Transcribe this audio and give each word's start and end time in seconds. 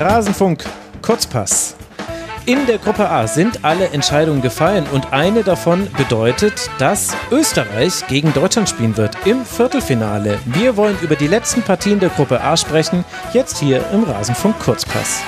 Rasenfunk 0.00 0.62
Kurzpass. 1.02 1.74
In 2.46 2.66
der 2.66 2.78
Gruppe 2.78 3.10
A 3.10 3.26
sind 3.26 3.64
alle 3.64 3.88
Entscheidungen 3.88 4.42
gefallen 4.42 4.86
und 4.92 5.12
eine 5.12 5.42
davon 5.42 5.88
bedeutet, 5.96 6.70
dass 6.78 7.16
Österreich 7.32 8.06
gegen 8.06 8.32
Deutschland 8.32 8.68
spielen 8.68 8.96
wird 8.96 9.16
im 9.26 9.44
Viertelfinale. 9.44 10.38
Wir 10.44 10.76
wollen 10.76 10.96
über 11.02 11.16
die 11.16 11.26
letzten 11.26 11.62
Partien 11.62 11.98
der 11.98 12.10
Gruppe 12.10 12.40
A 12.40 12.56
sprechen, 12.56 13.04
jetzt 13.32 13.58
hier 13.58 13.84
im 13.92 14.04
Rasenfunk 14.04 14.56
Kurzpass. 14.60 15.20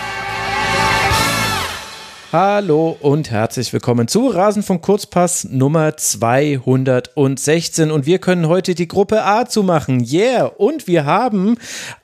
Hallo 2.32 2.96
und 3.00 3.32
herzlich 3.32 3.72
willkommen 3.72 4.06
zu 4.06 4.28
Rasenfunk 4.28 4.82
Kurzpass 4.82 5.48
Nummer 5.50 5.96
216 5.96 7.90
und 7.90 8.06
wir 8.06 8.20
können 8.20 8.46
heute 8.46 8.76
die 8.76 8.86
Gruppe 8.86 9.24
A 9.24 9.46
zumachen. 9.46 10.06
Yeah! 10.08 10.44
Und 10.44 10.86
wir 10.86 11.06
haben 11.06 11.58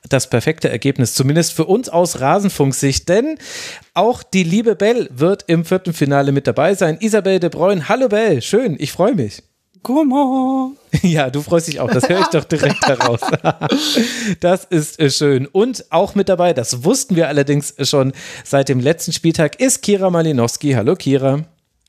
das 0.09 0.29
perfekte 0.29 0.67
Ergebnis, 0.67 1.13
zumindest 1.13 1.53
für 1.53 1.63
uns 1.63 1.87
aus 1.87 2.19
Rasenfunksicht, 2.19 3.07
denn 3.07 3.37
auch 3.93 4.21
die 4.21 4.43
liebe 4.43 4.75
Bell 4.75 5.07
wird 5.13 5.45
im 5.47 5.63
vierten 5.63 5.93
Finale 5.93 6.33
mit 6.33 6.45
dabei 6.45 6.75
sein. 6.75 6.97
Isabel 6.99 7.39
de 7.39 7.49
Bruyne, 7.49 7.87
hallo 7.87 8.09
Bell, 8.09 8.41
schön, 8.41 8.75
ich 8.77 8.91
freue 8.91 9.15
mich. 9.15 9.43
Gummo. 9.87 10.73
Ja, 11.03 11.29
du 11.29 11.41
freust 11.41 11.67
dich 11.67 11.79
auch, 11.79 11.89
das 11.91 12.09
höre 12.09 12.21
ich 12.21 12.27
doch 12.27 12.43
direkt 12.43 12.85
heraus. 12.87 13.21
Das 14.41 14.65
ist 14.65 14.99
äh, 14.99 15.09
schön. 15.09 15.45
Und 15.45 15.85
auch 15.91 16.15
mit 16.15 16.27
dabei, 16.27 16.53
das 16.53 16.83
wussten 16.83 17.15
wir 17.15 17.27
allerdings 17.29 17.73
schon 17.81 18.11
seit 18.43 18.67
dem 18.67 18.79
letzten 18.79 19.13
Spieltag, 19.13 19.59
ist 19.59 19.81
Kira 19.81 20.09
Malinowski. 20.09 20.73
Hallo 20.73 20.95
Kira. 20.95 21.43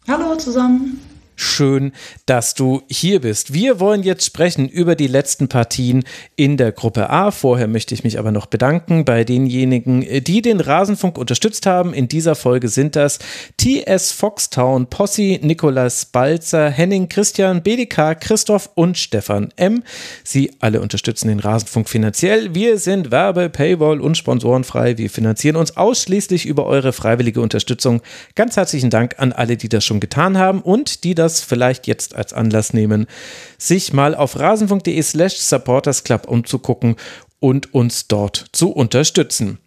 Hallo 0.07 0.37
zusammen. 0.37 1.01
Schön, 1.41 1.93
dass 2.27 2.55
du 2.55 2.83
hier 2.91 3.21
bist. 3.21 3.53
Wir 3.53 3.79
wollen 3.79 4.03
jetzt 4.03 4.25
sprechen 4.25 4.69
über 4.69 4.97
die 4.97 5.07
letzten 5.07 5.47
Partien 5.47 6.03
in 6.35 6.57
der 6.57 6.73
Gruppe 6.73 7.11
A. 7.11 7.31
Vorher 7.31 7.69
möchte 7.69 7.95
ich 7.95 8.03
mich 8.03 8.19
aber 8.19 8.33
noch 8.33 8.47
bedanken 8.47 9.05
bei 9.05 9.23
denjenigen, 9.23 10.01
die 10.25 10.43
den 10.43 10.59
Rasenfunk 10.59 11.17
unterstützt 11.17 11.65
haben. 11.65 11.95
In 11.95 12.09
dieser 12.09 12.35
Folge 12.35 12.67
sind 12.67 12.97
das 12.97 13.21
TS 13.57 14.11
Foxtown, 14.11 14.89
Possi, 14.89 15.39
Nikolas 15.41 16.07
Balzer, 16.07 16.71
Henning, 16.71 17.09
Christian, 17.09 17.63
BDK, 17.63 18.21
Christoph 18.21 18.71
und 18.75 18.99
Stefan 18.99 19.51
M. 19.55 19.85
Sie 20.25 20.51
alle 20.59 20.81
unterstützen 20.81 21.29
den 21.29 21.39
Rasenfunk 21.39 21.89
finanziell. 21.89 22.53
Wir 22.53 22.79
sind 22.79 23.13
Werbe, 23.13 23.49
Paywall 23.49 24.01
und 24.01 24.19
sponsorenfrei. 24.19 24.99
Wir 24.99 25.09
finanzieren 25.09 25.55
uns 25.55 25.77
ausschließlich 25.77 26.47
über 26.47 26.67
eure 26.67 26.93
freiwillige 26.93 27.41
Unterstützung. 27.41 28.03
Ganz 28.35 28.57
herzlichen 28.57 28.91
Dank 28.91 29.15
an 29.19 29.33
alle, 29.33 29.57
die 29.57 29.69
das 29.69 29.85
schon 29.85 30.01
getan 30.01 30.37
haben 30.37 30.63
und 30.63 31.05
die 31.05 31.15
das 31.15 31.28
das 31.29 31.41
vielleicht 31.41 31.87
jetzt 31.87 32.15
als 32.15 32.33
Anlass 32.33 32.73
nehmen, 32.73 33.07
sich 33.59 33.93
mal 33.93 34.15
auf 34.15 34.39
rasen.de 34.39 35.03
slash 35.03 35.37
supportersclub 35.37 36.27
umzugucken 36.27 36.97
und 37.39 37.75
uns 37.75 38.09
dort 38.09 38.47
zu 38.53 38.71
unterstützen. 38.73 39.59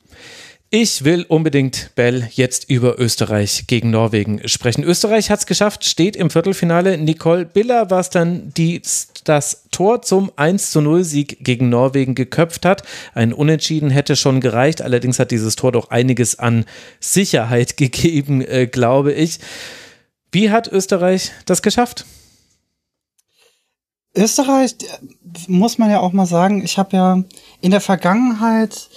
Ich 0.73 1.03
will 1.03 1.25
unbedingt, 1.27 1.91
Bell, 1.95 2.29
jetzt 2.31 2.69
über 2.69 2.97
Österreich 2.97 3.65
gegen 3.67 3.91
Norwegen 3.91 4.47
sprechen. 4.47 4.85
Österreich 4.85 5.29
hat 5.29 5.39
es 5.39 5.45
geschafft, 5.45 5.83
steht 5.83 6.15
im 6.15 6.29
Viertelfinale. 6.29 6.97
Nicole 6.97 7.45
Biller 7.45 7.89
war 7.89 7.99
es 7.99 8.09
dann, 8.09 8.53
die 8.55 8.81
das 9.25 9.65
Tor 9.71 10.01
zum 10.01 10.31
1 10.37 10.71
zu 10.71 10.79
0 10.79 11.03
Sieg 11.03 11.43
gegen 11.43 11.67
Norwegen 11.67 12.15
geköpft 12.15 12.65
hat. 12.65 12.83
Ein 13.13 13.33
Unentschieden 13.33 13.89
hätte 13.89 14.15
schon 14.15 14.39
gereicht. 14.39 14.81
Allerdings 14.81 15.19
hat 15.19 15.31
dieses 15.31 15.57
Tor 15.57 15.73
doch 15.73 15.91
einiges 15.91 16.39
an 16.39 16.63
Sicherheit 17.01 17.75
gegeben, 17.77 18.41
äh, 18.41 18.65
glaube 18.65 19.11
ich. 19.11 19.39
Wie 20.31 20.49
hat 20.49 20.67
Österreich 20.67 21.31
das 21.45 21.61
geschafft? 21.61 22.05
Österreich, 24.15 24.75
muss 25.47 25.77
man 25.77 25.89
ja 25.89 25.99
auch 25.99 26.11
mal 26.11 26.25
sagen, 26.25 26.63
ich 26.63 26.77
habe 26.77 26.95
ja 26.95 27.23
in 27.61 27.71
der 27.71 27.81
Vergangenheit 27.81 28.89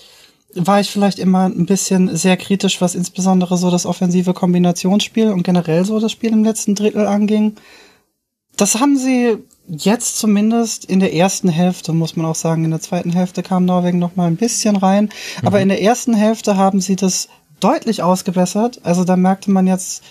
war 0.56 0.80
ich 0.80 0.90
vielleicht 0.90 1.18
immer 1.18 1.46
ein 1.46 1.66
bisschen 1.66 2.16
sehr 2.16 2.36
kritisch, 2.36 2.80
was 2.80 2.94
insbesondere 2.94 3.56
so 3.56 3.70
das 3.70 3.86
offensive 3.86 4.34
Kombinationsspiel 4.34 5.30
und 5.30 5.42
generell 5.42 5.84
so 5.84 5.98
das 5.98 6.12
Spiel 6.12 6.32
im 6.32 6.44
letzten 6.44 6.74
Drittel 6.74 7.06
anging. 7.06 7.56
Das 8.56 8.78
haben 8.78 8.96
sie 8.96 9.38
jetzt 9.66 10.18
zumindest 10.18 10.84
in 10.84 11.00
der 11.00 11.14
ersten 11.14 11.48
Hälfte, 11.48 11.92
muss 11.92 12.16
man 12.16 12.26
auch 12.26 12.34
sagen, 12.34 12.64
in 12.64 12.70
der 12.70 12.80
zweiten 12.80 13.12
Hälfte 13.12 13.42
kam 13.42 13.64
Norwegen 13.64 13.98
noch 13.98 14.14
mal 14.14 14.26
ein 14.26 14.36
bisschen 14.36 14.76
rein, 14.76 15.04
mhm. 15.04 15.46
aber 15.46 15.60
in 15.60 15.68
der 15.68 15.82
ersten 15.82 16.14
Hälfte 16.14 16.56
haben 16.56 16.80
sie 16.80 16.96
das 16.96 17.28
deutlich 17.60 18.02
ausgebessert. 18.02 18.80
Also 18.84 19.04
da 19.04 19.16
merkte 19.16 19.50
man 19.50 19.66
jetzt, 19.66 20.04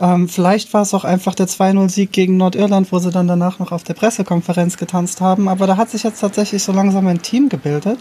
ähm, 0.00 0.28
vielleicht 0.28 0.72
war 0.72 0.82
es 0.82 0.94
auch 0.94 1.04
einfach 1.04 1.34
der 1.34 1.46
2-0-Sieg 1.46 2.10
gegen 2.10 2.38
Nordirland, 2.38 2.90
wo 2.90 2.98
sie 2.98 3.10
dann 3.10 3.28
danach 3.28 3.58
noch 3.58 3.70
auf 3.70 3.84
der 3.84 3.94
Pressekonferenz 3.94 4.78
getanzt 4.78 5.20
haben. 5.20 5.48
Aber 5.48 5.66
da 5.66 5.76
hat 5.76 5.90
sich 5.90 6.02
jetzt 6.02 6.20
tatsächlich 6.20 6.62
so 6.62 6.72
langsam 6.72 7.06
ein 7.06 7.20
Team 7.20 7.50
gebildet. 7.50 7.98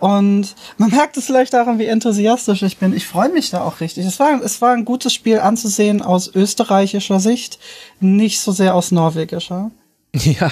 Und 0.00 0.54
man 0.76 0.90
merkt 0.94 1.16
es 1.16 1.26
vielleicht 1.26 1.52
daran, 1.52 1.78
wie 1.78 1.86
enthusiastisch 1.86 2.62
ich 2.62 2.78
bin. 2.78 2.92
Ich 2.92 3.06
freue 3.06 3.28
mich 3.28 3.50
da 3.50 3.62
auch 3.62 3.80
richtig. 3.80 4.06
Es 4.06 4.18
war, 4.18 4.42
es 4.42 4.60
war 4.60 4.72
ein 4.72 4.84
gutes 4.84 5.14
Spiel 5.14 5.38
anzusehen 5.38 6.02
aus 6.02 6.34
österreichischer 6.34 7.20
Sicht, 7.20 7.60
nicht 8.00 8.40
so 8.40 8.50
sehr 8.52 8.74
aus 8.74 8.90
norwegischer. 8.90 9.70
Ja. 10.14 10.50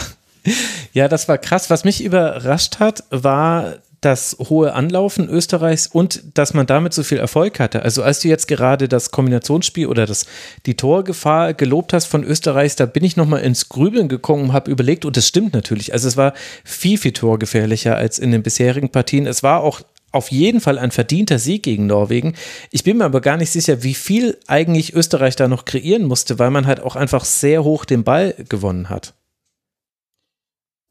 Ja, 0.92 1.08
das 1.08 1.26
war 1.26 1.38
krass. 1.38 1.70
Was 1.70 1.82
mich 1.82 2.04
überrascht 2.04 2.78
hat, 2.78 3.02
war 3.10 3.78
das 4.06 4.36
hohe 4.38 4.72
Anlaufen 4.72 5.28
Österreichs 5.28 5.88
und 5.88 6.22
dass 6.34 6.54
man 6.54 6.66
damit 6.66 6.94
so 6.94 7.02
viel 7.02 7.18
Erfolg 7.18 7.58
hatte. 7.58 7.82
Also 7.82 8.04
als 8.04 8.20
du 8.20 8.28
jetzt 8.28 8.46
gerade 8.46 8.86
das 8.86 9.10
Kombinationsspiel 9.10 9.88
oder 9.88 10.06
das, 10.06 10.26
die 10.64 10.76
Torgefahr 10.76 11.54
gelobt 11.54 11.92
hast 11.92 12.06
von 12.06 12.22
Österreichs, 12.22 12.76
da 12.76 12.86
bin 12.86 13.02
ich 13.02 13.16
nochmal 13.16 13.40
ins 13.40 13.68
Grübeln 13.68 14.08
gekommen 14.08 14.44
und 14.44 14.52
habe 14.52 14.70
überlegt, 14.70 15.04
und 15.04 15.16
das 15.16 15.26
stimmt 15.26 15.54
natürlich. 15.54 15.92
Also 15.92 16.06
es 16.06 16.16
war 16.16 16.34
viel, 16.62 16.98
viel 16.98 17.12
torgefährlicher 17.12 17.96
als 17.96 18.20
in 18.20 18.30
den 18.30 18.44
bisherigen 18.44 18.90
Partien. 18.90 19.26
Es 19.26 19.42
war 19.42 19.60
auch 19.60 19.82
auf 20.12 20.30
jeden 20.30 20.60
Fall 20.60 20.78
ein 20.78 20.92
verdienter 20.92 21.40
Sieg 21.40 21.64
gegen 21.64 21.88
Norwegen. 21.88 22.34
Ich 22.70 22.84
bin 22.84 22.98
mir 22.98 23.06
aber 23.06 23.20
gar 23.20 23.36
nicht 23.36 23.50
sicher, 23.50 23.82
wie 23.82 23.94
viel 23.94 24.38
eigentlich 24.46 24.94
Österreich 24.94 25.34
da 25.34 25.48
noch 25.48 25.64
kreieren 25.64 26.04
musste, 26.04 26.38
weil 26.38 26.52
man 26.52 26.68
halt 26.68 26.78
auch 26.78 26.94
einfach 26.94 27.24
sehr 27.24 27.64
hoch 27.64 27.84
den 27.84 28.04
Ball 28.04 28.36
gewonnen 28.48 28.88
hat. 28.88 29.14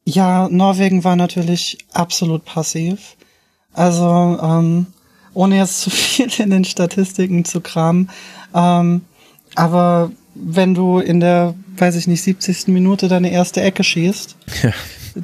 Ja, 0.08 0.48
Norwegen 0.48 1.02
war 1.02 1.16
natürlich 1.16 1.78
absolut 1.92 2.44
passiv. 2.44 3.16
Also, 3.72 4.38
ähm, 4.40 4.86
ohne 5.34 5.56
jetzt 5.56 5.80
zu 5.80 5.90
viel 5.90 6.30
in 6.38 6.50
den 6.50 6.64
Statistiken 6.64 7.44
zu 7.44 7.60
kramen. 7.60 8.08
Ähm, 8.54 9.02
aber 9.56 10.12
wenn 10.34 10.74
du 10.74 11.00
in 11.00 11.18
der, 11.20 11.54
weiß 11.76 11.96
ich 11.96 12.06
nicht, 12.06 12.22
70. 12.22 12.68
Minute 12.68 13.08
deine 13.08 13.32
erste 13.32 13.62
Ecke 13.62 13.82
schießt, 13.82 14.36
ja. 14.62 14.72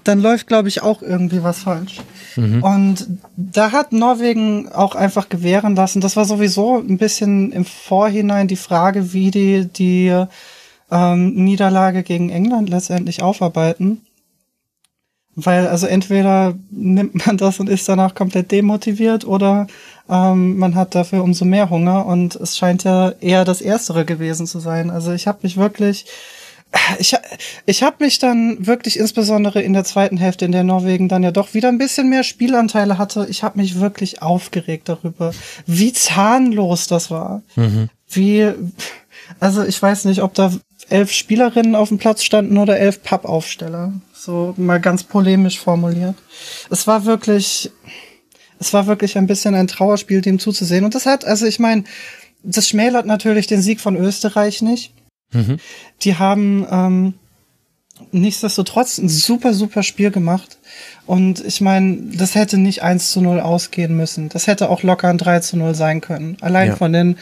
dann 0.04 0.20
läuft, 0.20 0.48
glaube 0.48 0.68
ich, 0.68 0.82
auch 0.82 1.00
irgendwie 1.00 1.44
was 1.44 1.60
falsch. 1.60 2.00
Mhm. 2.34 2.62
Und 2.62 3.06
da 3.36 3.70
hat 3.70 3.92
Norwegen 3.92 4.68
auch 4.72 4.96
einfach 4.96 5.28
gewähren 5.28 5.76
lassen. 5.76 6.00
Das 6.00 6.16
war 6.16 6.24
sowieso 6.24 6.78
ein 6.78 6.98
bisschen 6.98 7.52
im 7.52 7.64
Vorhinein 7.64 8.48
die 8.48 8.56
Frage, 8.56 9.12
wie 9.12 9.30
die 9.30 9.66
die 9.66 10.24
ähm, 10.90 11.34
Niederlage 11.34 12.02
gegen 12.02 12.30
England 12.30 12.68
letztendlich 12.68 13.22
aufarbeiten. 13.22 14.00
Weil 15.34 15.66
also 15.66 15.86
entweder 15.86 16.54
nimmt 16.70 17.26
man 17.26 17.38
das 17.38 17.58
und 17.58 17.68
ist 17.68 17.88
danach 17.88 18.14
komplett 18.14 18.52
demotiviert 18.52 19.24
oder 19.24 19.66
ähm, 20.08 20.58
man 20.58 20.74
hat 20.74 20.94
dafür 20.94 21.22
umso 21.22 21.46
mehr 21.46 21.70
Hunger 21.70 22.04
und 22.04 22.36
es 22.36 22.58
scheint 22.58 22.84
ja 22.84 23.10
eher 23.20 23.44
das 23.44 23.62
Erstere 23.62 24.04
gewesen 24.04 24.46
zu 24.46 24.60
sein. 24.60 24.90
Also 24.90 25.12
ich 25.12 25.26
habe 25.26 25.38
mich 25.42 25.56
wirklich, 25.56 26.04
ich, 26.98 27.16
ich 27.64 27.82
habe 27.82 28.04
mich 28.04 28.18
dann 28.18 28.66
wirklich 28.66 28.98
insbesondere 28.98 29.62
in 29.62 29.72
der 29.72 29.84
zweiten 29.84 30.18
Hälfte, 30.18 30.44
in 30.44 30.52
der 30.52 30.64
Norwegen 30.64 31.08
dann 31.08 31.22
ja 31.22 31.30
doch 31.30 31.54
wieder 31.54 31.68
ein 31.68 31.78
bisschen 31.78 32.10
mehr 32.10 32.24
Spielanteile 32.24 32.98
hatte, 32.98 33.26
ich 33.30 33.42
habe 33.42 33.58
mich 33.58 33.80
wirklich 33.80 34.20
aufgeregt 34.20 34.90
darüber, 34.90 35.32
wie 35.66 35.94
zahnlos 35.94 36.88
das 36.88 37.10
war. 37.10 37.40
Mhm. 37.56 37.88
Wie, 38.10 38.50
also 39.40 39.64
ich 39.64 39.80
weiß 39.80 40.04
nicht, 40.04 40.22
ob 40.22 40.34
da 40.34 40.52
elf 40.90 41.10
Spielerinnen 41.10 41.74
auf 41.74 41.88
dem 41.88 41.96
Platz 41.96 42.22
standen 42.22 42.58
oder 42.58 42.78
elf 42.78 43.02
Pappaufsteller. 43.02 43.94
So 44.24 44.54
mal 44.56 44.80
ganz 44.80 45.02
polemisch 45.02 45.58
formuliert. 45.58 46.14
Es 46.70 46.86
war 46.86 47.06
wirklich, 47.06 47.72
es 48.60 48.72
war 48.72 48.86
wirklich 48.86 49.18
ein 49.18 49.26
bisschen 49.26 49.56
ein 49.56 49.66
Trauerspiel, 49.66 50.20
dem 50.20 50.38
zuzusehen. 50.38 50.84
Und 50.84 50.94
das 50.94 51.06
hat, 51.06 51.24
also 51.24 51.44
ich 51.44 51.58
meine, 51.58 51.82
das 52.44 52.68
schmälert 52.68 53.04
natürlich 53.04 53.48
den 53.48 53.62
Sieg 53.62 53.80
von 53.80 53.96
Österreich 53.96 54.62
nicht. 54.62 54.94
Mhm. 55.32 55.58
Die 56.02 56.18
haben 56.18 56.64
ähm, 56.70 57.14
nichtsdestotrotz 58.12 58.98
ein 58.98 59.08
super, 59.08 59.54
super 59.54 59.82
Spiel 59.82 60.12
gemacht. 60.12 60.56
Und 61.06 61.44
ich 61.44 61.60
meine, 61.60 61.96
das 62.14 62.34
hätte 62.34 62.58
nicht 62.58 62.82
1 62.82 63.10
zu 63.10 63.20
0 63.20 63.40
ausgehen 63.40 63.96
müssen. 63.96 64.28
Das 64.28 64.46
hätte 64.46 64.70
auch 64.70 64.82
locker 64.82 65.08
ein 65.08 65.18
3 65.18 65.40
zu 65.40 65.56
0 65.56 65.74
sein 65.74 66.00
können. 66.00 66.36
Allein 66.40 66.68
ja. 66.68 66.76
von 66.76 66.92
den 66.92 67.16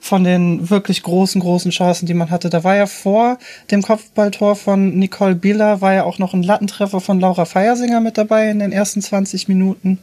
von 0.00 0.24
den 0.24 0.70
wirklich 0.70 1.02
großen, 1.02 1.40
großen 1.40 1.72
Chancen, 1.72 2.06
die 2.06 2.14
man 2.14 2.30
hatte. 2.30 2.48
Da 2.48 2.62
war 2.64 2.76
ja 2.76 2.86
vor 2.86 3.38
dem 3.70 3.82
Kopfballtor 3.82 4.54
von 4.54 4.96
Nicole 4.96 5.34
Bieler, 5.34 5.80
war 5.80 5.94
ja 5.94 6.04
auch 6.04 6.18
noch 6.18 6.32
ein 6.32 6.44
Lattentreffer 6.44 7.00
von 7.00 7.18
Laura 7.18 7.44
Feiersinger 7.44 8.00
mit 8.00 8.16
dabei 8.16 8.48
in 8.50 8.60
den 8.60 8.72
ersten 8.72 9.02
20 9.02 9.48
Minuten. 9.48 9.98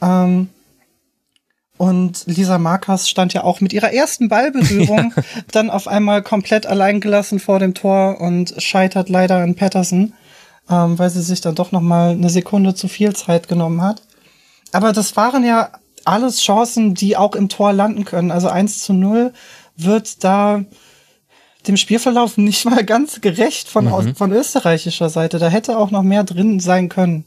Ähm, 0.00 0.48
und 1.76 2.24
Lisa 2.26 2.58
Markas 2.58 3.08
stand 3.08 3.34
ja 3.34 3.42
auch 3.42 3.60
mit 3.60 3.72
ihrer 3.72 3.92
ersten 3.92 4.28
Ballberührung 4.28 5.12
ja. 5.16 5.22
dann 5.50 5.70
auf 5.70 5.88
einmal 5.88 6.22
komplett 6.22 6.66
alleingelassen 6.66 7.40
vor 7.40 7.58
dem 7.58 7.74
Tor 7.74 8.20
und 8.20 8.54
scheitert 8.58 9.08
leider 9.08 9.38
an 9.38 9.56
Patterson, 9.56 10.12
ähm, 10.70 10.98
weil 10.98 11.10
sie 11.10 11.22
sich 11.22 11.40
dann 11.40 11.54
doch 11.54 11.72
noch 11.72 11.80
mal 11.80 12.10
eine 12.10 12.30
Sekunde 12.30 12.74
zu 12.74 12.88
viel 12.88 13.14
Zeit 13.14 13.48
genommen 13.48 13.82
hat. 13.82 14.02
Aber 14.72 14.92
das 14.92 15.16
waren 15.16 15.44
ja 15.44 15.70
alles 16.04 16.40
Chancen, 16.40 16.94
die 16.94 17.16
auch 17.16 17.34
im 17.34 17.48
Tor 17.48 17.72
landen 17.72 18.04
können. 18.04 18.30
Also 18.30 18.48
1 18.48 18.82
zu 18.82 18.92
0 18.92 19.32
wird 19.76 20.24
da 20.24 20.64
dem 21.66 21.76
Spielverlauf 21.76 22.36
nicht 22.36 22.64
mal 22.64 22.84
ganz 22.84 23.20
gerecht 23.20 23.68
von, 23.68 23.86
mhm. 23.86 24.14
von 24.14 24.32
österreichischer 24.32 25.08
Seite. 25.08 25.38
Da 25.38 25.48
hätte 25.48 25.78
auch 25.78 25.90
noch 25.90 26.02
mehr 26.02 26.24
drin 26.24 26.60
sein 26.60 26.88
können. 26.88 27.24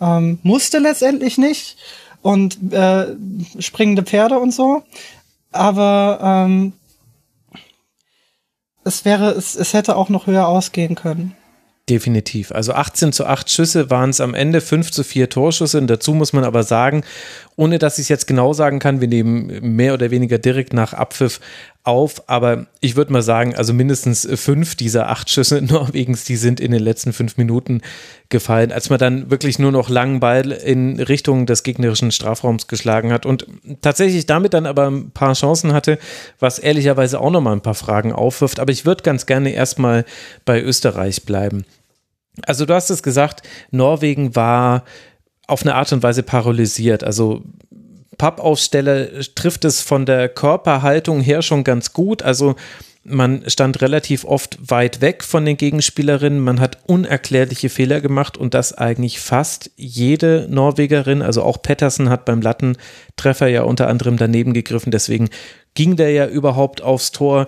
Ähm, 0.00 0.38
musste 0.42 0.78
letztendlich 0.78 1.38
nicht. 1.38 1.76
Und 2.22 2.72
äh, 2.72 3.14
springende 3.60 4.02
Pferde 4.02 4.38
und 4.38 4.52
so. 4.52 4.82
Aber 5.52 6.18
ähm, 6.22 6.72
es 8.84 9.04
wäre, 9.04 9.30
es, 9.30 9.54
es 9.54 9.72
hätte 9.72 9.96
auch 9.96 10.08
noch 10.08 10.26
höher 10.26 10.48
ausgehen 10.48 10.94
können. 10.94 11.36
Definitiv. 11.88 12.50
Also 12.50 12.72
18 12.72 13.12
zu 13.12 13.26
8 13.26 13.48
Schüsse 13.48 13.90
waren 13.90 14.10
es 14.10 14.20
am 14.20 14.34
Ende, 14.34 14.60
5 14.60 14.90
zu 14.90 15.04
4 15.04 15.30
Torschüsse. 15.30 15.78
Und 15.78 15.86
dazu 15.86 16.14
muss 16.14 16.32
man 16.32 16.42
aber 16.42 16.64
sagen, 16.64 17.04
ohne 17.56 17.78
dass 17.78 17.98
ich 17.98 18.04
es 18.04 18.08
jetzt 18.08 18.26
genau 18.26 18.52
sagen 18.52 18.78
kann, 18.78 19.00
wir 19.00 19.08
nehmen 19.08 19.74
mehr 19.74 19.94
oder 19.94 20.10
weniger 20.10 20.38
direkt 20.38 20.74
nach 20.74 20.92
Abpfiff 20.92 21.40
auf, 21.84 22.28
aber 22.28 22.66
ich 22.80 22.96
würde 22.96 23.12
mal 23.12 23.22
sagen, 23.22 23.54
also 23.54 23.72
mindestens 23.72 24.28
fünf 24.34 24.74
dieser 24.74 25.08
acht 25.08 25.30
Schüsse 25.30 25.62
Norwegens, 25.62 26.24
die 26.24 26.36
sind 26.36 26.60
in 26.60 26.72
den 26.72 26.82
letzten 26.82 27.12
fünf 27.12 27.36
Minuten 27.38 27.80
gefallen, 28.28 28.72
als 28.72 28.90
man 28.90 28.98
dann 28.98 29.30
wirklich 29.30 29.58
nur 29.58 29.72
noch 29.72 29.88
langen 29.88 30.20
Ball 30.20 30.50
in 30.52 31.00
Richtung 31.00 31.46
des 31.46 31.62
gegnerischen 31.62 32.10
Strafraums 32.10 32.66
geschlagen 32.66 33.12
hat 33.12 33.24
und 33.24 33.46
tatsächlich 33.80 34.26
damit 34.26 34.52
dann 34.52 34.66
aber 34.66 34.90
ein 34.90 35.10
paar 35.12 35.34
Chancen 35.34 35.72
hatte, 35.72 35.98
was 36.38 36.58
ehrlicherweise 36.58 37.20
auch 37.20 37.30
nochmal 37.30 37.54
ein 37.54 37.62
paar 37.62 37.74
Fragen 37.74 38.12
aufwirft. 38.12 38.60
Aber 38.60 38.72
ich 38.72 38.84
würde 38.84 39.02
ganz 39.02 39.26
gerne 39.26 39.50
erstmal 39.50 40.04
bei 40.44 40.60
Österreich 40.60 41.24
bleiben. 41.24 41.64
Also 42.44 42.66
du 42.66 42.74
hast 42.74 42.90
es 42.90 43.02
gesagt, 43.02 43.42
Norwegen 43.70 44.36
war 44.36 44.84
auf 45.46 45.62
eine 45.62 45.74
Art 45.74 45.92
und 45.92 46.02
Weise 46.02 46.22
paralysiert. 46.22 47.04
Also 47.04 47.42
Pappaufsteller 48.18 49.08
trifft 49.34 49.64
es 49.64 49.82
von 49.82 50.06
der 50.06 50.28
Körperhaltung 50.28 51.20
her 51.20 51.42
schon 51.42 51.64
ganz 51.64 51.92
gut. 51.92 52.22
Also 52.22 52.56
man 53.08 53.48
stand 53.48 53.80
relativ 53.82 54.24
oft 54.24 54.58
weit 54.70 55.00
weg 55.00 55.22
von 55.22 55.44
den 55.44 55.56
Gegenspielerinnen. 55.56 56.40
Man 56.40 56.58
hat 56.58 56.78
unerklärliche 56.86 57.68
Fehler 57.68 58.00
gemacht 58.00 58.36
und 58.36 58.54
das 58.54 58.72
eigentlich 58.72 59.20
fast 59.20 59.70
jede 59.76 60.48
Norwegerin. 60.50 61.22
Also 61.22 61.42
auch 61.42 61.62
Pettersen 61.62 62.10
hat 62.10 62.24
beim 62.24 62.40
Lattentreffer 62.40 63.46
ja 63.46 63.62
unter 63.62 63.86
anderem 63.88 64.16
daneben 64.16 64.52
gegriffen. 64.54 64.90
Deswegen 64.90 65.28
ging 65.74 65.94
der 65.94 66.10
ja 66.10 66.26
überhaupt 66.26 66.82
aufs 66.82 67.12
Tor. 67.12 67.46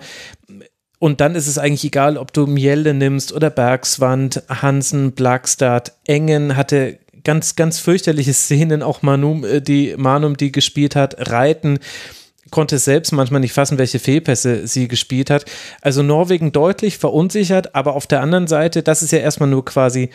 Und 1.01 1.21
dann 1.21 1.35
ist 1.35 1.49
es 1.49 1.59
eigentlich 1.59 1.85
egal, 1.85 2.19
ob 2.19 2.33
du 2.33 2.47
Mielle 2.47 2.95
nimmst 2.95 3.33
oder 3.33 3.51
Bergswand, 3.51 4.43
Hansen, 4.49 5.13
Blagstad, 5.13 5.93
Engen 6.05 6.57
hatte 6.57 6.99
ganz, 7.25 7.57
ganz 7.57 7.79
fürchterliche 7.79 8.33
Szenen, 8.33 8.83
auch 8.83 9.03
Manum, 9.03 9.45
äh, 9.45 9.61
die 9.61 9.95
Manum, 9.97 10.37
die 10.37 10.53
gespielt 10.53 10.97
hat, 10.97 11.31
Reiten 11.31 11.79
konnte 12.51 12.79
selbst 12.79 13.13
manchmal 13.13 13.41
nicht 13.41 13.53
fassen, 13.53 13.79
welche 13.79 13.99
Fehlpässe 13.99 14.67
sie 14.67 14.89
gespielt 14.89 15.31
hat. 15.31 15.45
Also 15.83 16.03
Norwegen 16.03 16.53
deutlich 16.53 16.99
verunsichert, 16.99 17.75
aber 17.75 17.95
auf 17.95 18.07
der 18.07 18.23
anderen 18.23 18.47
Seite, 18.47 18.83
das 18.83 19.03
ist 19.03 19.13
ja 19.13 19.19
erstmal 19.19 19.49
nur 19.49 19.65
quasi 19.65 20.11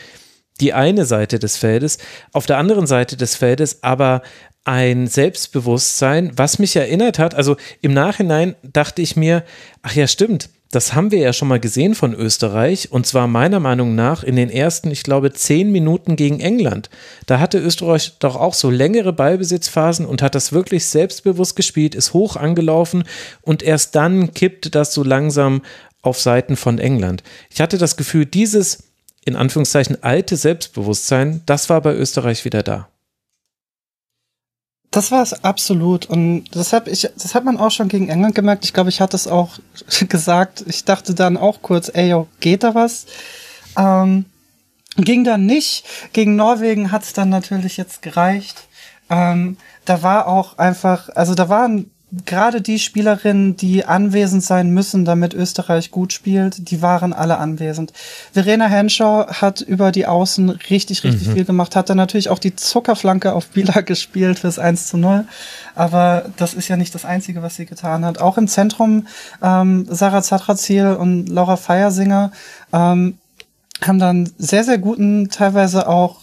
die 0.59 0.73
eine 0.73 1.05
Seite 1.05 1.39
des 1.39 1.57
Feldes. 1.57 1.97
Auf 2.31 2.45
der 2.45 2.57
anderen 2.57 2.87
Seite 2.87 3.17
des 3.17 3.35
Feldes 3.35 3.83
aber 3.83 4.21
ein 4.65 5.07
Selbstbewusstsein, 5.07 6.31
was 6.35 6.59
mich 6.59 6.75
erinnert 6.75 7.19
hat, 7.19 7.35
also 7.35 7.57
im 7.81 7.93
Nachhinein 7.93 8.55
dachte 8.63 9.01
ich 9.01 9.15
mir, 9.15 9.43
ach 9.81 9.93
ja, 9.93 10.07
stimmt, 10.07 10.49
das 10.73 10.95
haben 10.95 11.11
wir 11.11 11.19
ja 11.19 11.33
schon 11.33 11.47
mal 11.47 11.59
gesehen 11.59 11.93
von 11.93 12.15
Österreich 12.15 12.91
und 12.91 13.05
zwar 13.05 13.27
meiner 13.27 13.59
Meinung 13.59 13.93
nach 13.93 14.23
in 14.23 14.35
den 14.35 14.49
ersten, 14.49 14.89
ich 14.89 15.03
glaube, 15.03 15.31
zehn 15.31 15.71
Minuten 15.71 16.15
gegen 16.15 16.39
England. 16.39 16.89
Da 17.27 17.39
hatte 17.39 17.59
Österreich 17.59 18.13
doch 18.17 18.35
auch 18.35 18.55
so 18.55 18.71
längere 18.71 19.13
Ballbesitzphasen 19.13 20.07
und 20.07 20.23
hat 20.23 20.33
das 20.33 20.51
wirklich 20.51 20.85
selbstbewusst 20.85 21.55
gespielt, 21.55 21.93
ist 21.93 22.13
hoch 22.13 22.37
angelaufen 22.37 23.03
und 23.41 23.61
erst 23.61 23.95
dann 23.95 24.33
kippte 24.33 24.71
das 24.71 24.95
so 24.95 25.03
langsam 25.03 25.61
auf 26.01 26.19
Seiten 26.19 26.55
von 26.55 26.79
England. 26.79 27.21
Ich 27.51 27.61
hatte 27.61 27.77
das 27.77 27.95
Gefühl, 27.95 28.25
dieses 28.25 28.89
in 29.25 29.35
Anführungszeichen 29.35 30.01
alte 30.01 30.35
Selbstbewusstsein, 30.35 31.41
das 31.45 31.69
war 31.69 31.81
bei 31.81 31.93
Österreich 31.93 32.45
wieder 32.45 32.63
da. 32.63 32.89
Das 34.93 35.11
war 35.11 35.23
es 35.23 35.43
absolut. 35.43 36.05
Und 36.05 36.45
das, 36.51 36.71
hab 36.71 36.87
ich, 36.87 37.09
das 37.17 37.33
hat 37.33 37.43
man 37.43 37.57
auch 37.57 37.71
schon 37.71 37.87
gegen 37.87 38.09
England 38.09 38.35
gemerkt. 38.35 38.63
Ich 38.63 38.73
glaube, 38.73 38.91
ich 38.91 39.01
hatte 39.01 39.15
es 39.15 39.27
auch 39.27 39.57
gesagt. 40.07 40.63
Ich 40.67 40.85
dachte 40.85 41.15
dann 41.15 41.35
auch 41.35 41.63
kurz, 41.63 41.89
ey, 41.91 42.11
yo, 42.11 42.27
geht 42.39 42.61
da 42.61 42.75
was? 42.75 43.07
Ähm, 43.75 44.25
ging 44.95 45.23
dann 45.23 45.47
nicht. 45.47 45.83
Gegen 46.13 46.35
Norwegen 46.35 46.91
hat 46.91 47.01
es 47.01 47.13
dann 47.13 47.29
natürlich 47.29 47.75
jetzt 47.75 48.03
gereicht. 48.03 48.67
Ähm, 49.09 49.57
da 49.85 50.03
war 50.03 50.27
auch 50.27 50.59
einfach, 50.59 51.09
also 51.15 51.33
da 51.33 51.49
waren 51.49 51.89
gerade 52.25 52.61
die 52.61 52.79
Spielerinnen, 52.79 53.55
die 53.55 53.85
anwesend 53.85 54.43
sein 54.43 54.69
müssen, 54.69 55.05
damit 55.05 55.33
Österreich 55.33 55.89
gut 55.89 56.13
spielt, 56.13 56.69
die 56.69 56.81
waren 56.81 57.13
alle 57.13 57.37
anwesend. 57.37 57.91
Verena 58.31 58.67
Henshaw 58.67 59.27
hat 59.27 59.61
über 59.61 59.91
die 59.91 60.05
Außen 60.05 60.49
richtig, 60.49 61.03
richtig 61.03 61.27
mhm. 61.29 61.33
viel 61.33 61.45
gemacht, 61.45 61.75
hat 61.75 61.89
dann 61.89 61.97
natürlich 61.97 62.29
auch 62.29 62.39
die 62.39 62.55
Zuckerflanke 62.55 63.33
auf 63.33 63.47
Bila 63.47 63.81
gespielt 63.85 64.39
fürs 64.39 64.59
1 64.59 64.87
zu 64.87 64.97
0. 64.97 65.25
Aber 65.75 66.25
das 66.37 66.53
ist 66.53 66.67
ja 66.67 66.77
nicht 66.77 66.93
das 66.93 67.05
Einzige, 67.05 67.41
was 67.41 67.55
sie 67.55 67.65
getan 67.65 68.05
hat. 68.05 68.19
Auch 68.19 68.37
im 68.37 68.47
Zentrum 68.47 69.07
ähm, 69.41 69.87
Sarah 69.89 70.21
Zatrazil 70.21 70.87
und 70.87 71.29
Laura 71.29 71.57
Feiersinger 71.57 72.31
ähm, 72.71 73.17
haben 73.81 73.99
dann 73.99 74.29
sehr, 74.37 74.63
sehr 74.63 74.77
guten, 74.77 75.29
teilweise 75.29 75.87
auch, 75.87 76.19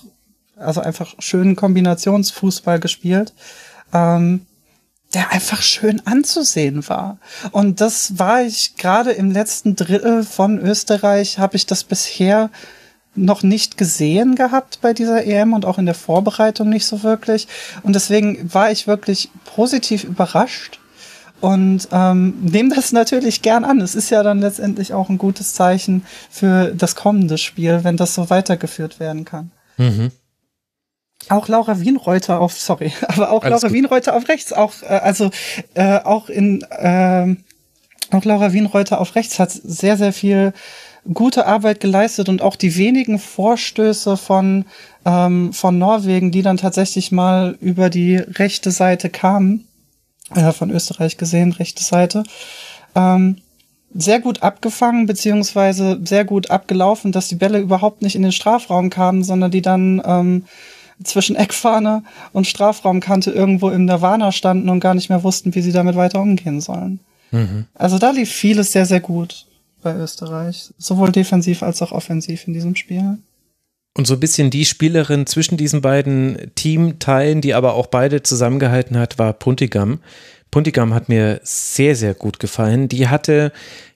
also 0.57 0.81
einfach 0.81 1.15
schönen 1.19 1.57
Kombinationsfußball 1.57 2.79
gespielt. 2.79 3.33
Ähm, 3.93 4.47
der 5.15 5.33
einfach 5.33 5.63
schön 5.63 6.03
anzusehen 6.07 6.89
war. 6.89 7.19
Und 7.51 7.81
das 7.81 8.19
war 8.19 8.43
ich 8.43 8.77
gerade 8.77 9.11
im 9.11 9.31
letzten 9.31 9.77
Drittel 9.77 10.23
von 10.23 10.59
Österreich, 10.59 11.39
habe 11.39 11.57
ich 11.57 11.67
das 11.67 11.85
bisher 11.85 12.51
noch 13.17 13.43
nicht 13.43 13.77
gesehen 13.77 14.37
gehabt 14.37 14.79
bei 14.81 14.93
dieser 14.93 15.25
EM 15.25 15.53
und 15.53 15.65
auch 15.65 15.79
in 15.79 15.87
der 15.87 15.97
Vorbereitung 15.97 16.69
nicht 16.69 16.87
so 16.87 17.03
wirklich. 17.03 17.49
Und 17.83 17.95
deswegen 17.95 18.55
war 18.55 18.71
ich 18.71 18.87
wirklich 18.87 19.31
positiv 19.45 20.05
überrascht 20.05 20.79
und 21.41 21.89
ähm, 21.91 22.35
nehme 22.43 22.75
das 22.75 22.93
natürlich 22.93 23.43
gern 23.43 23.65
an. 23.65 23.81
Es 23.81 23.95
ist 23.95 24.11
ja 24.11 24.23
dann 24.23 24.41
letztendlich 24.41 24.93
auch 24.93 25.09
ein 25.09 25.19
gutes 25.19 25.55
Zeichen 25.55 26.05
für 26.31 26.73
das 26.75 26.95
kommende 26.95 27.37
Spiel, 27.39 27.81
wenn 27.83 27.97
das 27.97 28.15
so 28.15 28.31
weitergeführt 28.31 29.01
werden 29.01 29.25
kann. 29.25 29.51
Mhm. 29.77 30.13
Auch 31.29 31.49
Laura 31.49 31.81
Wienreuter 31.81 32.41
auf, 32.41 32.59
sorry, 32.59 32.93
aber 33.09 33.31
auch 33.31 33.43
Alles 33.43 33.63
Laura 33.63 33.69
gut. 33.69 33.77
Wienreuter 33.77 34.15
auf 34.15 34.29
rechts, 34.29 34.53
auch, 34.53 34.73
äh, 34.83 34.87
also 34.87 35.31
äh, 35.75 35.99
auch 35.99 36.29
in, 36.29 36.63
äh, 36.63 37.37
auch 38.11 38.25
Laura 38.25 38.53
Wienreuter 38.53 39.01
auf 39.01 39.15
rechts 39.15 39.39
hat 39.39 39.53
sehr, 39.53 39.97
sehr 39.97 40.13
viel 40.13 40.53
gute 41.13 41.47
Arbeit 41.47 41.81
geleistet 41.81 42.29
und 42.29 42.43
auch 42.43 42.57
die 42.57 42.77
wenigen 42.77 43.19
Vorstöße 43.19 44.17
von, 44.17 44.65
ähm, 45.05 45.53
von 45.53 45.79
Norwegen, 45.79 46.31
die 46.31 46.43
dann 46.43 46.57
tatsächlich 46.57 47.13
mal 47.13 47.57
über 47.61 47.91
die 47.91 48.17
rechte 48.17 48.71
Seite 48.71 49.09
kamen, 49.09 49.67
äh, 50.35 50.53
von 50.53 50.71
Österreich 50.71 51.17
gesehen, 51.17 51.53
rechte 51.53 51.83
Seite, 51.83 52.25
ähm, 52.95 53.37
sehr 53.93 54.21
gut 54.21 54.43
abgefangen, 54.43 55.07
beziehungsweise 55.07 56.01
sehr 56.05 56.25
gut 56.25 56.51
abgelaufen, 56.51 57.13
dass 57.13 57.29
die 57.29 57.35
Bälle 57.35 57.59
überhaupt 57.59 58.03
nicht 58.03 58.15
in 58.15 58.23
den 58.23 58.33
Strafraum 58.33 58.91
kamen, 58.91 59.25
sondern 59.25 59.51
die 59.51 59.63
dann 59.63 60.01
ähm, 60.05 60.45
zwischen 61.03 61.37
Eckfahne 61.37 62.03
und 62.33 62.47
Strafraumkante 62.47 63.31
irgendwo 63.31 63.71
im 63.71 63.85
Nirvana 63.85 64.33
standen 64.33 64.69
und 64.69 64.81
gar 64.81 64.95
nicht 64.95 65.09
mehr 65.09 65.23
wussten, 65.23 65.55
wie 65.55 65.63
sie 65.63 65.73
damit 65.73 65.97
weiter 65.97 66.21
umgehen 66.21 66.61
sollen. 66.61 67.01
Mhm. 67.31 67.67
Also 67.75 67.99
da 67.99 68.11
lief 68.11 68.31
vieles 68.31 68.73
sehr, 68.73 68.87
sehr 68.87 69.01
gut 69.01 69.47
bei 69.83 69.95
Österreich. 69.95 70.71
Sowohl 70.79 71.13
defensiv 71.13 71.63
als 71.63 71.83
auch 71.83 71.93
offensiv 71.93 72.47
in 72.47 72.55
diesem 72.55 72.77
Spiel. 72.77 73.19
Und 73.97 74.07
so 74.07 74.15
ein 74.15 74.21
bisschen 74.21 74.51
die 74.51 74.65
Spielerin 74.65 75.27
zwischen 75.27 75.57
diesen 75.57 75.81
beiden 75.81 76.53
Teamteilen, 76.55 77.41
die 77.41 77.55
aber 77.55 77.75
auch 77.75 77.87
beide 77.87 78.23
zusammengehalten 78.23 78.97
hat, 78.97 79.19
war 79.19 79.33
Puntigam. 79.33 80.01
Puntigam 80.51 80.95
hat 80.95 81.09
mir 81.09 81.41
sehr, 81.43 81.97
sehr 81.97 82.15
gut 82.15 82.41
gefallen. 82.41 82.89
Die 82.89 83.09
hatte, 83.09 83.53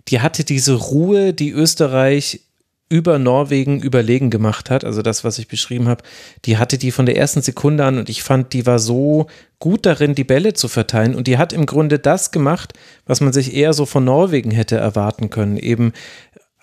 die 0.09 0.21
hatte 0.21 0.45
diese 0.45 0.75
Ruhe, 0.75 1.33
die 1.33 1.51
Österreich 1.51 2.41
über 2.89 3.19
Norwegen 3.19 3.81
überlegen 3.81 4.31
gemacht 4.31 4.69
hat, 4.71 4.85
also 4.85 5.01
das, 5.01 5.25
was 5.25 5.39
ich 5.39 5.49
beschrieben 5.49 5.89
habe, 5.89 6.05
die 6.45 6.59
hatte 6.59 6.77
die 6.77 6.91
von 6.91 7.07
der 7.07 7.17
ersten 7.17 7.41
Sekunde 7.41 7.85
an 7.85 7.99
und 7.99 8.09
ich 8.09 8.23
fand, 8.23 8.53
die 8.53 8.67
war 8.67 8.79
so 8.79 9.27
gut 9.59 9.87
darin, 9.87 10.15
die 10.15 10.25
Bälle 10.25 10.53
zu 10.53 10.69
verteilen 10.69 11.15
und 11.15 11.27
die 11.27 11.39
hat 11.39 11.55
im 11.55 11.65
Grunde 11.65 11.99
das 11.99 12.31
gemacht, 12.31 12.75
was 13.07 13.23
man 13.23 13.33
sich 13.33 13.55
eher 13.55 13.73
so 13.73 13.87
von 13.87 14.05
Norwegen 14.05 14.51
hätte 14.51 14.77
erwarten 14.77 15.31
können, 15.31 15.57
eben 15.57 15.93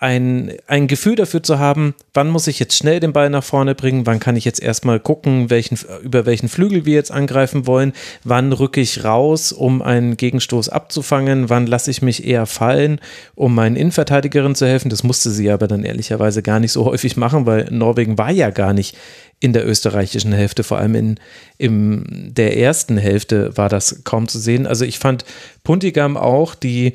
ein, 0.02 0.52
ein 0.66 0.88
Gefühl 0.88 1.14
dafür 1.14 1.44
zu 1.44 1.60
haben, 1.60 1.94
wann 2.12 2.28
muss 2.28 2.48
ich 2.48 2.58
jetzt 2.58 2.76
schnell 2.76 2.98
den 2.98 3.12
Ball 3.12 3.30
nach 3.30 3.44
vorne 3.44 3.76
bringen, 3.76 4.04
wann 4.04 4.18
kann 4.18 4.34
ich 4.34 4.44
jetzt 4.44 4.60
erstmal 4.60 4.98
gucken, 4.98 5.48
welchen, 5.48 5.78
über 6.02 6.26
welchen 6.26 6.48
Flügel 6.48 6.84
wir 6.84 6.94
jetzt 6.94 7.12
angreifen 7.12 7.68
wollen, 7.68 7.92
wann 8.24 8.52
rücke 8.52 8.80
ich 8.80 9.04
raus, 9.04 9.52
um 9.52 9.80
einen 9.80 10.16
Gegenstoß 10.16 10.70
abzufangen, 10.70 11.50
wann 11.50 11.68
lasse 11.68 11.92
ich 11.92 12.02
mich 12.02 12.26
eher 12.26 12.46
fallen, 12.46 13.00
um 13.36 13.54
meinen 13.54 13.76
Innenverteidigerin 13.76 14.56
zu 14.56 14.66
helfen. 14.66 14.90
Das 14.90 15.04
musste 15.04 15.30
sie 15.30 15.48
aber 15.50 15.68
dann 15.68 15.84
ehrlicherweise 15.84 16.42
gar 16.42 16.58
nicht 16.58 16.72
so 16.72 16.84
häufig 16.86 17.16
machen, 17.16 17.46
weil 17.46 17.68
Norwegen 17.70 18.18
war 18.18 18.32
ja 18.32 18.50
gar 18.50 18.72
nicht 18.72 18.96
in 19.42 19.52
der 19.52 19.66
österreichischen 19.66 20.32
Hälfte, 20.32 20.62
vor 20.62 20.78
allem 20.78 20.94
in 20.94 21.20
im, 21.58 22.04
der 22.32 22.56
ersten 22.56 22.96
Hälfte 22.96 23.56
war 23.56 23.68
das 23.68 24.04
kaum 24.04 24.28
zu 24.28 24.38
sehen. 24.38 24.68
Also 24.68 24.84
ich 24.84 25.00
fand 25.00 25.24
Puntigam 25.64 26.16
auch, 26.16 26.54
die 26.54 26.92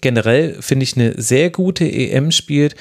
generell, 0.00 0.62
finde 0.62 0.84
ich, 0.84 0.96
eine 0.96 1.20
sehr 1.20 1.50
gute 1.50 1.84
EM 1.84 2.30
spielt, 2.30 2.76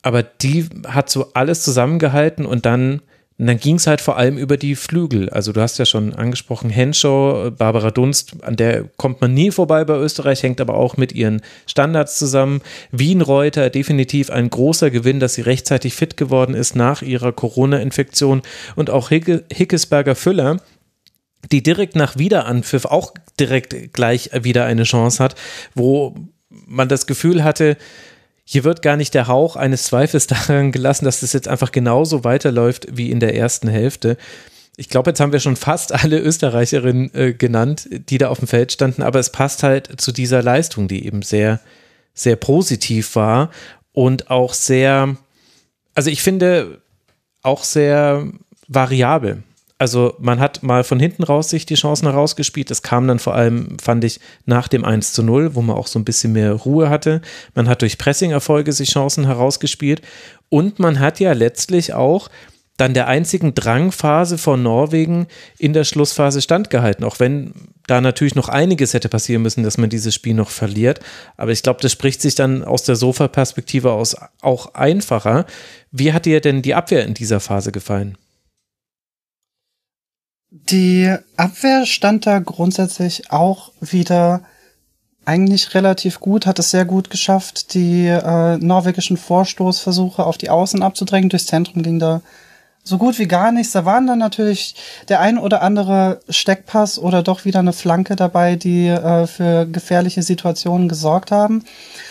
aber 0.00 0.22
die 0.22 0.66
hat 0.86 1.10
so 1.10 1.34
alles 1.34 1.62
zusammengehalten 1.62 2.46
und 2.46 2.64
dann, 2.64 3.02
dann 3.46 3.58
ging 3.58 3.76
es 3.76 3.86
halt 3.86 4.00
vor 4.00 4.16
allem 4.16 4.36
über 4.36 4.56
die 4.56 4.74
Flügel. 4.74 5.30
Also 5.30 5.52
du 5.52 5.60
hast 5.60 5.78
ja 5.78 5.86
schon 5.86 6.12
angesprochen, 6.12 6.70
Henshaw, 6.70 7.52
Barbara 7.52 7.92
Dunst, 7.92 8.42
an 8.42 8.56
der 8.56 8.84
kommt 8.96 9.20
man 9.20 9.32
nie 9.32 9.52
vorbei 9.52 9.84
bei 9.84 9.96
Österreich, 9.96 10.42
hängt 10.42 10.60
aber 10.60 10.74
auch 10.74 10.96
mit 10.96 11.12
ihren 11.12 11.40
Standards 11.66 12.18
zusammen. 12.18 12.62
Wienreuter, 12.90 13.70
definitiv 13.70 14.30
ein 14.30 14.50
großer 14.50 14.90
Gewinn, 14.90 15.20
dass 15.20 15.34
sie 15.34 15.42
rechtzeitig 15.42 15.94
fit 15.94 16.16
geworden 16.16 16.54
ist 16.54 16.74
nach 16.74 17.00
ihrer 17.00 17.30
Corona-Infektion 17.30 18.42
und 18.74 18.90
auch 18.90 19.10
Hicke, 19.10 19.44
Hickesberger 19.52 20.16
Füller, 20.16 20.56
die 21.52 21.62
direkt 21.62 21.94
nach 21.94 22.18
Wiederanpfiff 22.18 22.86
auch 22.86 23.14
direkt 23.38 23.92
gleich 23.92 24.30
wieder 24.42 24.64
eine 24.64 24.82
Chance 24.82 25.22
hat, 25.22 25.36
wo 25.76 26.16
man 26.48 26.88
das 26.88 27.06
Gefühl 27.06 27.44
hatte, 27.44 27.76
hier 28.50 28.64
wird 28.64 28.80
gar 28.80 28.96
nicht 28.96 29.12
der 29.12 29.28
Hauch 29.28 29.56
eines 29.56 29.82
Zweifels 29.82 30.26
daran 30.26 30.72
gelassen, 30.72 31.04
dass 31.04 31.20
das 31.20 31.34
jetzt 31.34 31.48
einfach 31.48 31.70
genauso 31.70 32.24
weiterläuft 32.24 32.86
wie 32.90 33.10
in 33.10 33.20
der 33.20 33.36
ersten 33.36 33.68
Hälfte. 33.68 34.16
Ich 34.78 34.88
glaube, 34.88 35.10
jetzt 35.10 35.20
haben 35.20 35.32
wir 35.32 35.40
schon 35.40 35.56
fast 35.56 35.92
alle 35.92 36.18
Österreicherinnen 36.18 37.14
äh, 37.14 37.34
genannt, 37.34 37.86
die 37.90 38.16
da 38.16 38.28
auf 38.28 38.38
dem 38.38 38.48
Feld 38.48 38.72
standen, 38.72 39.02
aber 39.02 39.18
es 39.18 39.32
passt 39.32 39.62
halt 39.62 40.00
zu 40.00 40.12
dieser 40.12 40.42
Leistung, 40.42 40.88
die 40.88 41.04
eben 41.04 41.20
sehr, 41.20 41.60
sehr 42.14 42.36
positiv 42.36 43.16
war 43.16 43.50
und 43.92 44.30
auch 44.30 44.54
sehr, 44.54 45.14
also 45.94 46.08
ich 46.08 46.22
finde, 46.22 46.80
auch 47.42 47.64
sehr 47.64 48.28
variabel. 48.66 49.42
Also 49.78 50.14
man 50.18 50.40
hat 50.40 50.64
mal 50.64 50.82
von 50.82 50.98
hinten 50.98 51.22
raus 51.22 51.50
sich 51.50 51.64
die 51.64 51.76
Chancen 51.76 52.06
herausgespielt. 52.08 52.70
Das 52.70 52.82
kam 52.82 53.06
dann 53.06 53.20
vor 53.20 53.34
allem, 53.34 53.76
fand 53.80 54.02
ich, 54.02 54.18
nach 54.44 54.66
dem 54.66 54.84
1 54.84 55.12
zu 55.12 55.22
0, 55.22 55.54
wo 55.54 55.62
man 55.62 55.76
auch 55.76 55.86
so 55.86 56.00
ein 56.00 56.04
bisschen 56.04 56.32
mehr 56.32 56.52
Ruhe 56.52 56.90
hatte. 56.90 57.22
Man 57.54 57.68
hat 57.68 57.82
durch 57.82 57.96
Pressing-Erfolge 57.96 58.72
sich 58.72 58.90
Chancen 58.90 59.26
herausgespielt. 59.26 60.02
Und 60.48 60.80
man 60.80 60.98
hat 60.98 61.20
ja 61.20 61.32
letztlich 61.32 61.94
auch 61.94 62.28
dann 62.76 62.94
der 62.94 63.08
einzigen 63.08 63.54
Drangphase 63.54 64.38
von 64.38 64.62
Norwegen 64.62 65.26
in 65.58 65.72
der 65.72 65.84
Schlussphase 65.84 66.40
standgehalten, 66.40 67.04
auch 67.04 67.18
wenn 67.18 67.52
da 67.88 68.00
natürlich 68.00 68.36
noch 68.36 68.48
einiges 68.48 68.94
hätte 68.94 69.08
passieren 69.08 69.42
müssen, 69.42 69.64
dass 69.64 69.78
man 69.78 69.90
dieses 69.90 70.14
Spiel 70.14 70.34
noch 70.34 70.50
verliert. 70.50 71.00
Aber 71.36 71.50
ich 71.50 71.62
glaube, 71.62 71.80
das 71.82 71.90
spricht 71.90 72.22
sich 72.22 72.36
dann 72.36 72.62
aus 72.62 72.84
der 72.84 72.94
Sofa-Perspektive 72.94 73.92
aus 73.92 74.16
auch 74.42 74.74
einfacher. 74.74 75.44
Wie 75.90 76.12
hat 76.12 76.24
dir 76.24 76.40
denn 76.40 76.62
die 76.62 76.74
Abwehr 76.74 77.04
in 77.04 77.14
dieser 77.14 77.40
Phase 77.40 77.72
gefallen? 77.72 78.16
Die 80.70 81.14
Abwehr 81.36 81.86
stand 81.86 82.26
da 82.26 82.38
grundsätzlich 82.38 83.30
auch 83.30 83.72
wieder 83.80 84.42
eigentlich 85.24 85.74
relativ 85.74 86.20
gut, 86.20 86.46
hat 86.46 86.58
es 86.58 86.70
sehr 86.70 86.86
gut 86.86 87.10
geschafft, 87.10 87.74
die 87.74 88.06
äh, 88.06 88.56
norwegischen 88.56 89.18
Vorstoßversuche 89.18 90.24
auf 90.24 90.38
die 90.38 90.48
Außen 90.48 90.82
abzudrängen. 90.82 91.28
Durchs 91.28 91.46
Zentrum 91.46 91.82
ging 91.82 91.98
da 91.98 92.22
so 92.82 92.96
gut 92.96 93.18
wie 93.18 93.28
gar 93.28 93.52
nichts. 93.52 93.72
Da 93.72 93.84
waren 93.84 94.06
dann 94.06 94.18
natürlich 94.18 94.74
der 95.08 95.20
ein 95.20 95.38
oder 95.38 95.60
andere 95.60 96.20
Steckpass 96.30 96.98
oder 96.98 97.22
doch 97.22 97.44
wieder 97.44 97.58
eine 97.58 97.74
Flanke 97.74 98.16
dabei, 98.16 98.56
die 98.56 98.88
äh, 98.88 99.26
für 99.26 99.66
gefährliche 99.66 100.22
Situationen 100.22 100.88
gesorgt 100.88 101.30
haben. 101.30 101.64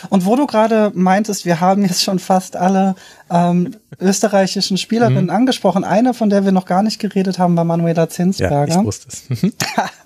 Und 0.08 0.24
wo 0.24 0.36
du 0.36 0.46
gerade 0.46 0.92
meintest, 0.94 1.44
wir 1.44 1.60
haben 1.60 1.82
jetzt 1.82 2.04
schon 2.04 2.20
fast 2.20 2.56
alle 2.56 2.94
ähm, 3.30 3.76
österreichischen 4.00 4.78
Spielerinnen 4.78 5.24
mhm. 5.24 5.30
angesprochen. 5.30 5.84
Eine, 5.84 6.14
von 6.14 6.30
der 6.30 6.44
wir 6.44 6.52
noch 6.52 6.66
gar 6.66 6.82
nicht 6.82 6.98
geredet 6.98 7.38
haben, 7.38 7.56
war 7.56 7.64
Manuela 7.64 8.08
Zinsberger. 8.08 8.72
Ja, 8.72 8.80
ich 8.80 8.86
wusste 8.86 9.08
es. 9.08 9.42
Mhm. 9.42 9.52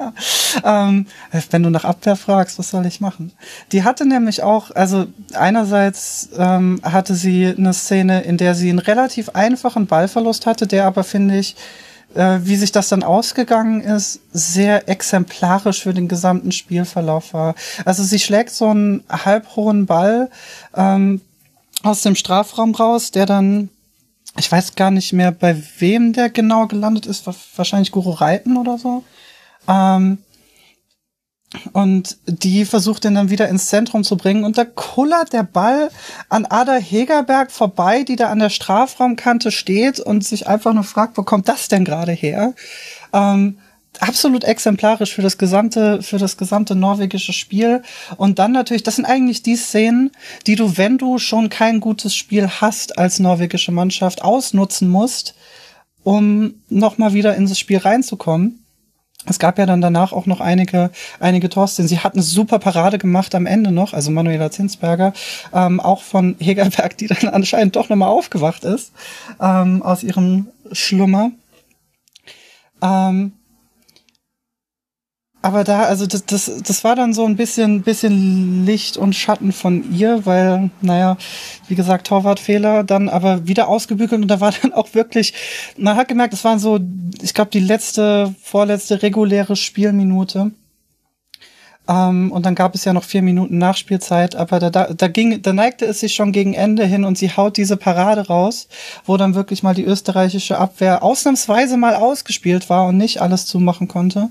ähm, 0.65 1.07
wenn 1.51 1.63
du 1.63 1.71
nach 1.71 1.85
Abwehr 1.85 2.17
fragst, 2.17 2.59
was 2.59 2.71
soll 2.71 2.87
ich 2.87 3.01
machen? 3.01 3.33
Die 3.73 3.85
hatte 3.85 4.07
nämlich 4.07 4.43
auch, 4.43 4.71
also 4.71 5.07
einerseits 5.35 6.31
ähm, 6.37 6.81
hatte 6.83 7.15
sie 7.15 7.55
eine 7.57 7.73
Szene, 7.73 8.23
in 8.23 8.39
der 8.39 8.55
sie 8.55 8.71
einen 8.71 8.79
relativ 8.79 9.31
einfachen 9.31 9.87
Ballverlust 9.87 10.47
hatte, 10.47 10.67
der 10.67 10.87
aber, 10.87 11.05
finde 11.05 11.39
ich, 11.39 11.57
äh, 12.15 12.41
wie 12.43 12.57
sich 12.57 12.73
das 12.73 12.89
dann 12.89 13.03
ausgegangen 13.03 13.81
ist, 13.81 14.21
sehr 14.33 14.89
exemplarisch 14.89 15.83
für 15.83 15.95
den 15.95 16.09
gesamten 16.09 16.53
Spielverlauf 16.53 17.35
war. 17.35 17.55
Also 17.85 18.03
sie 18.03 18.19
schlägt 18.19 18.51
so 18.51 18.69
einen 18.69 19.05
halbhohen 19.09 19.87
Ball 19.87 20.31
ähm, 20.77 21.21
aus 21.83 22.03
dem 22.03 22.15
Strafraum 22.15 22.75
raus, 22.75 23.11
der 23.11 23.27
dann, 23.27 23.69
ich 24.37 24.51
weiß 24.51 24.75
gar 24.75 24.91
nicht 24.91 25.13
mehr, 25.13 25.33
bei 25.33 25.61
wem 25.79 26.13
der 26.13 26.31
genau 26.31 26.67
gelandet 26.67 27.07
ist, 27.07 27.27
wahrscheinlich 27.57 27.93
Guru 27.93 28.11
Reiten 28.11 28.57
oder 28.57 28.79
so. 28.79 29.05
Ähm, 29.69 30.19
und 31.73 32.17
die 32.27 32.65
versucht 32.65 33.05
ihn 33.05 33.15
dann 33.15 33.31
wieder 33.31 33.49
ins 33.49 33.67
Zentrum 33.67 34.05
zu 34.05 34.17
bringen. 34.17 34.45
Und 34.45 34.57
da 34.57 34.65
kullert 34.65 35.33
der 35.33 35.43
Ball 35.43 35.91
an 36.29 36.47
Ada 36.47 36.77
Hegerberg 36.77 37.51
vorbei, 37.51 38.05
die 38.05 38.17
da 38.17 38.31
an 38.31 38.39
der 38.39 38.49
Strafraumkante 38.49 39.51
steht 39.51 40.01
und 40.01 40.25
sich 40.25 40.49
einfach 40.49 40.73
nur 40.73 40.85
fragt, 40.85 41.19
wo 41.19 41.23
kommt 41.23 41.49
das 41.49 41.69
denn 41.69 41.85
gerade 41.85 42.13
her? 42.13 42.55
Ähm, 43.13 43.59
absolut 44.01 44.45
exemplarisch 44.45 45.15
für 45.15 45.23
das 45.23 45.39
gesamte, 45.39 46.03
für 46.03 46.19
das 46.19 46.37
gesamte 46.37 46.75
norwegische 46.75 47.33
Spiel. 47.33 47.83
Und 48.17 48.39
dann 48.39 48.53
natürlich, 48.53 48.83
das 48.83 48.97
sind 48.97 49.05
eigentlich 49.05 49.43
die 49.43 49.57
Szenen, 49.57 50.11
die 50.47 50.57
du, 50.57 50.77
wenn 50.77 50.99
du 50.99 51.19
schon 51.19 51.49
kein 51.49 51.81
gutes 51.81 52.15
Spiel 52.15 52.49
hast 52.49 52.99
als 52.99 53.19
norwegische 53.19 53.73
Mannschaft, 53.73 54.23
ausnutzen 54.23 54.89
musst, 54.89 55.35
um 56.03 56.55
nochmal 56.69 57.13
wieder 57.13 57.37
in 57.37 57.47
das 57.47 57.59
Spiel 57.59 57.79
reinzukommen. 57.79 58.59
Es 59.25 59.39
gab 59.39 59.57
ja 59.57 59.67
dann 59.67 59.81
danach 59.81 60.13
auch 60.13 60.27
noch 60.27 60.41
einige, 60.41 60.91
einige 61.21 61.49
Torsten. 61.49 61.87
Sie 61.87 62.01
hat 62.01 62.15
eine 62.15 62.23
super 62.23 62.59
Parade 62.59 62.99
gemacht 62.99 63.35
am 63.37 63.47
Ende 63.47 63.71
noch, 63.71 63.93
also 63.93 64.11
Manuela 64.11 64.51
Zinsberger, 64.51 65.13
ähm, 65.55 65.79
auch 65.79 66.03
von 66.03 66.35
Hegerberg, 66.41 66.97
die 66.99 67.07
dann 67.07 67.29
anscheinend 67.29 67.77
doch 67.77 67.89
nochmal 67.89 68.09
aufgewacht 68.09 68.65
ist 68.65 68.93
ähm, 69.41 69.83
aus 69.83 70.03
ihrem 70.03 70.49
Schlummer. 70.73 71.31
Ähm, 72.83 73.33
aber 75.43 75.65
da, 75.65 75.83
also 75.83 76.07
das, 76.07 76.25
das, 76.25 76.51
das 76.65 76.85
war 76.85 76.95
dann 76.95 77.13
so 77.13 77.27
ein 77.27 77.37
bisschen, 77.37 77.83
bisschen 77.83 78.65
Licht 78.65 78.97
und 78.97 79.15
Schatten 79.15 79.51
von 79.51 79.93
ihr, 79.93 80.25
weil, 80.25 80.71
naja, 80.81 81.17
wie 81.67 81.75
gesagt, 81.75 82.07
Torwartfehler, 82.07 82.85
dann 82.85 83.09
aber 83.09 83.49
wieder 83.49 83.67
ausgebügelt 83.67 84.23
und 84.23 84.29
da 84.29 84.41
war 84.41 84.53
dann 84.63 84.73
auch 84.73 84.95
wirklich, 84.95 85.35
man 85.77 85.97
hat 85.97 86.07
gemerkt, 86.07 86.33
es 86.33 86.45
waren 86.45 86.61
so, 86.61 86.79
ich 87.21 87.35
glaube, 87.35 87.51
die 87.51 87.61
letzte, 87.61 88.35
vorletzte 88.41 89.03
reguläre 89.03 89.57
Spielminute. 89.57 90.53
Ähm, 91.89 92.31
und 92.31 92.47
dann 92.47 92.55
gab 92.55 92.77
es 92.77 92.85
ja 92.85 92.93
noch 92.93 93.03
vier 93.03 93.23
Minuten 93.23 93.59
Nachspielzeit, 93.59 94.37
aber 94.37 94.61
da, 94.61 94.71
da, 94.71 94.95
da 94.95 95.09
ging, 95.09 95.43
da 95.43 95.53
neigte 95.53 95.85
es 95.87 95.99
sich 95.99 96.15
schon 96.15 96.31
gegen 96.31 96.55
Ende 96.55 96.87
hin 96.87 97.05
und 97.05 97.19
sie 97.19 97.37
haut 97.37 97.57
diese 97.57 97.77
Parade 97.77 98.29
raus, 98.29 98.69
wo 99.05 99.17
dann 99.17 99.35
wirklich 99.35 99.65
mal 99.65 99.75
die 99.75 99.85
österreichische 99.85 100.59
Abwehr 100.59 101.03
ausnahmsweise 101.03 101.77
mal 101.77 101.97
ausgespielt 101.97 102.71
war 102.71 102.87
und 102.87 102.97
nicht 102.97 103.21
alles 103.21 103.47
zumachen 103.47 103.89
konnte. 103.89 104.31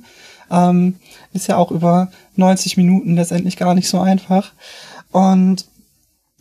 Ähm, 0.52 0.96
ist 1.34 1.48
ja 1.48 1.58
auch 1.58 1.72
über 1.72 2.12
90 2.36 2.78
Minuten 2.78 3.16
letztendlich 3.16 3.58
gar 3.58 3.74
nicht 3.74 3.88
so 3.88 4.00
einfach. 4.00 4.52
Und 5.12 5.66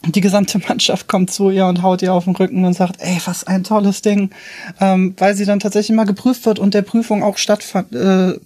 die 0.06 0.20
gesamte 0.20 0.58
Mannschaft 0.68 1.08
kommt 1.08 1.30
zu 1.30 1.50
ihr 1.50 1.66
und 1.66 1.82
haut 1.82 2.02
ihr 2.02 2.12
auf 2.12 2.24
den 2.24 2.36
Rücken 2.36 2.64
und 2.64 2.74
sagt, 2.74 3.00
ey, 3.00 3.18
was 3.24 3.44
ein 3.44 3.64
tolles 3.64 4.02
Ding, 4.02 4.30
ähm, 4.80 5.14
weil 5.18 5.34
sie 5.34 5.44
dann 5.44 5.60
tatsächlich 5.60 5.96
mal 5.96 6.04
geprüft 6.04 6.46
wird 6.46 6.58
und 6.58 6.74
der 6.74 6.82
Prüfung 6.82 7.22
auch 7.22 7.38
stattfand 7.38 7.92
äh, 7.94 8.38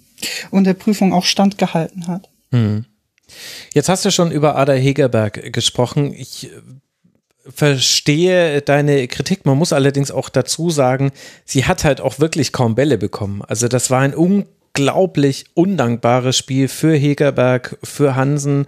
und 0.50 0.64
der 0.64 0.74
Prüfung 0.74 1.12
auch 1.12 1.24
standgehalten 1.24 2.06
hat. 2.06 2.28
Hm. 2.50 2.84
Jetzt 3.72 3.88
hast 3.88 4.04
du 4.04 4.10
schon 4.10 4.30
über 4.30 4.56
Ada 4.56 4.74
Hegerberg 4.74 5.52
gesprochen. 5.52 6.12
Ich 6.12 6.46
äh, 6.46 6.50
verstehe 7.48 8.62
deine 8.62 9.06
Kritik. 9.08 9.44
Man 9.46 9.58
muss 9.58 9.72
allerdings 9.72 10.10
auch 10.10 10.28
dazu 10.28 10.70
sagen, 10.70 11.12
sie 11.44 11.64
hat 11.64 11.84
halt 11.84 12.00
auch 12.00 12.18
wirklich 12.18 12.52
kaum 12.52 12.74
Bälle 12.74 12.98
bekommen. 12.98 13.42
Also 13.42 13.68
das 13.68 13.90
war 13.90 14.00
ein 14.00 14.16
un 14.16 14.46
unglaublich 14.76 15.44
undankbares 15.54 16.36
Spiel 16.36 16.66
für 16.66 16.96
Hegerberg, 16.96 17.78
für 17.84 18.16
Hansen. 18.16 18.66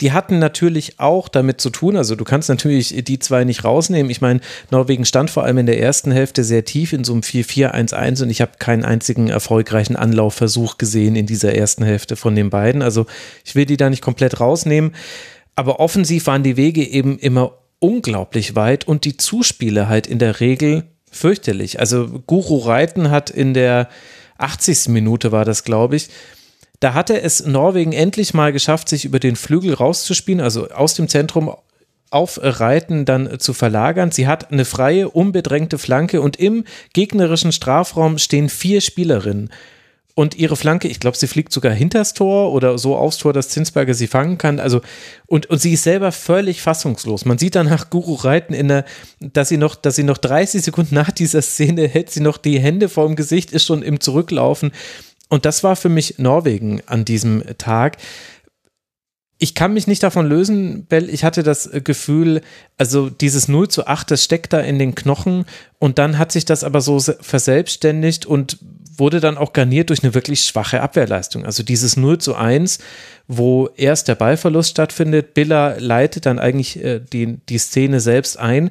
Die 0.00 0.12
hatten 0.12 0.38
natürlich 0.38 1.00
auch 1.00 1.28
damit 1.28 1.60
zu 1.60 1.70
tun, 1.70 1.96
also 1.96 2.14
du 2.14 2.22
kannst 2.22 2.48
natürlich 2.48 2.94
die 3.04 3.18
zwei 3.18 3.42
nicht 3.42 3.64
rausnehmen. 3.64 4.08
Ich 4.10 4.20
meine, 4.20 4.40
Norwegen 4.70 5.04
stand 5.04 5.30
vor 5.30 5.42
allem 5.42 5.58
in 5.58 5.66
der 5.66 5.80
ersten 5.80 6.12
Hälfte 6.12 6.44
sehr 6.44 6.64
tief 6.64 6.92
in 6.92 7.02
so 7.02 7.12
einem 7.12 7.22
4-4-1-1 7.22 8.22
und 8.22 8.30
ich 8.30 8.40
habe 8.40 8.52
keinen 8.60 8.84
einzigen 8.84 9.28
erfolgreichen 9.28 9.96
Anlaufversuch 9.96 10.78
gesehen 10.78 11.16
in 11.16 11.26
dieser 11.26 11.56
ersten 11.56 11.82
Hälfte 11.82 12.14
von 12.14 12.36
den 12.36 12.50
beiden. 12.50 12.80
Also 12.80 13.06
ich 13.44 13.56
will 13.56 13.66
die 13.66 13.76
da 13.76 13.90
nicht 13.90 14.02
komplett 14.02 14.38
rausnehmen. 14.38 14.94
Aber 15.56 15.80
offensiv 15.80 16.28
waren 16.28 16.44
die 16.44 16.56
Wege 16.56 16.84
eben 16.84 17.18
immer 17.18 17.54
unglaublich 17.80 18.54
weit 18.54 18.86
und 18.86 19.04
die 19.04 19.16
Zuspiele 19.16 19.88
halt 19.88 20.06
in 20.06 20.20
der 20.20 20.38
Regel 20.38 20.84
fürchterlich. 21.10 21.80
Also 21.80 22.06
Guru 22.28 22.58
Reiten 22.58 23.10
hat 23.10 23.30
in 23.30 23.54
der 23.54 23.88
80. 24.38 24.88
Minute 24.88 25.32
war 25.32 25.44
das, 25.44 25.64
glaube 25.64 25.96
ich, 25.96 26.08
da 26.80 26.94
hatte 26.94 27.20
es 27.20 27.44
Norwegen 27.44 27.92
endlich 27.92 28.34
mal 28.34 28.52
geschafft, 28.52 28.88
sich 28.88 29.04
über 29.04 29.18
den 29.18 29.36
Flügel 29.36 29.74
rauszuspielen, 29.74 30.40
also 30.40 30.68
aus 30.68 30.94
dem 30.94 31.08
Zentrum 31.08 31.54
auf 32.10 32.38
Reiten 32.42 33.04
dann 33.04 33.38
zu 33.38 33.52
verlagern. 33.52 34.12
Sie 34.12 34.26
hat 34.26 34.50
eine 34.50 34.64
freie, 34.64 35.10
unbedrängte 35.10 35.76
Flanke 35.76 36.22
und 36.22 36.36
im 36.36 36.64
gegnerischen 36.92 37.52
Strafraum 37.52 38.18
stehen 38.18 38.48
vier 38.48 38.80
Spielerinnen. 38.80 39.50
Und 40.18 40.34
ihre 40.34 40.56
Flanke, 40.56 40.88
ich 40.88 40.98
glaube, 40.98 41.16
sie 41.16 41.28
fliegt 41.28 41.52
sogar 41.52 41.72
hinters 41.72 42.12
Tor 42.12 42.52
oder 42.52 42.76
so 42.76 42.96
aufs 42.96 43.18
Tor, 43.18 43.32
dass 43.32 43.50
Zinsberger 43.50 43.94
sie 43.94 44.08
fangen 44.08 44.36
kann. 44.36 44.58
Also, 44.58 44.80
und, 45.26 45.46
und 45.46 45.60
sie 45.60 45.74
ist 45.74 45.84
selber 45.84 46.10
völlig 46.10 46.60
fassungslos. 46.60 47.24
Man 47.24 47.38
sieht 47.38 47.54
danach 47.54 47.88
Guru 47.88 48.14
reiten 48.14 48.52
in 48.52 48.66
der, 48.66 48.84
dass 49.20 49.48
sie 49.48 49.58
noch, 49.58 49.76
dass 49.76 49.94
sie 49.94 50.02
noch 50.02 50.18
30 50.18 50.60
Sekunden 50.60 50.96
nach 50.96 51.12
dieser 51.12 51.40
Szene 51.40 51.86
hält 51.86 52.10
sie 52.10 52.18
noch 52.18 52.36
die 52.36 52.58
Hände 52.58 52.88
vor 52.88 53.06
dem 53.06 53.14
Gesicht, 53.14 53.52
ist 53.52 53.64
schon 53.64 53.82
im 53.82 54.00
Zurücklaufen. 54.00 54.72
Und 55.28 55.44
das 55.44 55.62
war 55.62 55.76
für 55.76 55.88
mich 55.88 56.18
Norwegen 56.18 56.82
an 56.86 57.04
diesem 57.04 57.44
Tag 57.56 57.96
ich 59.38 59.54
kann 59.54 59.72
mich 59.72 59.86
nicht 59.86 60.02
davon 60.02 60.26
lösen, 60.26 60.84
Bell. 60.86 61.08
Ich 61.08 61.22
hatte 61.22 61.44
das 61.44 61.70
Gefühl, 61.84 62.40
also 62.76 63.08
dieses 63.08 63.46
0 63.46 63.68
zu 63.68 63.86
8, 63.86 64.10
das 64.10 64.24
steckt 64.24 64.52
da 64.52 64.58
in 64.58 64.80
den 64.80 64.96
Knochen 64.96 65.44
und 65.78 65.98
dann 65.98 66.18
hat 66.18 66.32
sich 66.32 66.44
das 66.44 66.64
aber 66.64 66.80
so 66.80 66.98
verselbstständigt 66.98 68.26
und 68.26 68.58
wurde 68.98 69.20
dann 69.20 69.38
auch 69.38 69.52
garniert 69.52 69.90
durch 69.90 70.02
eine 70.02 70.14
wirklich 70.14 70.42
schwache 70.42 70.80
Abwehrleistung. 70.80 71.44
Also 71.44 71.62
dieses 71.62 71.96
0 71.96 72.18
zu 72.18 72.34
1, 72.34 72.78
wo 73.26 73.68
erst 73.76 74.08
der 74.08 74.14
Ballverlust 74.14 74.70
stattfindet, 74.70 75.34
Biller 75.34 75.76
leitet 75.78 76.26
dann 76.26 76.38
eigentlich 76.38 76.82
äh, 76.82 77.00
die, 77.00 77.38
die 77.48 77.58
Szene 77.58 78.00
selbst 78.00 78.38
ein 78.38 78.70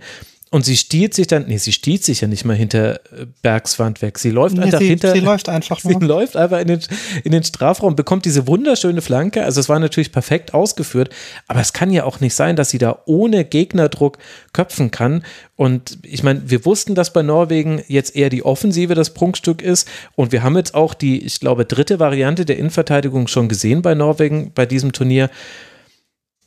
und 0.49 0.63
sie 0.63 0.77
stiehlt 0.77 1.13
sich 1.13 1.27
dann, 1.27 1.45
nee, 1.47 1.57
sie 1.57 1.73
stiehlt 1.73 2.03
sich 2.03 2.21
ja 2.21 2.27
nicht 2.27 2.45
mal 2.45 2.55
hinter 2.55 2.95
äh, 3.11 3.25
Bergswand 3.41 4.01
weg. 4.01 4.17
Sie 4.17 4.29
läuft 4.29 4.55
nee, 4.55 4.63
einfach 4.63 4.79
sie, 4.79 4.87
hinter. 4.87 5.11
Sie 5.11 5.19
läuft 5.19 5.49
einfach 5.49 5.83
nur. 5.83 5.99
Sie 5.99 6.05
läuft 6.05 6.37
einfach 6.37 6.59
in 6.59 6.67
den, 6.67 6.79
in 7.25 7.31
den 7.33 7.43
Strafraum, 7.43 7.95
bekommt 7.97 8.23
diese 8.23 8.47
wunderschöne 8.47 9.01
Flanke. 9.01 9.43
Also 9.43 9.59
es 9.59 9.67
war 9.67 9.79
natürlich 9.79 10.11
perfekt 10.11 10.53
ausgeführt, 10.53 11.09
aber 11.47 11.59
es 11.59 11.73
kann 11.73 11.91
ja 11.91 12.05
auch 12.05 12.21
nicht 12.21 12.33
sein, 12.33 12.55
dass 12.55 12.69
sie 12.69 12.77
da 12.77 12.99
ohne 13.05 13.43
Gegnerdruck 13.43 14.19
köpfen 14.53 14.89
kann. 14.89 15.23
Und 15.57 15.99
ich 16.03 16.23
meine, 16.23 16.49
wir 16.49 16.63
wussten, 16.65 16.95
dass 16.95 17.11
bei 17.11 17.23
Norwegen 17.23 17.83
jetzt 17.87 18.15
eher 18.15 18.29
die 18.29 18.45
Offensive 18.45 18.95
das 18.95 19.13
Prunkstück 19.13 19.61
ist. 19.61 19.87
Und 20.15 20.31
wir 20.31 20.43
haben 20.43 20.55
jetzt 20.55 20.75
auch 20.75 20.93
die, 20.93 21.25
ich 21.25 21.41
glaube, 21.41 21.65
dritte 21.65 21.99
Variante 21.99 22.45
der 22.45 22.57
Innenverteidigung 22.57 23.27
schon 23.27 23.49
gesehen 23.49 23.81
bei 23.81 23.95
Norwegen 23.95 24.51
bei 24.53 24.65
diesem 24.65 24.93
Turnier. 24.93 25.29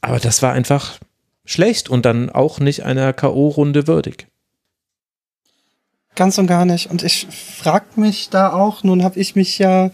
Aber 0.00 0.18
das 0.18 0.40
war 0.40 0.52
einfach 0.52 0.98
schlecht 1.50 1.88
und 1.88 2.06
dann 2.06 2.30
auch 2.30 2.60
nicht 2.60 2.84
einer 2.84 3.12
K.O.-Runde 3.12 3.86
würdig. 3.86 4.28
Ganz 6.16 6.38
und 6.38 6.48
gar 6.48 6.64
nicht. 6.64 6.90
Und 6.90 7.02
ich 7.02 7.26
frag 7.30 7.96
mich 7.96 8.30
da 8.30 8.52
auch, 8.52 8.82
nun 8.82 9.04
habe 9.04 9.18
ich 9.18 9.36
mich 9.36 9.58
ja, 9.58 9.90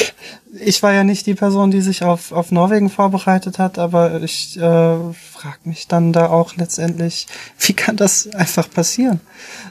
ich 0.60 0.82
war 0.82 0.92
ja 0.92 1.04
nicht 1.04 1.26
die 1.26 1.34
Person, 1.34 1.70
die 1.70 1.80
sich 1.80 2.04
auf, 2.04 2.32
auf 2.32 2.52
Norwegen 2.52 2.90
vorbereitet 2.90 3.58
hat, 3.58 3.78
aber 3.78 4.22
ich 4.22 4.56
äh, 4.56 4.60
frag 4.60 5.64
mich 5.64 5.88
dann 5.88 6.12
da 6.12 6.28
auch 6.28 6.54
letztendlich, 6.56 7.26
wie 7.58 7.72
kann 7.72 7.96
das 7.96 8.28
einfach 8.34 8.70
passieren? 8.70 9.20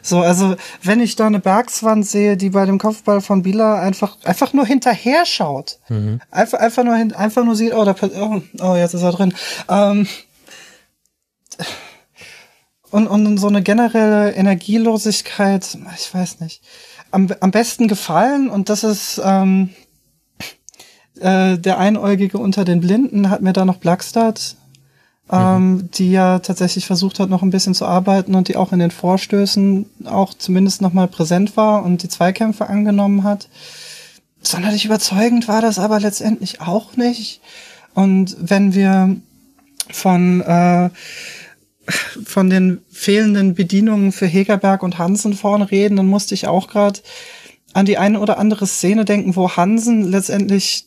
So, 0.02 0.20
also 0.22 0.56
wenn 0.82 1.00
ich 1.00 1.16
da 1.16 1.28
eine 1.28 1.40
Bergswand 1.40 2.06
sehe, 2.06 2.38
die 2.38 2.50
bei 2.50 2.66
dem 2.66 2.80
Kopfball 2.80 3.22
von 3.22 3.44
Bila 3.44 3.80
einfach, 3.80 4.18
einfach 4.24 4.52
nur 4.54 4.66
hinterher 4.66 5.25
schaut, 5.25 5.80
mhm. 5.90 6.20
einfach, 6.32 6.60
einfach 6.60 6.84
nur 6.84 6.96
hin, 6.96 7.13
einfach 7.13 7.46
nur 7.46 7.56
sieht, 7.56 7.74
oh, 7.74 7.86
da, 7.86 7.96
oh, 8.20 8.42
oh, 8.60 8.75
jetzt 8.75 8.94
ist 8.94 9.04
er 9.04 9.12
drin. 9.12 9.34
Ähm, 9.70 10.08
und, 12.92 13.08
und 13.08 13.38
so 13.38 13.48
eine 13.48 13.64
generelle 13.64 14.32
Energielosigkeit, 14.34 15.78
ich 15.96 16.14
weiß 16.14 16.40
nicht, 16.40 16.62
am, 17.12 17.28
am 17.40 17.52
besten 17.52 17.88
gefallen 17.88 18.50
und 18.50 18.70
das 18.70 18.84
ist 18.84 19.22
ähm, 19.24 19.70
äh, 21.20 21.58
der 21.58 21.78
Einäugige 21.78 22.38
unter 22.38 22.66
den 22.66 22.82
Blinden 22.82 23.30
hat 23.30 23.42
mir 23.42 23.54
da 23.54 23.66
noch 23.66 23.78
Blackstad, 23.78 24.56
ähm, 25.32 25.72
mhm. 25.72 25.92
die 25.92 26.12
ja 26.12 26.40
tatsächlich 26.40 26.86
versucht 26.86 27.20
hat, 27.20 27.30
noch 27.30 27.44
ein 27.44 27.50
bisschen 27.50 27.74
zu 27.74 27.86
arbeiten 27.86 28.36
und 28.36 28.48
die 28.48 28.58
auch 28.58 28.74
in 28.74 28.80
den 28.80 28.92
Vorstößen 28.92 29.86
auch 30.06 30.34
zumindest 30.34 30.82
noch 30.82 30.94
mal 30.94 31.08
präsent 31.08 31.56
war 31.56 31.84
und 31.84 32.04
die 32.04 32.10
Zweikämpfe 32.10 32.68
angenommen 32.68 33.24
hat. 33.24 33.48
Sonderlich 34.42 34.86
überzeugend 34.86 35.48
war 35.48 35.62
das 35.62 35.80
aber 35.80 36.00
letztendlich 36.00 36.62
auch 36.62 36.98
nicht. 36.98 37.42
Und 37.94 38.36
wenn 38.39 38.74
wir 38.74 39.16
von 39.89 40.42
äh, 40.42 40.89
von 42.26 42.50
den 42.50 42.82
fehlenden 42.91 43.56
Bedienungen 43.56 44.12
für 44.12 44.26
Hegerberg 44.26 44.84
und 44.84 44.98
Hansen 44.98 45.34
vorne 45.34 45.69
reden, 45.72 45.98
dann 45.98 46.08
musste 46.08 46.34
ich 46.34 46.48
auch 46.48 46.67
gerade 46.67 47.00
an 47.74 47.86
die 47.86 47.98
eine 47.98 48.19
oder 48.19 48.38
andere 48.38 48.67
Szene 48.67 49.04
denken, 49.04 49.36
wo 49.36 49.52
Hansen 49.52 50.04
letztendlich 50.04 50.86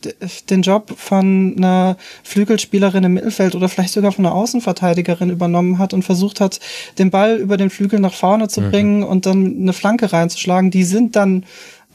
den 0.49 0.63
Job 0.63 0.95
von 0.97 1.55
einer 1.57 1.97
Flügelspielerin 2.23 3.05
im 3.05 3.15
Mittelfeld 3.15 3.55
oder 3.55 3.69
vielleicht 3.69 3.93
sogar 3.93 4.13
von 4.13 4.25
einer 4.25 4.35
Außenverteidigerin 4.35 5.31
übernommen 5.31 5.79
hat 5.79 5.93
und 5.93 6.05
versucht 6.05 6.41
hat, 6.41 6.61
den 6.99 7.11
Ball 7.11 7.37
über 7.37 7.57
den 7.57 7.71
Flügel 7.71 7.99
nach 7.99 8.15
vorne 8.15 8.49
zu 8.49 8.61
mhm. 8.61 8.71
bringen 8.71 9.03
und 9.03 9.27
dann 9.27 9.57
eine 9.61 9.73
Flanke 9.73 10.13
reinzuschlagen. 10.13 10.71
Die 10.71 10.85
sind 10.85 11.17
dann 11.17 11.45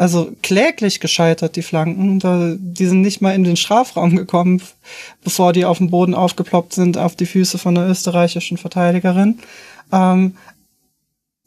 also 0.02 0.36
kläglich 0.42 1.00
gescheitert, 1.00 1.56
die 1.56 1.62
Flanken. 1.62 2.18
Die 2.74 2.88
sind 2.88 3.02
nicht 3.02 3.22
mal 3.22 3.36
in 3.36 3.44
den 3.44 3.56
Strafraum 3.56 4.16
gekommen, 4.16 4.60
bevor 5.24 5.54
die 5.54 5.64
auf 5.64 5.78
dem 5.78 5.92
Boden 5.92 6.16
aufgeploppt 6.16 6.74
sind, 6.74 6.98
auf 6.98 7.16
die 7.16 7.28
Füße 7.28 7.60
von 7.60 7.76
der 7.76 7.88
österreichischen 7.88 8.58
Verteidigerin. 8.58 9.38
Ähm, 9.92 10.38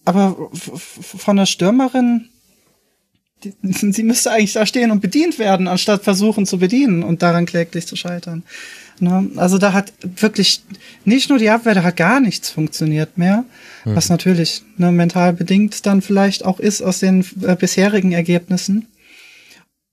aber 0.04 0.36
von 0.52 1.36
der 1.36 1.46
Stürmerin, 1.46 2.28
sie 3.62 4.02
müsste 4.02 4.30
eigentlich 4.30 4.54
da 4.54 4.66
stehen 4.66 4.90
und 4.90 5.00
bedient 5.00 5.38
werden, 5.38 5.68
anstatt 5.68 6.04
versuchen 6.04 6.46
zu 6.46 6.58
bedienen 6.58 7.02
und 7.02 7.22
daran 7.22 7.46
kläglich 7.46 7.86
zu 7.86 7.96
scheitern. 7.96 8.42
Ne? 9.00 9.28
Also 9.36 9.58
da 9.58 9.72
hat 9.72 9.92
wirklich 10.02 10.62
nicht 11.04 11.28
nur 11.28 11.38
die 11.38 11.50
Abwehr, 11.50 11.74
da 11.74 11.82
hat 11.82 11.96
gar 11.96 12.20
nichts 12.20 12.50
funktioniert 12.50 13.18
mehr. 13.18 13.44
Mhm. 13.84 13.96
Was 13.96 14.08
natürlich 14.08 14.62
ne, 14.76 14.92
mental 14.92 15.32
bedingt 15.32 15.84
dann 15.86 16.02
vielleicht 16.02 16.44
auch 16.44 16.60
ist 16.60 16.82
aus 16.82 17.00
den 17.00 17.24
äh, 17.42 17.56
bisherigen 17.56 18.12
Ergebnissen. 18.12 18.86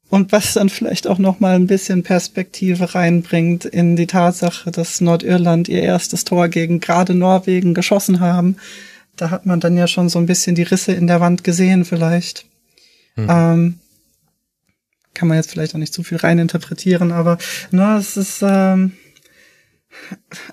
Und 0.09 0.33
was 0.33 0.53
dann 0.53 0.67
vielleicht 0.67 1.07
auch 1.07 1.19
noch 1.19 1.39
mal 1.39 1.55
ein 1.55 1.67
bisschen 1.67 2.03
Perspektive 2.03 2.95
reinbringt 2.95 3.63
in 3.63 3.95
die 3.95 4.07
Tatsache, 4.07 4.69
dass 4.69 4.99
Nordirland 4.99 5.69
ihr 5.69 5.81
erstes 5.81 6.25
Tor 6.25 6.49
gegen 6.49 6.81
gerade 6.81 7.15
Norwegen 7.15 7.73
geschossen 7.73 8.19
haben. 8.19 8.57
Da 9.15 9.29
hat 9.29 9.45
man 9.45 9.61
dann 9.61 9.77
ja 9.77 9.87
schon 9.87 10.09
so 10.09 10.19
ein 10.19 10.25
bisschen 10.25 10.53
die 10.53 10.63
Risse 10.63 10.91
in 10.91 11.07
der 11.07 11.21
Wand 11.21 11.45
gesehen 11.45 11.85
vielleicht. 11.85 12.45
Mhm. 13.15 13.27
Ähm, 13.29 13.79
kann 15.13 15.27
man 15.27 15.37
jetzt 15.37 15.51
vielleicht 15.51 15.75
auch 15.75 15.79
nicht 15.79 15.93
zu 15.93 16.03
viel 16.03 16.17
reininterpretieren, 16.17 17.11
aber 17.11 17.37
ne, 17.71 17.97
es 17.97 18.17
ist 18.17 18.41
ähm, 18.41 18.93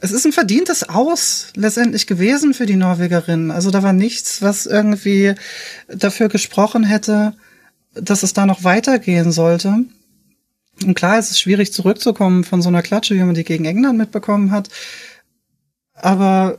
es 0.01 0.11
ist 0.11 0.25
ein 0.25 0.33
verdientes 0.33 0.89
Aus 0.89 1.53
letztendlich 1.55 2.07
gewesen 2.07 2.55
für 2.55 2.67
die 2.67 2.77
Norwegerinnen. 2.77 3.51
Also 3.51 3.71
da 3.71 3.83
war 3.83 3.93
nichts, 3.93 4.43
was 4.43 4.67
irgendwie 4.67 5.35
dafür 5.89 6.29
gesprochen 6.29 6.85
hätte, 6.85 7.35
dass 7.95 8.23
es 8.23 8.33
da 8.33 8.47
noch 8.47 8.65
weitergehen 8.65 9.33
sollte. 9.33 9.85
Und 10.85 10.95
klar, 10.95 11.19
es 11.19 11.31
ist 11.31 11.41
schwierig 11.41 11.73
zurückzukommen 11.73 12.45
von 12.45 12.63
so 12.63 12.69
einer 12.69 12.83
Klatsche, 12.83 13.15
wie 13.15 13.23
man 13.23 13.35
die 13.35 13.45
gegen 13.45 13.65
England 13.65 13.99
mitbekommen 13.99 14.51
hat. 14.51 14.69
Aber 15.95 16.59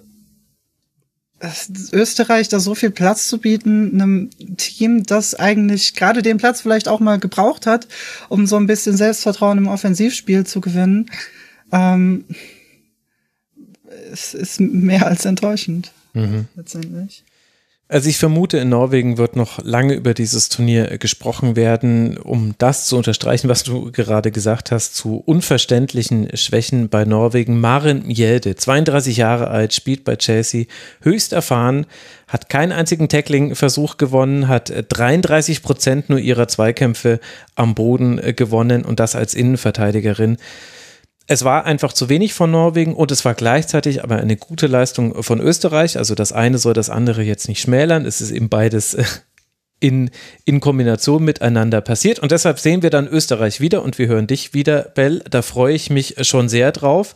Österreich 1.92 2.50
da 2.50 2.60
so 2.60 2.76
viel 2.76 2.92
Platz 2.92 3.28
zu 3.28 3.38
bieten, 3.38 3.94
einem 3.94 4.30
Team, 4.58 5.04
das 5.04 5.36
eigentlich 5.36 5.96
gerade 5.96 6.22
den 6.22 6.38
Platz 6.38 6.62
vielleicht 6.62 6.88
auch 6.88 7.00
mal 7.00 7.20
gebraucht 7.20 7.66
hat, 7.66 7.88
um 8.28 8.46
so 8.46 8.58
ein 8.58 8.68
bisschen 8.68 8.98
Selbstvertrauen 8.98 9.58
im 9.58 9.68
Offensivspiel 9.68 10.46
zu 10.46 10.60
gewinnen, 10.62 11.10
ähm, 11.72 12.26
es 14.12 14.34
ist 14.34 14.60
mehr 14.60 15.08
als 15.08 15.26
enttäuschend. 15.26 15.92
Mhm. 16.14 16.48
Letztendlich. 16.56 17.24
Also 17.92 18.08
ich 18.08 18.20
vermute, 18.20 18.60
in 18.60 18.70
Norwegen 18.70 19.18
wird 19.18 19.36
noch 19.36 19.64
lange 19.64 19.96
über 19.96 20.14
dieses 20.14 20.48
Turnier 20.48 21.00
gesprochen 21.00 21.56
werden, 21.56 22.20
um 22.20 22.54
das 22.60 22.86
zu 22.86 22.96
unterstreichen, 22.98 23.50
was 23.50 23.64
du 23.64 23.92
gerade 23.92 24.30
gesagt 24.30 24.70
hast, 24.70 24.96
zu 24.96 25.24
unverständlichen 25.26 26.30
Schwächen 26.38 26.90
bei 26.90 27.04
Norwegen. 27.04 27.60
Maren 27.60 28.06
Mjelde, 28.06 28.56
32 28.56 29.18
Jahre 29.18 29.48
alt, 29.48 29.74
spielt 29.74 30.04
bei 30.04 30.18
Chelsea, 30.18 30.66
höchst 31.02 31.34
erfahren, 31.34 31.88
hat 32.28 32.48
keinen 32.48 32.74
einzigen 32.74 33.10
Tackling-Versuch 33.10 33.98
gewonnen, 33.98 34.48
hat 34.48 34.72
33 34.90 35.64
Prozent 35.64 36.10
nur 36.12 36.20
ihrer 36.20 36.48
Zweikämpfe 36.48 37.20
am 37.56 37.74
Boden 37.74 38.22
gewonnen 38.36 38.86
und 38.86 39.00
das 39.00 39.16
als 39.16 39.34
Innenverteidigerin 39.34 40.38
es 41.30 41.46
war 41.46 41.66
einfach 41.66 41.94
zu 41.94 42.10
wenig 42.10 42.34
von 42.34 42.50
Norwegen 42.50 42.96
und 42.96 43.12
es 43.12 43.24
war 43.24 43.36
gleichzeitig 43.36 44.04
aber 44.04 44.18
eine 44.18 44.36
gute 44.36 44.66
Leistung 44.66 45.22
von 45.22 45.40
Österreich. 45.40 45.96
Also 45.96 46.16
das 46.16 46.34
eine 46.34 46.58
soll 46.58 46.74
das 46.74 46.90
andere 46.90 47.22
jetzt 47.22 47.48
nicht 47.48 47.62
schmälern. 47.62 48.08
Es 48.08 48.20
ist 48.20 48.32
eben 48.32 48.50
beides 48.50 48.96
äh, 48.96 49.04
in, 49.80 50.10
in 50.44 50.60
Kombination 50.60 51.24
miteinander 51.24 51.82
passiert. 51.82 52.18
Und 52.18 52.32
deshalb 52.32 52.58
sehen 52.58 52.82
wir 52.82 52.90
dann 52.90 53.08
Österreich 53.08 53.62
wieder 53.62 53.84
und 53.84 54.00
wir 54.00 54.08
hören 54.08 54.26
dich 54.26 54.56
wieder, 54.56 54.82
Bell. 54.96 55.24
Da 55.30 55.44
freue 55.44 55.76
ich 55.76 55.92
mich 55.92 56.16
schon 56.22 56.50
sehr 56.50 56.72
drauf. 56.72 57.14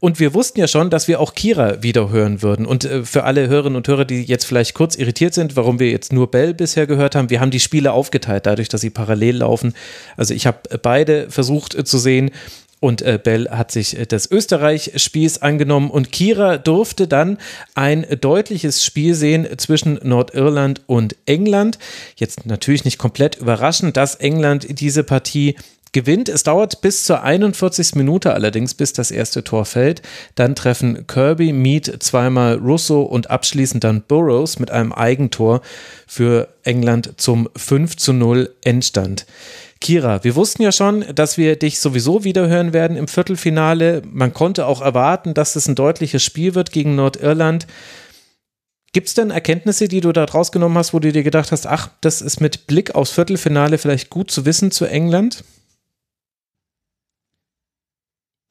Und 0.00 0.20
wir 0.20 0.32
wussten 0.32 0.58
ja 0.58 0.66
schon, 0.66 0.88
dass 0.88 1.06
wir 1.06 1.20
auch 1.20 1.34
Kira 1.34 1.82
wieder 1.82 2.08
hören 2.08 2.40
würden. 2.40 2.64
Und 2.64 2.86
äh, 2.86 3.04
für 3.04 3.24
alle 3.24 3.46
Hörerinnen 3.48 3.76
und 3.76 3.86
Hörer, 3.86 4.06
die 4.06 4.22
jetzt 4.22 4.46
vielleicht 4.46 4.72
kurz 4.72 4.96
irritiert 4.96 5.34
sind, 5.34 5.54
warum 5.54 5.78
wir 5.78 5.90
jetzt 5.90 6.14
nur 6.14 6.30
Bell 6.30 6.54
bisher 6.54 6.86
gehört 6.86 7.14
haben, 7.14 7.28
wir 7.28 7.40
haben 7.40 7.50
die 7.50 7.60
Spiele 7.60 7.92
aufgeteilt, 7.92 8.46
dadurch, 8.46 8.70
dass 8.70 8.80
sie 8.80 8.88
parallel 8.88 9.36
laufen. 9.36 9.74
Also 10.16 10.32
ich 10.32 10.46
habe 10.46 10.78
beide 10.82 11.28
versucht 11.28 11.74
äh, 11.74 11.84
zu 11.84 11.98
sehen 11.98 12.30
und 12.80 13.02
äh, 13.02 13.20
Bell 13.22 13.48
hat 13.50 13.70
sich 13.70 13.98
äh, 13.98 14.06
des 14.06 14.30
Österreich-Spiels 14.30 15.42
angenommen 15.42 15.90
und 15.90 16.10
Kira 16.10 16.56
durfte 16.56 17.06
dann 17.06 17.38
ein 17.74 18.06
deutliches 18.20 18.84
Spiel 18.84 19.14
sehen 19.14 19.46
zwischen 19.58 20.00
Nordirland 20.02 20.82
und 20.86 21.14
England. 21.26 21.78
Jetzt 22.16 22.46
natürlich 22.46 22.84
nicht 22.84 22.98
komplett 22.98 23.36
überraschend, 23.36 23.96
dass 23.96 24.16
England 24.16 24.80
diese 24.80 25.04
Partie 25.04 25.56
gewinnt. 25.92 26.28
Es 26.28 26.42
dauert 26.42 26.80
bis 26.80 27.04
zur 27.04 27.22
41. 27.22 27.96
Minute 27.96 28.32
allerdings, 28.32 28.74
bis 28.74 28.92
das 28.92 29.10
erste 29.10 29.44
Tor 29.44 29.64
fällt. 29.64 30.02
Dann 30.34 30.54
treffen 30.54 31.06
Kirby, 31.06 31.52
Mead, 31.52 32.02
zweimal 32.02 32.56
Russo 32.56 33.02
und 33.02 33.30
abschließend 33.30 33.84
dann 33.84 34.02
Burrows 34.02 34.58
mit 34.58 34.70
einem 34.70 34.92
Eigentor 34.92 35.60
für 36.06 36.48
England 36.62 37.14
zum 37.16 37.48
5 37.56 37.96
zu 37.96 38.12
0 38.12 38.54
Endstand. 38.62 39.26
Kira, 39.80 40.22
wir 40.24 40.36
wussten 40.36 40.62
ja 40.62 40.72
schon, 40.72 41.04
dass 41.14 41.38
wir 41.38 41.56
dich 41.56 41.80
sowieso 41.80 42.22
wiederhören 42.22 42.74
werden 42.74 42.98
im 42.98 43.08
Viertelfinale. 43.08 44.02
Man 44.04 44.34
konnte 44.34 44.66
auch 44.66 44.82
erwarten, 44.82 45.32
dass 45.32 45.56
es 45.56 45.68
ein 45.68 45.74
deutliches 45.74 46.22
Spiel 46.22 46.54
wird 46.54 46.70
gegen 46.70 46.96
Nordirland. 46.96 47.66
Gibt 48.92 49.08
es 49.08 49.14
denn 49.14 49.30
Erkenntnisse, 49.30 49.88
die 49.88 50.00
du 50.00 50.12
da 50.12 50.26
draus 50.26 50.52
genommen 50.52 50.76
hast, 50.76 50.92
wo 50.92 50.98
du 50.98 51.12
dir 51.12 51.22
gedacht 51.22 51.50
hast, 51.52 51.66
ach, 51.66 51.90
das 52.00 52.20
ist 52.20 52.40
mit 52.40 52.66
Blick 52.66 52.94
aufs 52.94 53.12
Viertelfinale 53.12 53.78
vielleicht 53.78 54.10
gut 54.10 54.30
zu 54.30 54.44
wissen 54.44 54.70
zu 54.70 54.84
England? 54.84 55.44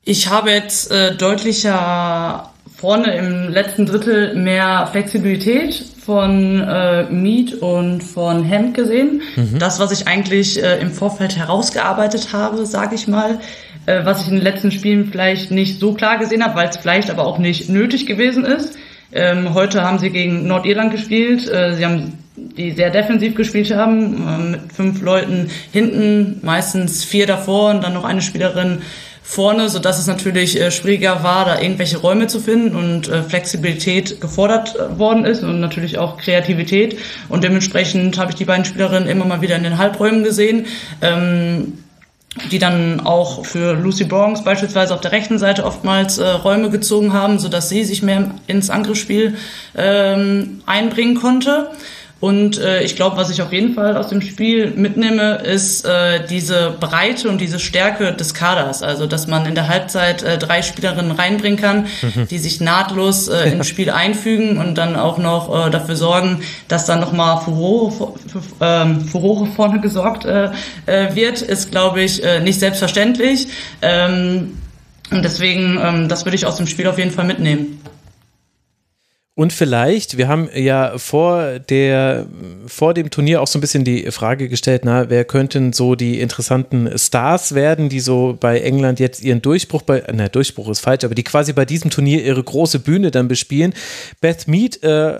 Ich 0.03 0.29
habe 0.29 0.49
jetzt 0.49 0.89
äh, 0.89 1.15
deutlicher 1.15 2.53
vorne 2.75 3.15
im 3.15 3.49
letzten 3.49 3.85
Drittel 3.85 4.35
mehr 4.35 4.87
Flexibilität 4.91 5.83
von 6.05 6.61
äh, 6.61 7.03
Mead 7.11 7.55
und 7.55 8.01
von 8.01 8.43
Hemd 8.43 8.73
gesehen. 8.73 9.21
Mhm. 9.35 9.59
Das, 9.59 9.79
was 9.79 9.91
ich 9.91 10.07
eigentlich 10.07 10.61
äh, 10.63 10.79
im 10.79 10.91
Vorfeld 10.91 11.37
herausgearbeitet 11.37 12.29
habe, 12.33 12.65
sage 12.65 12.95
ich 12.95 13.07
mal, 13.07 13.39
äh, 13.85 14.05
was 14.05 14.21
ich 14.21 14.27
in 14.27 14.35
den 14.35 14.43
letzten 14.43 14.71
Spielen 14.71 15.09
vielleicht 15.11 15.51
nicht 15.51 15.79
so 15.79 15.93
klar 15.93 16.17
gesehen 16.17 16.43
habe, 16.43 16.55
weil 16.55 16.69
es 16.69 16.77
vielleicht 16.77 17.11
aber 17.11 17.25
auch 17.25 17.37
nicht 17.37 17.69
nötig 17.69 18.05
gewesen 18.05 18.45
ist. 18.45 18.77
Ähm, 19.11 19.53
heute 19.53 19.83
haben 19.83 19.99
sie 19.99 20.09
gegen 20.09 20.47
Nordirland 20.47 20.91
gespielt. 20.91 21.47
Äh, 21.49 21.75
sie 21.75 21.85
haben 21.85 22.17
die 22.35 22.71
sehr 22.71 22.89
defensiv 22.89 23.35
gespielt 23.35 23.71
haben, 23.75 24.27
äh, 24.27 24.37
mit 24.51 24.73
fünf 24.73 25.01
Leuten 25.01 25.49
hinten, 25.71 26.39
meistens 26.41 27.03
vier 27.03 27.27
davor 27.27 27.71
und 27.71 27.83
dann 27.83 27.93
noch 27.93 28.05
eine 28.05 28.21
Spielerin 28.21 28.81
vorne, 29.29 29.69
so 29.69 29.77
dass 29.77 29.99
es 29.99 30.07
natürlich 30.07 30.59
äh, 30.59 30.71
schwieriger 30.71 31.21
war, 31.21 31.45
da 31.45 31.61
irgendwelche 31.61 31.99
Räume 31.99 32.25
zu 32.25 32.39
finden 32.39 32.75
und 32.75 33.09
äh, 33.09 33.21
Flexibilität 33.21 34.19
gefordert 34.19 34.75
äh, 34.75 34.97
worden 34.97 35.23
ist 35.23 35.43
und 35.43 35.59
natürlich 35.59 35.99
auch 35.99 36.17
Kreativität. 36.17 36.97
Und 37.29 37.43
dementsprechend 37.43 38.17
habe 38.17 38.31
ich 38.31 38.37
die 38.37 38.45
beiden 38.45 38.65
Spielerinnen 38.65 39.07
immer 39.07 39.25
mal 39.25 39.41
wieder 39.41 39.55
in 39.55 39.61
den 39.61 39.77
Halbräumen 39.77 40.23
gesehen. 40.23 40.65
Ähm, 41.01 41.73
die 42.51 42.59
dann 42.59 42.99
auch 42.99 43.43
für 43.43 43.73
Lucy 43.73 44.03
Bronx 44.03 44.43
beispielsweise 44.43 44.93
auf 44.93 45.01
der 45.01 45.11
rechten 45.11 45.39
Seite 45.39 45.65
oftmals 45.65 46.19
äh, 46.19 46.27
Räume 46.27 46.69
gezogen 46.69 47.11
haben, 47.11 47.39
so 47.39 47.49
dass 47.49 47.69
sie 47.69 47.83
sich 47.83 48.03
mehr 48.03 48.31
ins 48.45 48.69
Angriffsspiel 48.69 49.35
ähm, 49.75 50.61
einbringen 50.67 51.15
konnte. 51.15 51.71
Und 52.19 52.59
äh, 52.59 52.83
ich 52.83 52.97
glaube, 52.97 53.15
was 53.15 53.29
ich 53.29 53.41
auf 53.41 53.53
jeden 53.53 53.73
Fall 53.73 53.95
aus 53.95 54.09
dem 54.09 54.21
Spiel 54.21 54.71
mitnehme, 54.71 55.35
ist 55.35 55.85
äh, 55.85 56.25
diese 56.27 56.75
Breite 56.77 57.29
und 57.29 57.39
diese 57.39 57.59
Stärke 57.59 58.11
des 58.11 58.33
Kaders. 58.33 58.83
Also, 58.83 59.05
dass 59.05 59.27
man 59.27 59.45
in 59.45 59.55
der 59.55 59.69
Halbzeit 59.69 60.21
äh, 60.23 60.37
drei 60.37 60.61
Spielerinnen 60.61 61.11
reinbringen 61.11 61.57
kann, 61.57 61.87
mhm. 62.01 62.27
die 62.27 62.37
sich 62.37 62.59
nahtlos 62.59 63.29
äh, 63.29 63.51
ins 63.51 63.67
Spiel 63.69 63.89
einfügen 63.89 64.57
und 64.57 64.75
dann 64.75 64.97
auch 64.97 65.17
noch 65.17 65.67
äh, 65.67 65.69
dafür 65.69 65.95
sorgen, 65.95 66.41
dass 66.67 66.85
dann 66.85 66.99
nochmal 66.99 67.41
Furore, 67.41 68.13
ähm, 68.59 69.01
Furore 69.01 69.45
vorne 69.45 69.79
gesorgt 69.81 70.25
äh, 70.25 70.49
äh, 70.87 71.15
wird, 71.15 71.41
ist, 71.41 71.71
glaube 71.71 72.01
ich, 72.01 72.21
äh, 72.23 72.41
nicht 72.41 72.59
selbstverständlich. 72.59 73.47
Ähm, 73.81 74.57
und 75.11 75.23
deswegen, 75.23 75.79
ähm, 75.81 76.09
das 76.09 76.25
würde 76.25 76.35
ich 76.35 76.45
aus 76.45 76.57
dem 76.57 76.67
Spiel 76.67 76.87
auf 76.87 76.97
jeden 76.97 77.11
Fall 77.11 77.25
mitnehmen. 77.25 77.78
Und 79.39 79.53
vielleicht, 79.53 80.17
wir 80.17 80.27
haben 80.27 80.49
ja 80.53 80.97
vor 80.97 81.59
der, 81.59 82.25
vor 82.67 82.93
dem 82.93 83.09
Turnier 83.09 83.41
auch 83.41 83.47
so 83.47 83.57
ein 83.57 83.61
bisschen 83.61 83.85
die 83.85 84.11
Frage 84.11 84.49
gestellt, 84.49 84.81
na, 84.83 85.09
wer 85.09 85.23
könnten 85.23 85.71
so 85.71 85.95
die 85.95 86.19
interessanten 86.19 86.91
Stars 86.99 87.55
werden, 87.55 87.87
die 87.87 88.01
so 88.01 88.35
bei 88.37 88.59
England 88.59 88.99
jetzt 88.99 89.23
ihren 89.23 89.41
Durchbruch 89.41 89.83
bei, 89.83 90.03
na, 90.11 90.27
Durchbruch 90.27 90.67
ist 90.67 90.81
falsch, 90.81 91.05
aber 91.05 91.15
die 91.15 91.23
quasi 91.23 91.53
bei 91.53 91.63
diesem 91.63 91.89
Turnier 91.89 92.21
ihre 92.21 92.43
große 92.43 92.79
Bühne 92.79 93.11
dann 93.11 93.29
bespielen. 93.29 93.73
Beth 94.19 94.49
Mead, 94.49 94.83
äh, 94.83 95.19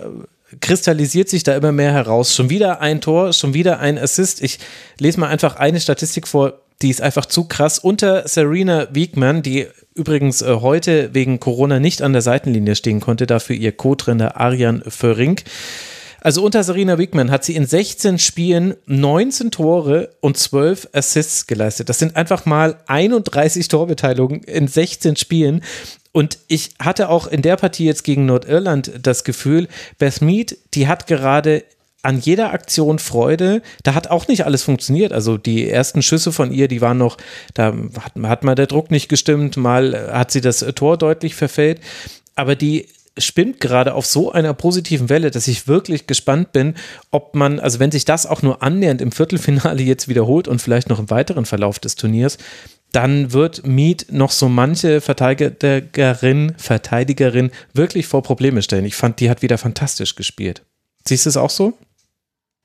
kristallisiert 0.60 1.30
sich 1.30 1.42
da 1.42 1.56
immer 1.56 1.72
mehr 1.72 1.92
heraus. 1.92 2.34
Schon 2.34 2.50
wieder 2.50 2.82
ein 2.82 3.00
Tor, 3.00 3.32
schon 3.32 3.54
wieder 3.54 3.80
ein 3.80 3.96
Assist. 3.96 4.42
Ich 4.42 4.58
lese 4.98 5.18
mal 5.18 5.28
einfach 5.28 5.56
eine 5.56 5.80
Statistik 5.80 6.28
vor, 6.28 6.60
die 6.82 6.90
ist 6.90 7.00
einfach 7.00 7.24
zu 7.24 7.44
krass. 7.44 7.78
Unter 7.78 8.28
Serena 8.28 8.88
Wiegmann, 8.92 9.42
die 9.42 9.66
übrigens 9.94 10.42
äh, 10.42 10.56
heute 10.60 11.14
wegen 11.14 11.40
Corona 11.40 11.80
nicht 11.80 12.02
an 12.02 12.12
der 12.12 12.22
Seitenlinie 12.22 12.76
stehen 12.76 13.00
konnte, 13.00 13.26
dafür 13.26 13.56
ihr 13.56 13.72
Co-Trainer 13.72 14.40
Arian 14.40 14.82
Föring. 14.86 15.40
Also 16.20 16.44
unter 16.44 16.62
Serena 16.62 16.98
Wigman 16.98 17.30
hat 17.30 17.44
sie 17.44 17.56
in 17.56 17.64
16 17.64 18.18
Spielen 18.18 18.74
19 18.86 19.50
Tore 19.50 20.10
und 20.20 20.36
12 20.36 20.90
Assists 20.92 21.46
geleistet. 21.46 21.88
Das 21.88 21.98
sind 21.98 22.14
einfach 22.14 22.44
mal 22.44 22.76
31 22.86 23.68
Torbeteiligungen 23.68 24.42
in 24.42 24.68
16 24.68 25.16
Spielen. 25.16 25.62
Und 26.12 26.38
ich 26.48 26.70
hatte 26.78 27.08
auch 27.08 27.26
in 27.26 27.40
der 27.40 27.56
Partie 27.56 27.86
jetzt 27.86 28.04
gegen 28.04 28.26
Nordirland 28.26 28.92
das 29.00 29.24
Gefühl, 29.24 29.68
Beth 29.98 30.20
Mead, 30.20 30.58
die 30.74 30.88
hat 30.88 31.06
gerade 31.06 31.64
an 32.02 32.18
jeder 32.18 32.52
Aktion 32.52 32.98
Freude. 32.98 33.62
Da 33.82 33.94
hat 33.94 34.08
auch 34.08 34.28
nicht 34.28 34.44
alles 34.44 34.62
funktioniert. 34.62 35.12
Also 35.12 35.36
die 35.36 35.68
ersten 35.68 36.02
Schüsse 36.02 36.32
von 36.32 36.52
ihr, 36.52 36.68
die 36.68 36.80
waren 36.80 36.98
noch, 36.98 37.16
da 37.54 37.74
hat, 38.02 38.12
hat 38.22 38.44
mal 38.44 38.54
der 38.54 38.66
Druck 38.66 38.90
nicht 38.90 39.08
gestimmt, 39.08 39.56
mal 39.56 40.10
hat 40.12 40.30
sie 40.30 40.40
das 40.40 40.60
Tor 40.74 40.96
deutlich 40.96 41.34
verfehlt. 41.34 41.80
Aber 42.34 42.56
die 42.56 42.88
spinnt 43.18 43.60
gerade 43.60 43.94
auf 43.94 44.06
so 44.06 44.32
einer 44.32 44.54
positiven 44.54 45.08
Welle, 45.08 45.30
dass 45.30 45.48
ich 45.48 45.68
wirklich 45.68 46.06
gespannt 46.06 46.52
bin, 46.52 46.74
ob 47.10 47.34
man, 47.34 47.60
also 47.60 47.78
wenn 47.80 47.90
sich 47.90 48.04
das 48.04 48.24
auch 48.24 48.42
nur 48.42 48.62
annähernd 48.62 49.02
im 49.02 49.12
Viertelfinale 49.12 49.82
jetzt 49.82 50.08
wiederholt 50.08 50.48
und 50.48 50.62
vielleicht 50.62 50.88
noch 50.88 50.98
im 50.98 51.10
weiteren 51.10 51.44
Verlauf 51.44 51.78
des 51.78 51.96
Turniers, 51.96 52.38
dann 52.92 53.32
wird 53.32 53.66
Mead 53.66 54.06
noch 54.10 54.30
so 54.30 54.48
manche 54.48 55.00
Verteidigerin, 55.00 56.54
Verteidigerin 56.56 57.50
wirklich 57.72 58.06
vor 58.06 58.22
Probleme 58.22 58.62
stellen. 58.62 58.84
Ich 58.84 58.96
fand, 58.96 59.20
die 59.20 59.30
hat 59.30 59.42
wieder 59.42 59.58
fantastisch 59.58 60.16
gespielt. 60.16 60.62
Siehst 61.06 61.26
du 61.26 61.30
es 61.30 61.36
auch 61.36 61.50
so? 61.50 61.74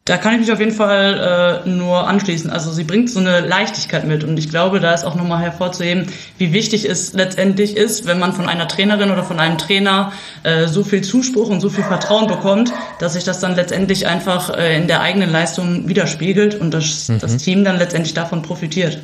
Da 0.08 0.18
kann 0.18 0.36
ich 0.36 0.42
mich 0.42 0.52
auf 0.52 0.60
jeden 0.60 0.72
Fall 0.72 1.64
äh, 1.66 1.68
nur 1.68 2.08
anschließen. 2.08 2.52
Also 2.52 2.72
sie 2.72 2.84
bringt 2.84 3.10
so 3.10 3.20
eine 3.20 3.40
Leichtigkeit 3.40 4.06
mit 4.06 4.24
und 4.24 4.38
ich 4.38 4.50
glaube, 4.52 4.80
da 4.80 4.94
ist 4.94 5.04
auch 5.04 5.16
nochmal 5.16 5.42
hervorzuheben, 5.42 6.06
wie 6.38 6.54
wichtig 6.54 6.88
es 6.88 7.14
letztendlich 7.14 7.76
ist, 7.76 8.06
wenn 8.06 8.20
man 8.20 8.32
von 8.32 8.48
einer 8.48 8.68
Trainerin 8.68 9.10
oder 9.10 9.24
von 9.24 9.40
einem 9.40 9.58
Trainer 9.58 10.14
äh, 10.44 10.68
so 10.68 10.84
viel 10.84 11.02
Zuspruch 11.02 11.50
und 11.50 11.60
so 11.60 11.72
viel 11.72 11.84
Vertrauen 11.84 12.28
bekommt, 12.28 12.72
dass 13.00 13.14
sich 13.14 13.24
das 13.24 13.40
dann 13.40 13.56
letztendlich 13.56 14.06
einfach 14.06 14.56
äh, 14.56 14.78
in 14.78 14.86
der 14.86 15.02
eigenen 15.02 15.32
Leistung 15.32 15.90
widerspiegelt 15.90 16.54
und 16.54 16.72
das, 16.72 17.10
mhm. 17.10 17.18
das 17.18 17.38
Team 17.38 17.64
dann 17.64 17.80
letztendlich 17.80 18.14
davon 18.14 18.44
profitiert. 18.44 19.00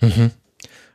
Mhm. 0.00 0.30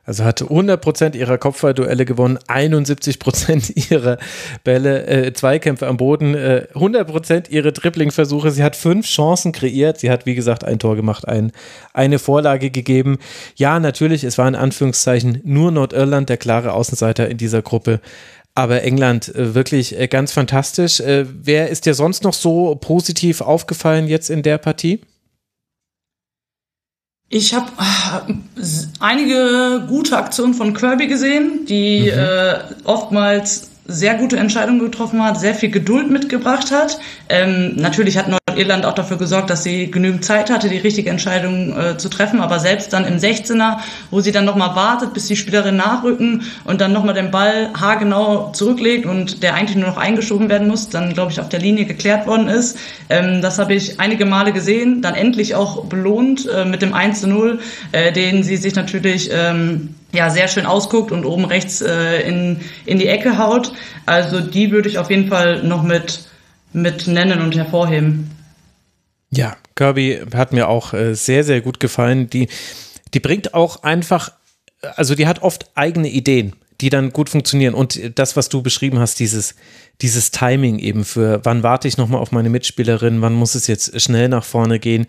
Also 0.06 0.26
hat 0.26 0.42
100% 0.42 1.16
ihrer 1.16 1.38
Kopfballduelle 1.38 2.04
gewonnen, 2.04 2.38
71% 2.48 3.90
ihrer 3.92 4.18
Bälle, 4.64 5.08
äh, 5.08 5.34
Zweikämpfe 5.34 5.88
am 5.88 5.96
Boden, 5.96 6.36
äh, 6.36 6.68
100% 6.74 7.50
ihre 7.50 7.72
Dribbling-Versuche. 7.72 8.52
Sie 8.52 8.64
hat 8.64 8.76
fünf 8.76 9.08
Chancen 9.08 9.54
kreiert. 9.54 10.00
Sie 10.00 10.12
hat, 10.12 10.26
wie 10.26 10.36
gesagt, 10.36 10.66
ein 10.66 10.80
Tor 10.80 10.98
gemacht, 10.98 11.28
ein, 11.28 11.54
eine 11.94 12.20
Vorlage 12.20 12.70
gegeben. 12.70 13.18
Ja, 13.56 13.80
natürlich, 13.80 14.26
es 14.26 14.38
war 14.38 14.48
in 14.48 14.56
Anführungszeichen 14.56 15.40
nur 15.46 15.72
Nordirland 15.72 16.28
der 16.28 16.38
klare 16.38 16.74
Außenseiter 16.74 17.30
in 17.30 17.38
dieser 17.38 17.62
Gruppe. 17.62 18.02
Aber 18.56 18.84
England 18.84 19.34
äh, 19.34 19.56
wirklich 19.56 19.98
äh, 19.98 20.08
ganz 20.08 20.34
fantastisch. 20.34 21.00
Äh, 21.00 21.26
wer 21.28 21.70
ist 21.70 21.86
dir 21.86 21.94
sonst 21.94 22.24
noch 22.24 22.34
so 22.34 22.76
positiv 22.76 23.40
aufgefallen 23.40 24.08
jetzt 24.08 24.30
in 24.30 24.44
der 24.44 24.58
Partie? 24.58 25.00
Ich 27.36 27.56
habe 27.56 27.66
äh, 27.80 28.62
einige 29.00 29.86
gute 29.88 30.16
Aktionen 30.16 30.54
von 30.54 30.76
Kirby 30.76 31.08
gesehen, 31.08 31.66
die 31.66 32.12
mhm. 32.14 32.20
äh, 32.20 32.60
oftmals 32.84 33.72
sehr 33.88 34.14
gute 34.14 34.38
Entscheidungen 34.38 34.78
getroffen 34.78 35.24
hat, 35.24 35.40
sehr 35.40 35.56
viel 35.56 35.72
Geduld 35.72 36.12
mitgebracht 36.12 36.70
hat. 36.72 37.00
Ähm, 37.30 37.74
natürlich 37.76 38.20
hat 38.20 38.28
Irland 38.58 38.86
auch 38.86 38.94
dafür 38.94 39.18
gesorgt, 39.18 39.50
dass 39.50 39.64
sie 39.64 39.90
genügend 39.92 40.26
Zeit 40.26 40.50
hatte, 40.50 40.70
die 40.70 40.78
richtige 40.78 41.10
Entscheidung 41.10 41.78
äh, 41.78 41.98
zu 41.98 42.10
treffen. 42.10 42.40
Aber 42.40 42.60
selbst 42.60 42.94
dann 42.94 43.06
im 43.06 43.18
16er, 43.18 43.78
wo 44.12 44.22
sie 44.22 44.32
dann 44.32 44.46
nochmal 44.46 44.76
wartet, 44.76 45.14
bis 45.14 45.28
die 45.28 45.36
Spielerin 45.36 45.76
nachrücken 45.76 46.44
und 46.64 46.82
dann 46.82 46.94
nochmal 46.94 47.14
den 47.14 47.32
Ball 47.32 47.70
haargenau 47.80 48.52
zurücklegt 48.52 49.06
und 49.06 49.44
der 49.44 49.56
eigentlich 49.56 49.78
nur 49.78 49.88
noch 49.88 49.98
eingeschoben 49.98 50.50
werden 50.50 50.68
muss, 50.68 50.90
dann 50.90 51.14
glaube 51.14 51.32
ich 51.32 51.40
auf 51.40 51.50
der 51.50 51.60
Linie 51.60 51.86
geklärt 51.86 52.28
worden 52.28 52.48
ist. 52.48 52.78
Ähm, 53.10 53.42
das 53.42 53.60
habe 53.60 53.74
ich 53.74 54.00
einige 54.00 54.26
Male 54.26 54.54
gesehen, 54.54 55.02
dann 55.02 55.16
endlich 55.16 55.56
auch 55.56 55.86
belohnt 55.86 56.48
äh, 56.48 56.66
mit 56.66 56.82
dem 56.82 56.94
1 56.94 57.22
zu 57.22 57.28
0, 57.28 57.60
äh, 57.92 58.12
den 58.12 58.44
sie 58.44 58.58
sich 58.58 58.76
natürlich 58.76 59.30
ähm, 59.32 59.96
ja 60.12 60.30
sehr 60.30 60.48
schön 60.48 60.66
ausguckt 60.66 61.12
und 61.12 61.26
oben 61.26 61.46
rechts 61.46 61.82
äh, 61.82 62.22
in, 62.22 62.60
in 62.86 63.00
die 63.00 63.08
Ecke 63.08 63.38
haut. 63.38 63.74
Also 64.06 64.42
die 64.42 64.72
würde 64.72 64.90
ich 64.90 65.00
auf 65.00 65.10
jeden 65.10 65.28
Fall 65.30 65.64
noch 65.64 65.84
mit 65.84 66.28
mit 66.74 67.08
nennen 67.08 67.42
und 67.42 67.56
hervorheben. 67.56 68.33
Ja, 69.36 69.58
Kirby 69.76 70.22
hat 70.36 70.54
mir 70.54 70.68
auch 70.68 70.94
äh, 70.94 71.16
sehr, 71.16 71.44
sehr 71.44 71.62
gut 71.62 71.80
gefallen. 71.80 72.30
Die, 72.30 72.48
die 73.14 73.20
bringt 73.20 73.54
auch 73.54 73.84
einfach, 73.84 74.32
also 74.96 75.16
die 75.16 75.28
hat 75.28 75.42
oft 75.42 75.72
eigene 75.76 76.10
Ideen, 76.10 76.54
die 76.82 76.90
dann 76.90 77.12
gut 77.12 77.30
funktionieren. 77.30 77.74
Und 77.74 78.00
das, 78.16 78.36
was 78.36 78.50
du 78.50 78.62
beschrieben 78.62 79.00
hast, 79.00 79.20
dieses, 79.20 79.56
dieses 80.02 80.32
Timing 80.32 80.78
eben 80.78 81.04
für, 81.04 81.44
wann 81.44 81.64
warte 81.64 81.88
ich 81.88 81.98
nochmal 81.98 82.22
auf 82.22 82.32
meine 82.32 82.50
Mitspielerin, 82.50 83.22
wann 83.22 83.34
muss 83.34 83.56
es 83.56 83.66
jetzt 83.68 84.00
schnell 84.00 84.30
nach 84.30 84.44
vorne 84.44 84.80
gehen. 84.80 85.08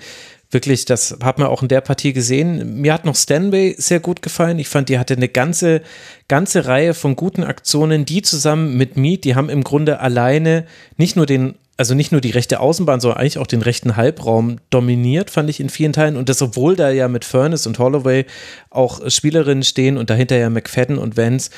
Wirklich, 0.51 0.85
das 0.85 1.19
hat 1.23 1.39
man 1.39 1.49
auch 1.49 1.63
in 1.63 1.69
der 1.69 1.81
Partie 1.81 2.13
gesehen. 2.13 2.81
Mir 2.81 2.95
hat 2.95 3.05
noch 3.05 3.17
Stanway 3.17 3.75
sehr 3.77 4.01
gut 4.01 4.23
gefallen. 4.23 4.59
Ich 4.59 4.69
fand, 4.69 4.89
die 4.89 4.99
hatte 4.99 5.15
eine 5.15 5.29
ganze, 5.29 5.83
ganze 6.29 6.67
Reihe 6.67 6.95
von 6.95 7.17
guten 7.17 7.43
Aktionen, 7.43 8.05
die 8.07 8.23
zusammen 8.23 8.77
mit 8.77 8.97
Mead, 8.97 9.25
die 9.25 9.35
haben 9.35 9.51
im 9.51 9.65
Grunde 9.65 10.01
alleine 10.01 10.65
nicht 10.97 11.17
nur 11.17 11.27
den 11.27 11.57
also 11.77 11.95
nicht 11.95 12.13
nur 12.13 12.21
die 12.21 12.31
rechte 12.31 12.61
Außenbahn, 12.61 13.01
sondern 13.01 13.19
eigentlich 13.19 13.39
auch 13.39 13.49
den 13.49 13.63
rechten 13.63 13.97
Halbraum 13.97 14.59
dominiert, 14.71 15.31
fand 15.31 15.51
ich 15.51 15.59
in 15.59 15.69
vielen 15.69 15.93
Teilen. 15.93 16.17
Und 16.17 16.29
das, 16.29 16.41
obwohl 16.41 16.77
da 16.77 16.91
ja 16.91 17.09
mit 17.09 17.25
Furnace 17.25 17.67
und 17.67 17.79
Holloway 17.81 18.27
auch 18.71 19.01
Spielerinnen 19.11 19.65
stehen 19.65 19.99
und 19.99 20.09
dahinter 20.09 20.37
ja 20.37 20.51
McFadden 20.51 20.99
und 20.99 21.17
Vance, 21.17 21.51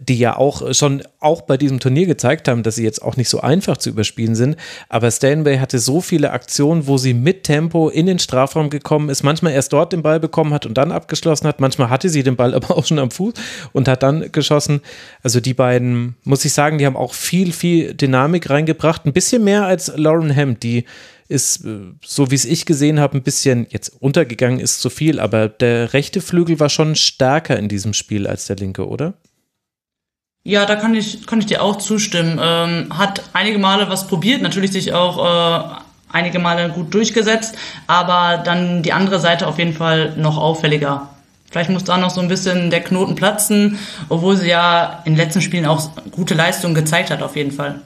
die 0.00 0.18
ja 0.18 0.36
auch 0.36 0.72
schon 0.72 1.02
auch 1.18 1.42
bei 1.42 1.58
diesem 1.58 1.78
Turnier 1.78 2.06
gezeigt 2.06 2.48
haben, 2.48 2.62
dass 2.62 2.76
sie 2.76 2.84
jetzt 2.84 3.02
auch 3.02 3.16
nicht 3.16 3.28
so 3.28 3.40
einfach 3.40 3.76
zu 3.76 3.90
überspielen 3.90 4.34
sind. 4.34 4.56
Aber 4.88 5.10
Stanway 5.10 5.58
hatte 5.58 5.78
so 5.78 6.00
viele 6.00 6.30
Aktionen, 6.30 6.86
wo 6.86 6.96
sie 6.96 7.12
mit 7.12 7.44
Tempo 7.44 7.90
in 7.90 8.06
den 8.06 8.18
Strafraum 8.18 8.70
gekommen 8.70 9.10
ist, 9.10 9.22
manchmal 9.22 9.52
erst 9.52 9.74
dort 9.74 9.92
den 9.92 10.02
Ball 10.02 10.20
bekommen 10.20 10.54
hat 10.54 10.64
und 10.64 10.78
dann 10.78 10.90
abgeschlossen 10.90 11.46
hat. 11.46 11.60
Manchmal 11.60 11.90
hatte 11.90 12.08
sie 12.08 12.22
den 12.22 12.36
Ball 12.36 12.54
aber 12.60 12.76
auch 12.78 12.86
schon 12.86 12.98
am 12.98 13.10
Fuß 13.10 13.34
und 13.72 13.88
hat 13.88 14.02
dann 14.02 14.32
geschossen. 14.32 14.80
Also 15.22 15.40
die 15.40 15.54
beiden, 15.54 16.16
muss 16.24 16.46
ich 16.46 16.54
sagen, 16.54 16.78
die 16.78 16.86
haben 16.86 16.96
auch 16.96 17.12
viel, 17.12 17.52
viel 17.52 17.92
Dynamik 17.92 18.48
reingebracht. 18.48 19.04
Ein 19.04 19.12
bisschen 19.12 19.44
mehr 19.44 19.49
mehr 19.50 19.66
als 19.66 19.92
Lauren 19.96 20.30
Hemd, 20.30 20.62
die 20.62 20.84
ist, 21.28 21.64
äh, 21.64 21.92
so 22.04 22.30
wie 22.30 22.36
es 22.36 22.44
ich 22.44 22.66
gesehen 22.66 23.00
habe, 23.00 23.18
ein 23.18 23.22
bisschen 23.22 23.66
jetzt 23.70 23.90
untergegangen 24.00 24.60
ist 24.60 24.80
zu 24.80 24.90
viel, 24.90 25.18
aber 25.18 25.48
der 25.48 25.92
rechte 25.92 26.20
Flügel 26.20 26.60
war 26.60 26.68
schon 26.68 26.94
stärker 26.94 27.58
in 27.58 27.68
diesem 27.68 27.92
Spiel 27.92 28.26
als 28.26 28.46
der 28.46 28.56
linke, 28.56 28.86
oder? 28.86 29.14
Ja, 30.44 30.64
da 30.66 30.76
kann 30.76 30.94
ich, 30.94 31.26
kann 31.26 31.40
ich 31.40 31.46
dir 31.46 31.62
auch 31.62 31.76
zustimmen. 31.76 32.40
Ähm, 32.42 32.96
hat 32.96 33.22
einige 33.32 33.58
Male 33.58 33.90
was 33.90 34.06
probiert, 34.06 34.40
natürlich 34.40 34.72
sich 34.72 34.92
auch 34.92 35.18
äh, 35.18 35.64
einige 36.12 36.38
Male 36.38 36.70
gut 36.70 36.94
durchgesetzt, 36.94 37.56
aber 37.86 38.42
dann 38.42 38.82
die 38.82 38.92
andere 38.92 39.18
Seite 39.20 39.46
auf 39.46 39.58
jeden 39.58 39.74
Fall 39.74 40.14
noch 40.16 40.38
auffälliger. 40.38 41.10
Vielleicht 41.50 41.70
muss 41.70 41.84
da 41.84 41.98
noch 41.98 42.10
so 42.10 42.20
ein 42.20 42.28
bisschen 42.28 42.70
der 42.70 42.80
Knoten 42.80 43.16
platzen, 43.16 43.78
obwohl 44.08 44.36
sie 44.36 44.48
ja 44.48 45.02
in 45.04 45.14
den 45.14 45.18
letzten 45.24 45.42
Spielen 45.42 45.66
auch 45.66 45.90
gute 46.12 46.34
Leistungen 46.34 46.74
gezeigt 46.74 47.10
hat, 47.10 47.22
auf 47.22 47.34
jeden 47.34 47.50
Fall. 47.50 47.80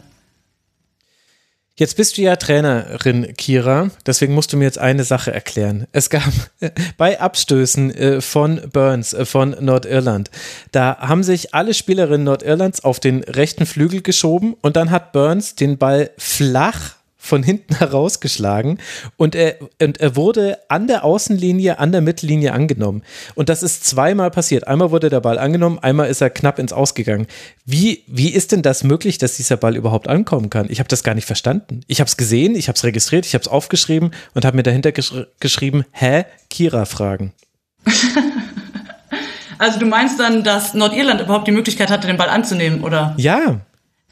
Jetzt 1.77 1.97
bist 1.97 2.17
du 2.17 2.23
ja 2.23 2.37
Trainerin, 2.37 3.35
Kira, 3.37 3.91
deswegen 4.07 4.33
musst 4.33 4.53
du 4.53 4.57
mir 4.57 4.63
jetzt 4.63 4.79
eine 4.79 5.03
Sache 5.03 5.33
erklären. 5.33 5.89
Es 5.91 6.09
gab 6.09 6.31
bei 6.97 7.21
Abstößen 7.21 7.93
äh, 7.93 8.21
von 8.21 8.61
Burns 8.73 9.13
äh, 9.13 9.25
von 9.25 9.57
Nordirland, 9.59 10.31
da 10.71 10.97
haben 11.01 11.25
sich 11.25 11.53
alle 11.53 11.75
Spielerinnen 11.75 12.23
Nordirlands 12.23 12.85
auf 12.85 13.01
den 13.01 13.25
rechten 13.25 13.67
Flügel 13.67 14.03
geschoben 14.03 14.55
und 14.61 14.77
dann 14.77 14.93
hat 14.93 15.11
Burns 15.11 15.57
den 15.57 15.77
Ball 15.77 16.13
flach 16.17 16.95
von 17.25 17.43
hinten 17.43 17.75
herausgeschlagen 17.79 18.79
und 19.17 19.35
er, 19.35 19.57
und 19.81 19.99
er 19.99 20.15
wurde 20.15 20.59
an 20.69 20.87
der 20.87 21.05
Außenlinie, 21.05 21.79
an 21.79 21.91
der 21.91 22.03
Mittellinie 22.03 22.53
angenommen. 22.53 23.03
Und 23.35 23.49
das 23.49 23.63
ist 23.63 23.87
zweimal 23.87 24.31
passiert. 24.31 24.69
Einmal 24.69 24.91
wurde 24.91 25.09
der 25.09 25.21
Ball 25.21 25.39
angenommen, 25.39 25.79
einmal 25.79 26.09
ist 26.09 26.21
er 26.21 26.31
knapp 26.31 26.59
ins 26.59 26.73
Ausgegangen. 26.73 27.27
Wie, 27.65 28.05
wie 28.07 28.29
ist 28.29 28.53
denn 28.53 28.63
das 28.63 28.85
möglich, 28.85 29.17
dass 29.17 29.37
dieser 29.37 29.57
Ball 29.57 29.75
überhaupt 29.75 30.07
ankommen 30.07 30.51
kann? 30.51 30.67
Ich 30.69 30.81
habe 30.81 30.89
das 30.89 31.03
gar 31.03 31.15
nicht 31.15 31.27
verstanden. 31.27 31.81
Ich 31.87 32.01
habe 32.01 32.09
es 32.09 32.19
gesehen, 32.19 32.55
ich 32.55 32.69
habe 32.69 32.77
es 32.77 32.85
registriert, 32.85 33.25
ich 33.25 33.35
habe 33.35 33.43
es 33.43 33.49
aufgeschrieben 33.49 34.11
und 34.35 34.45
habe 34.45 34.57
mir 34.57 34.63
dahinter 34.63 34.93
gesch 34.93 35.15
geschrieben, 35.41 35.85
hä? 35.93 36.25
Kira 36.51 36.85
fragen. 36.85 37.33
also 39.59 39.79
du 39.79 39.87
meinst 39.87 40.21
dann, 40.21 40.45
dass 40.45 40.75
Nordirland 40.75 41.23
überhaupt 41.23 41.49
die 41.49 41.53
Möglichkeit 41.53 41.91
hatte, 41.91 42.07
den 42.07 42.19
Ball 42.19 42.29
anzunehmen, 42.29 42.85
oder? 42.85 43.15
Ja. 43.17 43.61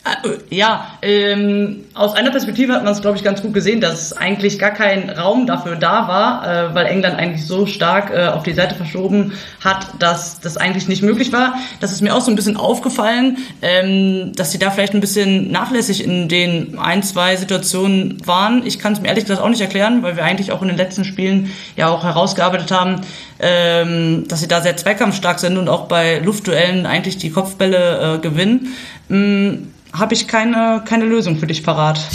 Äh, 0.05 0.55
ja, 0.55 0.99
ähm, 1.01 1.85
aus 1.95 2.15
einer 2.15 2.31
Perspektive 2.31 2.73
hat 2.73 2.83
man 2.83 2.93
es, 2.93 3.01
glaube 3.01 3.17
ich, 3.17 3.23
ganz 3.23 3.41
gut 3.41 3.55
gesehen, 3.55 3.81
dass 3.81 4.13
eigentlich 4.13 4.59
gar 4.59 4.73
kein 4.73 5.11
Raum 5.11 5.47
dafür 5.47 5.77
da 5.77 6.09
war, 6.09 6.45
äh, 6.45 6.75
weil 6.75 6.87
England 6.87 7.19
eigentlich 7.19 7.47
so 7.47 7.67
stark 7.67 8.11
äh, 8.11 8.27
auf 8.27 8.43
die 8.43 8.53
Seite 8.53 8.75
verschoben 8.75 9.33
hat, 9.61 9.87
dass 10.01 10.41
das 10.41 10.57
eigentlich 10.57 10.89
nicht 10.89 11.03
möglich 11.03 11.33
war. 11.33 11.55
Das 11.79 11.93
ist 11.93 12.01
mir 12.01 12.17
auch 12.17 12.21
so 12.21 12.33
ein 12.33 12.37
bisschen 12.37 12.57
aufgefallen, 12.57 13.39
ähm, 13.63 14.33
dass 14.35 14.51
sie 14.51 14.59
da 14.59 14.73
vielleicht 14.73 14.95
ein 14.95 15.01
bisschen 15.01 15.53
nachlässig 15.53 16.03
in 16.03 16.29
den 16.29 16.79
ein, 16.79 17.05
zwei 17.05 17.37
Situationen 17.37 18.27
waren. 18.27 18.67
Ich 18.67 18.81
kann 18.81 18.95
es 18.95 19.01
mir 19.01 19.07
ehrlich 19.07 19.25
gesagt 19.25 19.41
auch 19.41 19.49
nicht 19.49 19.61
erklären, 19.61 20.03
weil 20.03 20.17
wir 20.17 20.25
eigentlich 20.25 20.51
auch 20.51 20.63
in 20.63 20.69
den 20.69 20.77
letzten 20.77 21.05
Spielen 21.05 21.53
ja 21.77 21.89
auch 21.89 22.03
herausgearbeitet 22.03 22.73
haben, 22.73 23.03
ähm, 23.39 24.25
dass 24.27 24.41
sie 24.41 24.49
da 24.49 24.63
sehr 24.63 24.77
zweikampfstark 24.77 25.39
sind 25.39 25.59
und 25.59 25.69
auch 25.69 25.87
bei 25.87 26.19
Luftduellen 26.19 26.87
eigentlich 26.87 27.19
die 27.19 27.31
Kopfbälle 27.31 28.17
äh, 28.17 28.19
gewinnen. 28.19 28.75
Ähm, 29.09 29.69
habe 29.93 30.15
ich 30.15 30.29
keine, 30.29 30.83
keine 30.87 31.05
Lösung 31.05 31.39
für 31.39 31.47
dich 31.47 31.63
parat. 31.63 32.01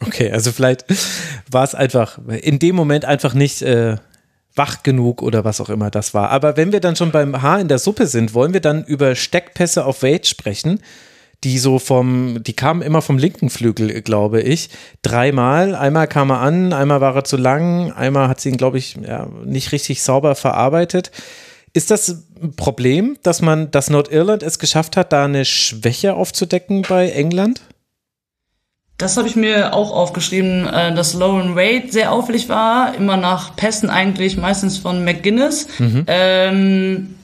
Okay, 0.00 0.30
also 0.30 0.52
vielleicht 0.52 0.84
war 1.50 1.64
es 1.64 1.74
einfach 1.74 2.18
in 2.40 2.60
dem 2.60 2.76
Moment 2.76 3.04
einfach 3.04 3.34
nicht 3.34 3.62
äh, 3.62 3.96
wach 4.54 4.82
genug 4.82 5.22
oder 5.22 5.44
was 5.44 5.60
auch 5.60 5.70
immer 5.70 5.90
das 5.90 6.14
war. 6.14 6.30
Aber 6.30 6.56
wenn 6.56 6.72
wir 6.72 6.80
dann 6.80 6.96
schon 6.96 7.10
beim 7.10 7.42
Haar 7.42 7.60
in 7.60 7.68
der 7.68 7.78
Suppe 7.78 8.06
sind, 8.06 8.32
wollen 8.32 8.52
wir 8.52 8.60
dann 8.60 8.84
über 8.84 9.14
Steckpässe 9.14 9.84
auf 9.84 10.02
Wade 10.02 10.24
sprechen, 10.24 10.80
die 11.44 11.58
so 11.58 11.78
vom, 11.78 12.42
die 12.42 12.54
kamen 12.54 12.82
immer 12.82 13.00
vom 13.00 13.18
linken 13.18 13.50
Flügel, 13.50 14.02
glaube 14.02 14.40
ich. 14.40 14.70
Dreimal. 15.02 15.74
Einmal 15.74 16.08
kam 16.08 16.30
er 16.30 16.40
an, 16.40 16.72
einmal 16.72 17.00
war 17.00 17.14
er 17.14 17.24
zu 17.24 17.36
lang, 17.36 17.92
einmal 17.92 18.28
hat 18.28 18.40
sie 18.40 18.50
ihn, 18.50 18.56
glaube 18.56 18.78
ich, 18.78 18.96
ja, 18.96 19.28
nicht 19.44 19.72
richtig 19.72 20.02
sauber 20.02 20.34
verarbeitet. 20.34 21.12
Ist 21.78 21.92
das 21.92 22.08
ein 22.42 22.56
Problem, 22.56 23.18
dass 23.22 23.40
man, 23.40 23.70
dass 23.70 23.88
Nordirland 23.88 24.42
es 24.42 24.58
geschafft 24.58 24.96
hat, 24.96 25.12
da 25.12 25.26
eine 25.26 25.44
Schwäche 25.44 26.14
aufzudecken 26.14 26.82
bei 26.82 27.08
England? 27.10 27.60
Das 28.96 29.16
habe 29.16 29.28
ich 29.28 29.36
mir 29.36 29.72
auch 29.74 29.92
aufgeschrieben, 29.92 30.66
äh, 30.66 30.92
dass 30.92 31.14
Lauren 31.14 31.54
Wade 31.54 31.92
sehr 31.92 32.10
auffällig 32.10 32.48
war, 32.48 32.96
immer 32.96 33.16
nach 33.16 33.54
Pässen 33.54 33.90
eigentlich, 33.90 34.36
meistens 34.36 34.76
von 34.76 35.04
McGuinness. 35.04 35.68
Mhm. 35.78 36.04
Ähm, 36.08 37.14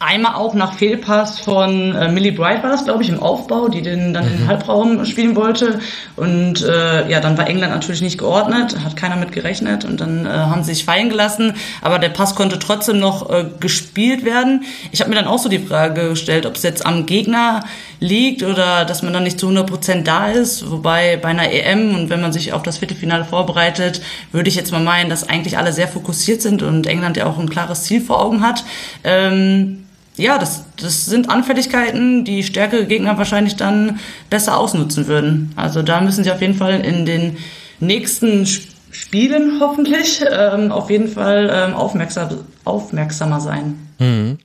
Einmal 0.00 0.36
auch 0.36 0.54
nach 0.54 0.74
Fehlpass 0.74 1.40
von 1.40 1.92
äh, 1.96 2.08
Millie 2.08 2.30
Bright 2.30 2.62
war 2.62 2.70
das, 2.70 2.84
glaube 2.84 3.02
ich, 3.02 3.08
im 3.08 3.20
Aufbau, 3.20 3.68
die 3.68 3.82
den 3.82 4.14
dann 4.14 4.26
mhm. 4.26 4.42
im 4.42 4.48
Halbraum 4.48 5.04
spielen 5.04 5.34
wollte. 5.34 5.80
Und 6.14 6.62
äh, 6.62 7.10
ja, 7.10 7.18
dann 7.18 7.36
war 7.36 7.48
England 7.48 7.72
natürlich 7.72 8.00
nicht 8.00 8.16
geordnet, 8.16 8.76
hat 8.84 8.96
keiner 8.96 9.16
mit 9.16 9.32
gerechnet 9.32 9.84
und 9.84 10.00
dann 10.00 10.24
äh, 10.24 10.28
haben 10.28 10.62
sie 10.62 10.74
sich 10.74 10.84
fallen 10.84 11.08
gelassen. 11.08 11.54
Aber 11.82 11.98
der 11.98 12.10
Pass 12.10 12.36
konnte 12.36 12.60
trotzdem 12.60 13.00
noch 13.00 13.28
äh, 13.28 13.46
gespielt 13.58 14.24
werden. 14.24 14.62
Ich 14.92 15.00
habe 15.00 15.10
mir 15.10 15.16
dann 15.16 15.26
auch 15.26 15.40
so 15.40 15.48
die 15.48 15.58
Frage 15.58 16.10
gestellt, 16.10 16.46
ob 16.46 16.54
es 16.54 16.62
jetzt 16.62 16.86
am 16.86 17.04
Gegner 17.06 17.64
liegt 17.98 18.44
oder 18.44 18.84
dass 18.84 19.02
man 19.02 19.12
dann 19.12 19.24
nicht 19.24 19.40
zu 19.40 19.46
100 19.46 19.66
Prozent 19.66 20.06
da 20.06 20.28
ist. 20.28 20.70
Wobei 20.70 21.16
bei 21.16 21.30
einer 21.30 21.50
EM 21.50 21.96
und 21.96 22.08
wenn 22.08 22.20
man 22.20 22.32
sich 22.32 22.52
auf 22.52 22.62
das 22.62 22.78
Viertelfinale 22.78 23.24
vorbereitet, 23.24 24.00
würde 24.30 24.48
ich 24.48 24.54
jetzt 24.54 24.70
mal 24.70 24.80
meinen, 24.80 25.10
dass 25.10 25.28
eigentlich 25.28 25.58
alle 25.58 25.72
sehr 25.72 25.88
fokussiert 25.88 26.40
sind 26.40 26.62
und 26.62 26.86
England 26.86 27.16
ja 27.16 27.26
auch 27.26 27.36
ein 27.36 27.50
klares 27.50 27.82
Ziel 27.82 28.00
vor 28.00 28.22
Augen 28.22 28.46
hat. 28.46 28.62
Ähm, 29.02 29.86
ja, 30.18 30.38
das, 30.38 30.64
das 30.76 31.06
sind 31.06 31.30
Anfälligkeiten, 31.30 32.24
die 32.24 32.42
stärkere 32.42 32.86
Gegner 32.86 33.16
wahrscheinlich 33.18 33.56
dann 33.56 34.00
besser 34.30 34.58
ausnutzen 34.58 35.06
würden. 35.06 35.52
Also 35.56 35.82
da 35.82 36.00
müssen 36.00 36.24
sie 36.24 36.32
auf 36.32 36.40
jeden 36.40 36.54
Fall 36.54 36.80
in 36.80 37.06
den 37.06 37.38
nächsten 37.80 38.46
Spielen 38.90 39.60
hoffentlich 39.60 40.24
ähm, 40.30 40.72
auf 40.72 40.90
jeden 40.90 41.08
Fall 41.08 41.50
ähm, 41.52 41.74
aufmerksam, 41.74 42.44
aufmerksamer 42.64 43.40
sein. 43.40 43.88
Mhm. 43.98 44.38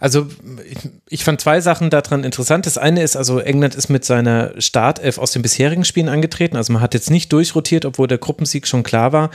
Also 0.00 0.26
ich, 0.68 0.78
ich, 1.08 1.24
fand 1.24 1.40
zwei 1.40 1.60
Sachen 1.60 1.88
daran 1.88 2.24
interessant. 2.24 2.66
Das 2.66 2.76
eine 2.76 3.02
ist, 3.02 3.16
also 3.16 3.38
England 3.38 3.74
ist 3.74 3.88
mit 3.88 4.04
seiner 4.04 4.60
Startelf 4.60 5.18
aus 5.18 5.30
den 5.30 5.42
bisherigen 5.42 5.84
Spielen 5.84 6.08
angetreten. 6.08 6.56
Also 6.56 6.72
man 6.72 6.82
hat 6.82 6.94
jetzt 6.94 7.10
nicht 7.10 7.32
durchrotiert, 7.32 7.84
obwohl 7.84 8.08
der 8.08 8.18
Gruppensieg 8.18 8.66
schon 8.66 8.82
klar 8.82 9.12
war. 9.12 9.30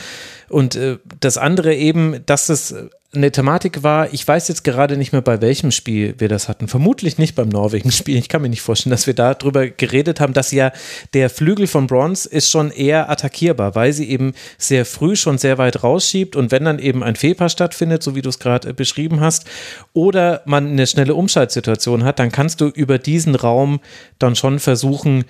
Und 0.50 0.76
äh, 0.76 0.98
das 1.22 1.38
andere 1.38 1.74
eben, 1.74 2.24
dass 2.26 2.50
es 2.50 2.76
eine 3.12 3.32
Thematik 3.32 3.82
war, 3.82 4.14
ich 4.14 4.28
weiß 4.28 4.48
jetzt 4.50 4.64
gerade 4.64 4.96
nicht 4.96 5.14
mehr, 5.14 5.24
bei 5.24 5.42
welchem 5.42 5.72
Spiel 5.72 6.14
wir 6.20 6.30
das 6.30 6.48
hatten. 6.48 6.68
Vermutlich 6.68 7.18
nicht 7.18 7.34
beim 7.34 7.50
Norwegen-Spiel. 7.50 8.18
Ich 8.18 8.30
kann 8.30 8.44
mir 8.44 8.50
nicht 8.50 8.62
vorstellen, 8.62 8.92
dass 8.92 9.08
wir 9.08 9.16
darüber 9.16 9.68
geredet 9.68 10.20
haben, 10.20 10.34
dass 10.34 10.52
ja 10.52 10.72
der 11.16 11.32
Flügel 11.32 11.66
von 11.66 11.88
Bronze 11.88 12.30
ist 12.30 12.52
schon 12.52 12.70
eher 12.70 13.10
attackierbar, 13.10 13.74
weil 13.74 13.94
sie 13.94 14.10
eben 14.10 14.34
sehr 14.60 14.86
früh 14.86 15.16
schon 15.16 15.40
sehr 15.40 15.58
weit 15.58 15.84
rausschiebt 15.84 16.36
und 16.36 16.52
wenn 16.52 16.66
dann 16.66 16.78
eben 16.78 17.04
ein 17.04 17.16
Fehlpass 17.16 17.52
stattfindet, 17.52 18.04
so 18.04 18.14
wie 18.14 18.22
du 18.22 18.30
es 18.30 18.38
gerade 18.38 18.76
beschrieben 18.76 19.22
hast, 19.22 19.46
oder 19.94 20.44
man 20.46 20.68
eine 20.68 20.86
schnelle 20.86 21.16
Umschaltsituation 21.16 22.04
hat, 22.04 22.20
dann 22.20 22.32
kannst 22.32 22.62
du 22.62 22.68
über 22.68 23.00
diesen 23.00 23.34
Raum 23.34 23.80
dann 24.20 24.36
schon 24.36 24.60
versuchen, 24.60 25.26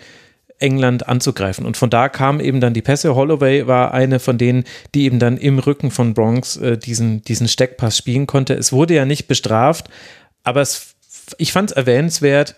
England 0.60 1.08
anzugreifen. 1.08 1.66
Und 1.66 1.78
von 1.78 1.90
da 1.90 2.10
kamen 2.10 2.40
eben 2.40 2.62
dann 2.62 2.74
die 2.74 2.82
Pässe. 2.82 3.16
Holloway 3.16 3.68
war 3.68 3.94
eine 3.94 4.20
von 4.20 4.38
denen, 4.38 4.66
die 4.94 5.04
eben 5.04 5.20
dann 5.20 5.38
im 5.38 5.60
Rücken 5.60 5.92
von 5.92 6.14
Bronx 6.14 6.58
äh, 6.58 6.78
diesen, 6.78 7.24
diesen 7.24 7.48
Steckpass 7.48 7.98
spielen 7.98 8.28
konnte. 8.28 8.54
Es 8.54 8.72
wurde 8.72 8.94
ja 8.94 9.06
nicht 9.06 9.28
bestraft, 9.28 9.90
aber 10.44 10.62
es, 10.62 10.96
ich 11.38 11.52
fand 11.52 11.72
es 11.72 11.78
erwähnenswert, 11.78 12.56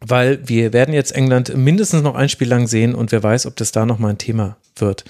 weil 0.00 0.40
wir 0.48 0.72
werden 0.72 0.94
jetzt 0.94 1.12
England 1.12 1.54
mindestens 1.54 2.02
noch 2.02 2.14
ein 2.14 2.30
Spiel 2.30 2.48
lang 2.48 2.66
sehen 2.66 2.94
und 2.94 3.12
wer 3.12 3.22
weiß, 3.22 3.46
ob 3.46 3.56
das 3.56 3.70
da 3.72 3.84
nochmal 3.84 4.12
ein 4.12 4.18
Thema 4.18 4.56
wird. 4.76 5.04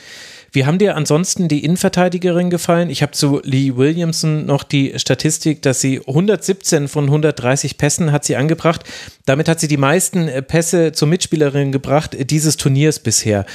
Wie 0.53 0.67
haben 0.67 0.79
dir 0.79 0.97
ansonsten 0.97 1.47
die 1.49 1.65
Innenverteidigerin 1.65 2.51
gefallen? 2.51 2.91
Ich 2.91 3.03
habe 3.03 3.13
zu 3.13 3.41
Lee 3.45 3.77
Williamson 3.77 4.47
noch 4.47 4.65
die 4.65 4.99
Statistik, 4.99 5.63
dass 5.63 5.81
sie 5.81 6.01
117 6.01 6.89
von 6.89 7.05
130 7.05 7.79
Pässen 7.79 8.11
hat 8.11 8.25
sie 8.25 8.37
angebracht. 8.37 8.83
Damit 9.27 9.49
hat 9.49 9.61
sie 9.61 9.69
die 9.69 9.77
meisten 9.77 10.29
äh, 10.29 10.43
Pässe 10.43 10.93
zur 10.93 11.09
Mitspielerin 11.09 11.71
gebracht 11.71 12.17
dieses 12.19 12.57
Turniers 12.57 12.99
bisher. 12.99 13.47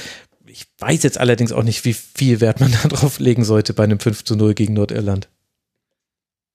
Ich 0.46 0.66
weiß 0.78 1.02
jetzt 1.02 1.18
allerdings 1.18 1.52
auch 1.52 1.62
nicht, 1.62 1.84
wie 1.84 1.92
viel 1.92 2.40
Wert 2.40 2.60
man 2.60 2.72
da 2.82 2.88
drauf 2.88 3.18
legen 3.18 3.44
sollte 3.44 3.74
bei 3.74 3.84
einem 3.84 4.00
5 4.00 4.24
zu 4.24 4.36
0 4.36 4.54
gegen 4.54 4.72
Nordirland. 4.72 5.28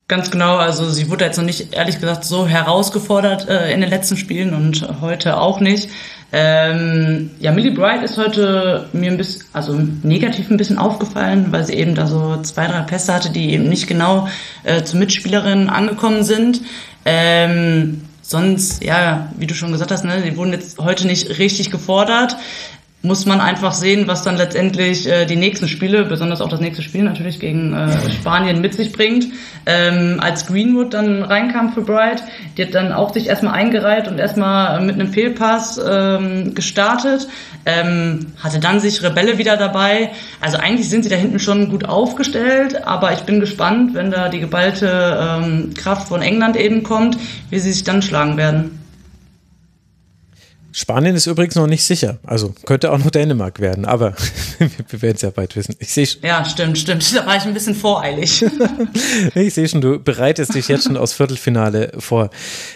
Ganz 0.07 0.29
genau, 0.29 0.57
also 0.57 0.89
sie 0.89 1.09
wurde 1.09 1.23
jetzt 1.23 1.37
noch 1.37 1.45
nicht, 1.45 1.73
ehrlich 1.73 1.99
gesagt, 1.99 2.25
so 2.25 2.45
herausgefordert 2.45 3.47
äh, 3.47 3.71
in 3.71 3.79
den 3.79 3.89
letzten 3.89 4.17
Spielen 4.17 4.53
und 4.53 4.99
heute 4.99 5.37
auch 5.37 5.61
nicht. 5.61 5.87
Ähm, 6.33 7.31
ja, 7.39 7.51
Millie 7.51 7.73
Bright 7.73 8.03
ist 8.03 8.17
heute 8.17 8.87
mir 8.93 9.11
ein 9.11 9.17
bisschen, 9.17 9.43
also 9.51 9.77
negativ 10.03 10.49
ein 10.49 10.57
bisschen 10.57 10.77
aufgefallen, 10.77 11.47
weil 11.51 11.65
sie 11.65 11.73
eben 11.73 11.93
da 11.93 12.07
so 12.07 12.41
zwei, 12.41 12.67
drei 12.67 12.81
Pässe 12.81 13.13
hatte, 13.13 13.31
die 13.31 13.51
eben 13.51 13.67
nicht 13.67 13.87
genau 13.87 14.27
äh, 14.63 14.83
zur 14.83 14.99
Mitspielerin 14.99 15.69
angekommen 15.69 16.23
sind. 16.23 16.61
Ähm, 17.03 18.01
sonst, 18.21 18.83
ja, 18.83 19.29
wie 19.37 19.47
du 19.47 19.53
schon 19.53 19.73
gesagt 19.73 19.91
hast, 19.91 20.05
ne, 20.05 20.21
die 20.21 20.37
wurden 20.37 20.53
jetzt 20.53 20.77
heute 20.79 21.05
nicht 21.05 21.37
richtig 21.37 21.69
gefordert 21.69 22.37
muss 23.03 23.25
man 23.25 23.41
einfach 23.41 23.73
sehen, 23.73 24.07
was 24.07 24.21
dann 24.21 24.37
letztendlich 24.37 25.07
äh, 25.07 25.25
die 25.25 25.35
nächsten 25.35 25.67
Spiele, 25.67 26.05
besonders 26.05 26.39
auch 26.39 26.49
das 26.49 26.59
nächste 26.59 26.83
Spiel 26.83 27.01
natürlich 27.03 27.39
gegen 27.39 27.73
äh, 27.73 28.11
Spanien 28.11 28.61
mit 28.61 28.75
sich 28.75 28.91
bringt. 28.91 29.27
Ähm, 29.65 30.19
als 30.19 30.45
Greenwood 30.45 30.93
dann 30.93 31.23
reinkam 31.23 31.73
für 31.73 31.81
Bright, 31.81 32.23
die 32.57 32.63
hat 32.63 32.75
dann 32.75 32.91
auch 32.91 33.13
sich 33.13 33.27
erstmal 33.27 33.53
eingereiht 33.53 34.07
und 34.07 34.19
erstmal 34.19 34.81
mit 34.81 34.95
einem 34.95 35.11
Fehlpass 35.11 35.79
ähm, 35.83 36.53
gestartet, 36.53 37.27
ähm, 37.65 38.27
hatte 38.41 38.59
dann 38.59 38.79
sich 38.79 39.01
Rebelle 39.01 39.39
wieder 39.39 39.57
dabei. 39.57 40.11
Also 40.39 40.57
eigentlich 40.57 40.89
sind 40.89 41.03
sie 41.03 41.09
da 41.09 41.15
hinten 41.15 41.39
schon 41.39 41.69
gut 41.69 41.85
aufgestellt, 41.85 42.85
aber 42.85 43.13
ich 43.13 43.21
bin 43.21 43.39
gespannt, 43.39 43.95
wenn 43.95 44.11
da 44.11 44.29
die 44.29 44.39
geballte 44.39 45.39
ähm, 45.41 45.73
Kraft 45.75 46.07
von 46.07 46.21
England 46.21 46.55
eben 46.55 46.83
kommt, 46.83 47.17
wie 47.49 47.59
sie 47.59 47.71
sich 47.71 47.83
dann 47.83 48.03
schlagen 48.03 48.37
werden. 48.37 48.80
Spanien 50.73 51.15
ist 51.15 51.27
übrigens 51.27 51.55
noch 51.55 51.67
nicht 51.67 51.83
sicher. 51.83 52.17
Also 52.25 52.53
könnte 52.65 52.91
auch 52.91 52.97
noch 52.97 53.11
Dänemark 53.11 53.59
werden, 53.59 53.85
aber 53.85 54.13
wir 54.89 55.01
werden 55.01 55.15
es 55.15 55.21
ja 55.21 55.29
bald 55.29 55.55
wissen. 55.55 55.75
Ich 55.79 55.93
sehe 55.93 56.07
Ja, 56.21 56.45
stimmt, 56.45 56.77
stimmt. 56.77 57.15
Da 57.15 57.25
war 57.25 57.35
ich 57.35 57.43
ein 57.43 57.53
bisschen 57.53 57.75
voreilig. 57.75 58.45
ich 59.35 59.53
sehe 59.53 59.67
schon, 59.67 59.81
du 59.81 59.99
bereitest 59.99 60.55
dich 60.55 60.67
jetzt 60.67 60.85
schon 60.85 60.97
aufs 60.97 61.13
Viertelfinale 61.13 61.91
vor. 61.99 62.29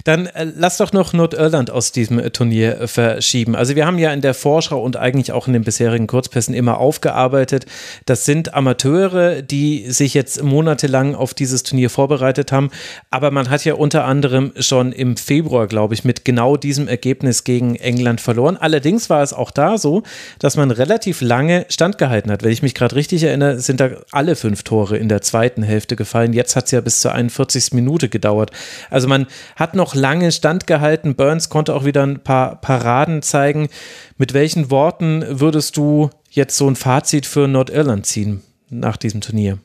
Dann 0.03 0.27
äh, 0.27 0.45
lass 0.55 0.77
doch 0.77 0.91
noch 0.93 1.13
Nordirland 1.13 1.71
aus 1.71 1.91
diesem 1.91 2.19
äh, 2.19 2.31
Turnier 2.31 2.81
äh, 2.81 2.87
verschieben. 2.87 3.55
Also 3.55 3.75
wir 3.75 3.85
haben 3.85 3.97
ja 3.97 4.11
in 4.11 4.21
der 4.21 4.33
Vorschau 4.33 4.81
und 4.81 4.97
eigentlich 4.97 5.31
auch 5.31 5.47
in 5.47 5.53
den 5.53 5.63
bisherigen 5.63 6.07
Kurzpässen 6.07 6.53
immer 6.53 6.77
aufgearbeitet. 6.79 7.65
Das 8.05 8.25
sind 8.25 8.53
Amateure, 8.53 9.41
die 9.41 9.89
sich 9.91 10.13
jetzt 10.13 10.43
monatelang 10.43 11.15
auf 11.15 11.33
dieses 11.33 11.63
Turnier 11.63 11.89
vorbereitet 11.89 12.51
haben. 12.51 12.71
Aber 13.09 13.31
man 13.31 13.49
hat 13.49 13.63
ja 13.65 13.75
unter 13.75 14.05
anderem 14.05 14.51
schon 14.59 14.91
im 14.91 15.17
Februar, 15.17 15.67
glaube 15.67 15.93
ich, 15.93 16.03
mit 16.03 16.25
genau 16.25 16.57
diesem 16.57 16.87
Ergebnis 16.87 17.43
gegen 17.43 17.75
England 17.85 18.19
verloren. 18.19 18.57
Allerdings 18.57 19.09
war 19.09 19.23
es 19.23 19.31
auch 19.31 19.51
da 19.51 19.77
so, 19.77 20.03
dass 20.39 20.57
man 20.57 20.71
relativ 20.71 21.21
lange 21.21 21.65
standgehalten 21.69 22.31
hat. 22.31 22.43
Wenn 22.43 22.51
ich 22.51 22.61
mich 22.61 22.75
gerade 22.75 22.95
richtig 22.95 23.23
erinnere, 23.23 23.59
sind 23.59 23.79
da 23.79 23.91
alle 24.11 24.35
fünf 24.35 24.63
Tore 24.63 24.97
in 24.97 25.07
der 25.07 25.21
zweiten 25.21 25.63
Hälfte 25.63 25.95
gefallen. 25.95 26.33
Jetzt 26.33 26.55
hat 26.55 26.65
es 26.65 26.71
ja 26.71 26.81
bis 26.81 26.99
zur 26.99 27.13
41. 27.13 27.73
Minute 27.73 28.09
gedauert. 28.09 28.51
Also 28.89 29.07
man 29.07 29.27
hat 29.55 29.75
noch 29.75 29.95
lange 29.95 30.31
standgehalten. 30.31 31.15
Burns 31.15 31.49
konnte 31.49 31.73
auch 31.73 31.85
wieder 31.85 32.03
ein 32.03 32.19
paar 32.19 32.59
Paraden 32.59 33.21
zeigen. 33.21 33.69
Mit 34.17 34.33
welchen 34.33 34.71
Worten 34.71 35.23
würdest 35.29 35.77
du 35.77 36.09
jetzt 36.29 36.57
so 36.57 36.67
ein 36.67 36.75
Fazit 36.75 37.25
für 37.25 37.47
Nordirland 37.47 38.05
ziehen 38.05 38.41
nach 38.69 38.97
diesem 38.97 39.21
Turnier? 39.21 39.59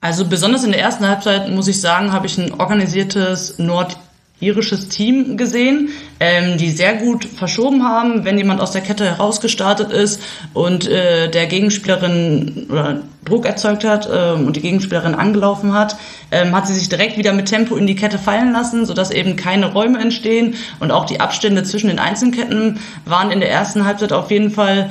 Also 0.00 0.26
besonders 0.26 0.64
in 0.64 0.72
der 0.72 0.82
ersten 0.82 1.06
Halbzeit 1.06 1.50
muss 1.50 1.66
ich 1.66 1.80
sagen, 1.80 2.12
habe 2.12 2.26
ich 2.26 2.36
ein 2.36 2.52
organisiertes 2.52 3.58
Nord 3.58 3.96
irisches 4.40 4.88
Team 4.88 5.36
gesehen, 5.36 5.90
ähm, 6.18 6.58
die 6.58 6.70
sehr 6.70 6.94
gut 6.94 7.24
verschoben 7.24 7.84
haben, 7.84 8.24
wenn 8.24 8.36
jemand 8.36 8.60
aus 8.60 8.72
der 8.72 8.82
Kette 8.82 9.04
herausgestartet 9.04 9.92
ist 9.92 10.20
und 10.52 10.88
äh, 10.88 11.30
der 11.30 11.46
Gegenspielerin 11.46 12.66
oder 12.68 13.00
Druck 13.24 13.46
erzeugt 13.46 13.84
hat 13.84 14.06
äh, 14.06 14.32
und 14.32 14.56
die 14.56 14.60
Gegenspielerin 14.60 15.14
angelaufen 15.14 15.72
hat, 15.72 15.96
ähm, 16.30 16.54
hat 16.54 16.66
sie 16.66 16.74
sich 16.74 16.88
direkt 16.88 17.16
wieder 17.16 17.32
mit 17.32 17.46
Tempo 17.46 17.76
in 17.76 17.86
die 17.86 17.94
Kette 17.94 18.18
fallen 18.18 18.52
lassen, 18.52 18.86
sodass 18.86 19.10
eben 19.10 19.36
keine 19.36 19.72
Räume 19.72 19.98
entstehen. 19.98 20.54
Und 20.80 20.90
auch 20.90 21.06
die 21.06 21.20
Abstände 21.20 21.62
zwischen 21.62 21.88
den 21.88 21.98
Einzelketten 21.98 22.80
waren 23.04 23.30
in 23.30 23.40
der 23.40 23.50
ersten 23.50 23.86
Halbzeit 23.86 24.12
auf 24.12 24.30
jeden 24.30 24.50
Fall 24.50 24.90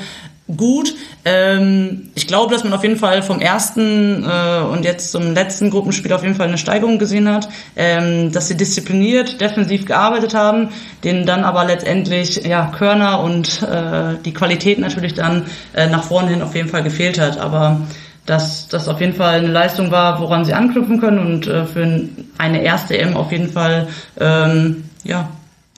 gut. 0.57 0.93
Ähm, 1.25 2.09
ich 2.15 2.27
glaube, 2.27 2.53
dass 2.53 2.63
man 2.63 2.73
auf 2.73 2.83
jeden 2.83 2.97
Fall 2.97 3.23
vom 3.23 3.39
ersten 3.39 4.23
äh, 4.23 4.59
und 4.59 4.83
jetzt 4.83 5.11
zum 5.11 5.33
letzten 5.33 5.69
Gruppenspiel 5.69 6.11
auf 6.13 6.23
jeden 6.23 6.35
Fall 6.35 6.47
eine 6.47 6.57
Steigerung 6.57 6.99
gesehen 6.99 7.29
hat, 7.29 7.47
ähm, 7.75 8.31
dass 8.31 8.49
sie 8.49 8.57
diszipliniert, 8.57 9.39
defensiv 9.39 9.85
gearbeitet 9.85 10.33
haben, 10.33 10.69
denen 11.03 11.25
dann 11.25 11.43
aber 11.43 11.65
letztendlich 11.65 12.43
ja 12.45 12.71
Körner 12.77 13.21
und 13.21 13.63
äh, 13.63 14.15
die 14.25 14.33
Qualität 14.33 14.79
natürlich 14.79 15.13
dann 15.13 15.45
äh, 15.73 15.87
nach 15.87 16.03
vorne 16.03 16.29
hin 16.29 16.41
auf 16.41 16.55
jeden 16.55 16.69
Fall 16.69 16.83
gefehlt 16.83 17.19
hat. 17.19 17.37
Aber 17.37 17.81
dass 18.25 18.67
das 18.67 18.87
auf 18.87 19.01
jeden 19.01 19.15
Fall 19.15 19.39
eine 19.39 19.51
Leistung 19.51 19.91
war, 19.91 20.19
woran 20.19 20.45
sie 20.45 20.53
anknüpfen 20.53 20.99
können 20.99 21.19
und 21.19 21.47
äh, 21.47 21.65
für 21.65 22.09
eine 22.37 22.63
erste 22.63 22.97
M 22.97 23.15
auf 23.15 23.31
jeden 23.31 23.51
Fall 23.51 23.87
ähm, 24.19 24.85
ja 25.03 25.29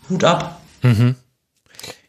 Hut 0.09 0.23
ab. 0.23 0.59
Mhm. 0.81 1.15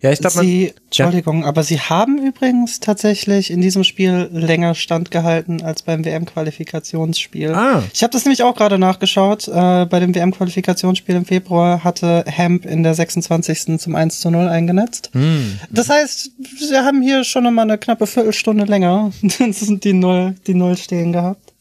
Ja, 0.00 0.12
ich 0.12 0.20
glaube, 0.20 0.38
Sie, 0.40 0.72
Entschuldigung, 0.84 1.42
ja. 1.42 1.48
aber 1.48 1.62
Sie 1.62 1.80
haben 1.80 2.18
übrigens 2.18 2.80
tatsächlich 2.80 3.50
in 3.50 3.60
diesem 3.60 3.82
Spiel 3.82 4.28
länger 4.32 4.74
standgehalten 4.74 5.62
als 5.62 5.82
beim 5.82 6.04
WM-Qualifikationsspiel. 6.04 7.52
Ah. 7.54 7.82
Ich 7.92 8.02
habe 8.02 8.12
das 8.12 8.24
nämlich 8.24 8.42
auch 8.42 8.54
gerade 8.54 8.78
nachgeschaut. 8.78 9.48
Äh, 9.48 9.86
bei 9.86 9.98
dem 9.98 10.14
WM-Qualifikationsspiel 10.14 11.16
im 11.16 11.24
Februar 11.24 11.82
hatte 11.82 12.24
Hemp 12.26 12.66
in 12.66 12.82
der 12.82 12.94
26. 12.94 13.78
zum 13.78 13.96
1 13.96 14.20
zu 14.20 14.30
0 14.30 14.48
eingenetzt. 14.48 15.10
Hm. 15.12 15.58
Das 15.70 15.88
heißt, 15.88 16.30
Sie 16.58 16.76
haben 16.76 17.02
hier 17.02 17.24
schon 17.24 17.44
nochmal 17.44 17.64
eine 17.64 17.78
knappe 17.78 18.06
Viertelstunde 18.06 18.64
länger 18.64 19.10
die 19.22 19.92
Null, 19.92 20.36
die 20.46 20.54
Null 20.54 20.76
stehen 20.76 21.12
gehabt. 21.12 21.55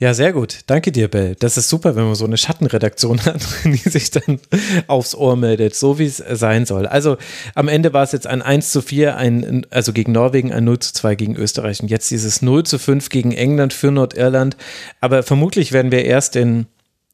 Ja, 0.00 0.12
sehr 0.12 0.32
gut. 0.32 0.60
Danke 0.66 0.90
dir, 0.90 1.06
Bell. 1.06 1.36
Das 1.38 1.56
ist 1.56 1.68
super, 1.68 1.94
wenn 1.94 2.04
man 2.04 2.16
so 2.16 2.24
eine 2.24 2.36
Schattenredaktion 2.36 3.20
hat, 3.24 3.40
die 3.64 3.76
sich 3.76 4.10
dann 4.10 4.40
aufs 4.88 5.14
Ohr 5.14 5.36
meldet, 5.36 5.76
so 5.76 5.98
wie 6.00 6.06
es 6.06 6.16
sein 6.16 6.66
soll. 6.66 6.86
Also 6.86 7.16
am 7.54 7.68
Ende 7.68 7.92
war 7.92 8.02
es 8.02 8.10
jetzt 8.10 8.26
ein 8.26 8.42
1 8.42 8.72
zu 8.72 8.82
4, 8.82 9.16
ein, 9.16 9.66
also 9.70 9.92
gegen 9.92 10.10
Norwegen, 10.10 10.52
ein 10.52 10.64
0 10.64 10.80
zu 10.80 10.94
2 10.94 11.14
gegen 11.14 11.36
Österreich 11.36 11.80
und 11.80 11.88
jetzt 11.88 12.10
dieses 12.10 12.42
0 12.42 12.64
zu 12.64 12.78
5 12.80 13.08
gegen 13.08 13.30
England 13.32 13.72
für 13.72 13.92
Nordirland. 13.92 14.56
Aber 15.00 15.22
vermutlich 15.22 15.70
werden 15.70 15.92
wir 15.92 16.04
erst 16.04 16.34
in, 16.34 16.66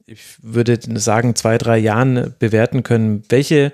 ich 0.06 0.22
würde 0.40 0.78
sagen, 0.98 1.36
zwei, 1.36 1.58
drei 1.58 1.76
Jahren 1.76 2.34
bewerten 2.38 2.82
können, 2.82 3.24
welche 3.28 3.72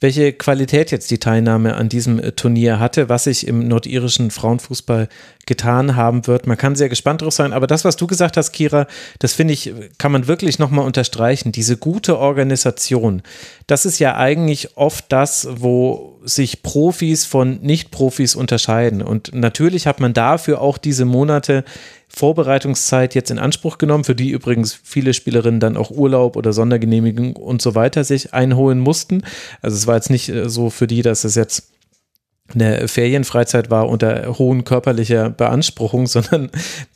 welche 0.00 0.32
Qualität 0.32 0.90
jetzt 0.90 1.10
die 1.10 1.18
Teilnahme 1.18 1.74
an 1.74 1.90
diesem 1.90 2.34
Turnier 2.34 2.80
hatte, 2.80 3.10
was 3.10 3.24
sich 3.24 3.46
im 3.46 3.68
nordirischen 3.68 4.30
Frauenfußball 4.30 5.08
getan 5.50 5.96
haben 5.96 6.28
wird. 6.28 6.46
Man 6.46 6.56
kann 6.56 6.76
sehr 6.76 6.88
gespannt 6.88 7.22
drauf 7.22 7.34
sein, 7.34 7.52
aber 7.52 7.66
das, 7.66 7.84
was 7.84 7.96
du 7.96 8.06
gesagt 8.06 8.36
hast, 8.36 8.52
Kira, 8.52 8.86
das 9.18 9.32
finde 9.32 9.52
ich, 9.52 9.74
kann 9.98 10.12
man 10.12 10.28
wirklich 10.28 10.60
nochmal 10.60 10.86
unterstreichen. 10.86 11.50
Diese 11.50 11.76
gute 11.76 12.20
Organisation, 12.20 13.22
das 13.66 13.84
ist 13.84 13.98
ja 13.98 14.16
eigentlich 14.16 14.76
oft 14.76 15.06
das, 15.08 15.48
wo 15.50 16.20
sich 16.22 16.62
Profis 16.62 17.24
von 17.24 17.58
Nicht-Profis 17.62 18.36
unterscheiden. 18.36 19.02
Und 19.02 19.34
natürlich 19.34 19.88
hat 19.88 19.98
man 19.98 20.14
dafür 20.14 20.60
auch 20.60 20.78
diese 20.78 21.04
Monate 21.04 21.64
Vorbereitungszeit 22.06 23.16
jetzt 23.16 23.32
in 23.32 23.40
Anspruch 23.40 23.78
genommen, 23.78 24.04
für 24.04 24.14
die 24.14 24.30
übrigens 24.30 24.78
viele 24.80 25.14
Spielerinnen 25.14 25.58
dann 25.58 25.76
auch 25.76 25.90
Urlaub 25.90 26.36
oder 26.36 26.52
Sondergenehmigung 26.52 27.34
und 27.34 27.60
so 27.60 27.74
weiter 27.74 28.04
sich 28.04 28.32
einholen 28.34 28.78
mussten. 28.78 29.22
Also 29.62 29.76
es 29.76 29.88
war 29.88 29.96
jetzt 29.96 30.10
nicht 30.10 30.28
äh, 30.28 30.48
so 30.48 30.70
für 30.70 30.86
die, 30.86 31.02
dass 31.02 31.24
es 31.24 31.34
jetzt 31.34 31.64
eine 32.54 32.88
Ferienfreizeit 32.88 33.70
war 33.70 33.88
unter 33.88 34.38
hohen 34.38 34.64
körperlicher 34.64 35.30
Beanspruchung, 35.30 36.06
sondern 36.06 36.50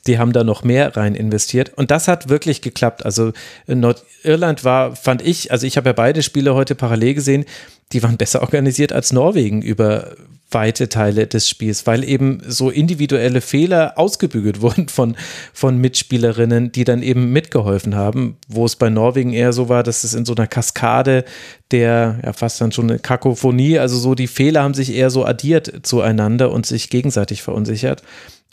die 0.06 0.18
haben 0.18 0.32
da 0.32 0.44
noch 0.44 0.64
mehr 0.64 0.96
rein 0.96 1.14
investiert. 1.14 1.72
Und 1.76 1.90
das 1.90 2.08
hat 2.08 2.28
wirklich 2.28 2.62
geklappt. 2.62 3.04
Also 3.04 3.32
Nordirland 3.66 4.64
war, 4.64 4.96
fand 4.96 5.22
ich, 5.22 5.52
also 5.52 5.66
ich 5.66 5.76
habe 5.76 5.88
ja 5.88 5.92
beide 5.92 6.22
Spiele 6.22 6.54
heute 6.54 6.74
parallel 6.74 7.14
gesehen, 7.14 7.44
die 7.92 8.02
waren 8.02 8.16
besser 8.16 8.42
organisiert 8.42 8.92
als 8.92 9.12
Norwegen 9.12 9.62
über 9.62 10.16
weite 10.54 10.88
Teile 10.88 11.26
des 11.26 11.48
Spiels, 11.48 11.87
weil 11.87 12.04
eben 12.04 12.40
so 12.46 12.70
individuelle 12.70 13.40
Fehler 13.40 13.94
ausgebügelt 13.96 14.60
wurden 14.62 14.88
von, 14.88 15.16
von 15.52 15.78
Mitspielerinnen, 15.78 16.72
die 16.72 16.85
dann 16.85 17.02
eben 17.02 17.32
mitgeholfen 17.32 17.94
haben, 17.94 18.37
wo 18.48 18.64
es 18.64 18.76
bei 18.76 18.88
Norwegen 18.88 19.32
eher 19.32 19.52
so 19.52 19.68
war, 19.68 19.82
dass 19.82 20.04
es 20.04 20.14
in 20.14 20.24
so 20.24 20.35
einer 20.35 20.46
Kaskade 20.46 21.24
der, 21.70 22.20
ja 22.24 22.32
fast 22.32 22.60
dann 22.60 22.72
schon 22.72 22.90
eine 22.90 23.00
Kakophonie, 23.00 23.78
also 23.78 23.98
so 23.98 24.14
die 24.14 24.28
Fehler 24.28 24.62
haben 24.62 24.74
sich 24.74 24.94
eher 24.94 25.10
so 25.10 25.24
addiert 25.24 25.80
zueinander 25.82 26.52
und 26.52 26.66
sich 26.66 26.88
gegenseitig 26.88 27.42
verunsichert. 27.42 28.02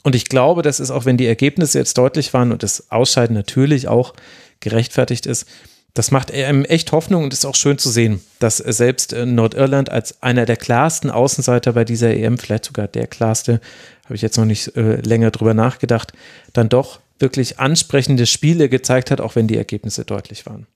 Und 0.03 0.15
ich 0.15 0.25
glaube, 0.25 0.63
das 0.63 0.79
ist 0.79 0.89
auch, 0.89 1.05
wenn 1.05 1.17
die 1.17 1.27
Ergebnisse 1.27 1.77
jetzt 1.77 1.97
deutlich 1.97 2.33
waren 2.33 2.51
und 2.51 2.63
das 2.63 2.89
Ausscheiden 2.89 3.35
natürlich 3.35 3.87
auch 3.87 4.13
gerechtfertigt 4.59 5.27
ist, 5.27 5.45
das 5.93 6.11
macht 6.11 6.31
einem 6.31 6.63
echt 6.65 6.91
Hoffnung 6.91 7.23
und 7.23 7.33
ist 7.33 7.45
auch 7.45 7.55
schön 7.55 7.77
zu 7.77 7.89
sehen, 7.89 8.21
dass 8.39 8.57
selbst 8.57 9.13
Nordirland 9.13 9.89
als 9.89 10.21
einer 10.23 10.45
der 10.45 10.57
klarsten 10.57 11.09
Außenseiter 11.09 11.73
bei 11.73 11.83
dieser 11.83 12.15
EM, 12.15 12.37
vielleicht 12.37 12.65
sogar 12.65 12.87
der 12.87 13.07
klarste, 13.07 13.59
habe 14.05 14.15
ich 14.15 14.21
jetzt 14.21 14.37
noch 14.37 14.45
nicht 14.45 14.75
äh, 14.75 14.95
länger 15.01 15.31
drüber 15.31 15.53
nachgedacht, 15.53 16.13
dann 16.53 16.69
doch 16.69 16.99
wirklich 17.19 17.59
ansprechende 17.59 18.25
Spiele 18.25 18.69
gezeigt 18.69 19.11
hat, 19.11 19.21
auch 19.21 19.35
wenn 19.35 19.47
die 19.47 19.57
Ergebnisse 19.57 20.05
deutlich 20.05 20.45
waren. 20.45 20.67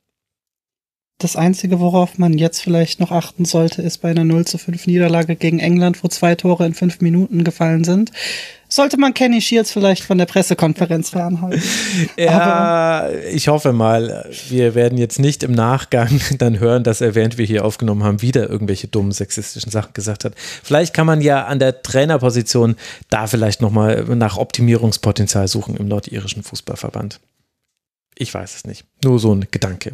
Das 1.18 1.38
Einzige, 1.38 1.80
worauf 1.80 2.18
man 2.18 2.34
jetzt 2.34 2.62
vielleicht 2.62 3.00
noch 3.00 3.12
achten 3.12 3.46
sollte, 3.46 3.82
ist 3.82 4.00
bei 4.00 4.10
einer 4.10 4.26
0 4.26 4.46
zu 4.46 4.58
5 4.58 4.86
Niederlage 4.86 5.38
gegen 5.38 5.60
England, 5.60 6.04
wo 6.04 6.10
zwei 6.10 6.36
Tore 6.36 6.66
in 6.66 6.74
fünf 6.74 7.00
Minuten 7.00 7.46
gefallen 7.46 7.86
sind, 7.86 8.12
sollte 8.68 8.98
man 8.98 9.14
Kenny 9.14 9.40
Shields 9.40 9.72
vielleicht 9.72 10.04
von 10.04 10.18
der 10.18 10.26
Pressekonferenz 10.26 11.12
fernhalten. 11.12 11.64
Ja, 12.18 12.42
Aber 12.42 13.24
ich 13.32 13.48
hoffe 13.48 13.72
mal, 13.72 14.30
wir 14.50 14.76
werden 14.76 14.98
jetzt 14.98 15.18
nicht 15.18 15.44
im 15.44 15.54
Nachgang 15.54 16.20
dann 16.38 16.60
hören, 16.60 16.84
dass 16.84 17.00
er, 17.00 17.16
während 17.16 17.38
wir 17.38 17.46
hier 17.46 17.64
aufgenommen 17.64 18.04
haben, 18.04 18.22
wieder 18.22 18.50
irgendwelche 18.50 18.90
dummen 18.90 19.14
sexistischen 19.14 19.72
Sachen 19.72 19.94
gesagt 19.94 20.26
hat. 20.26 20.34
Vielleicht 20.36 20.94
kann 20.94 21.08
man 21.08 21.22
ja 21.22 21.46
an 21.46 21.60
der 21.60 21.82
Trainerposition 21.82 22.76
da 23.10 23.28
vielleicht 23.28 23.62
nochmal 23.62 24.04
nach 24.04 24.36
Optimierungspotenzial 24.36 25.48
suchen 25.48 25.78
im 25.78 25.88
nordirischen 25.88 26.44
Fußballverband. 26.44 27.22
Ich 28.18 28.34
weiß 28.34 28.56
es 28.56 28.66
nicht. 28.66 28.84
Nur 29.04 29.20
so 29.20 29.34
ein 29.34 29.48
Gedanke. 29.50 29.94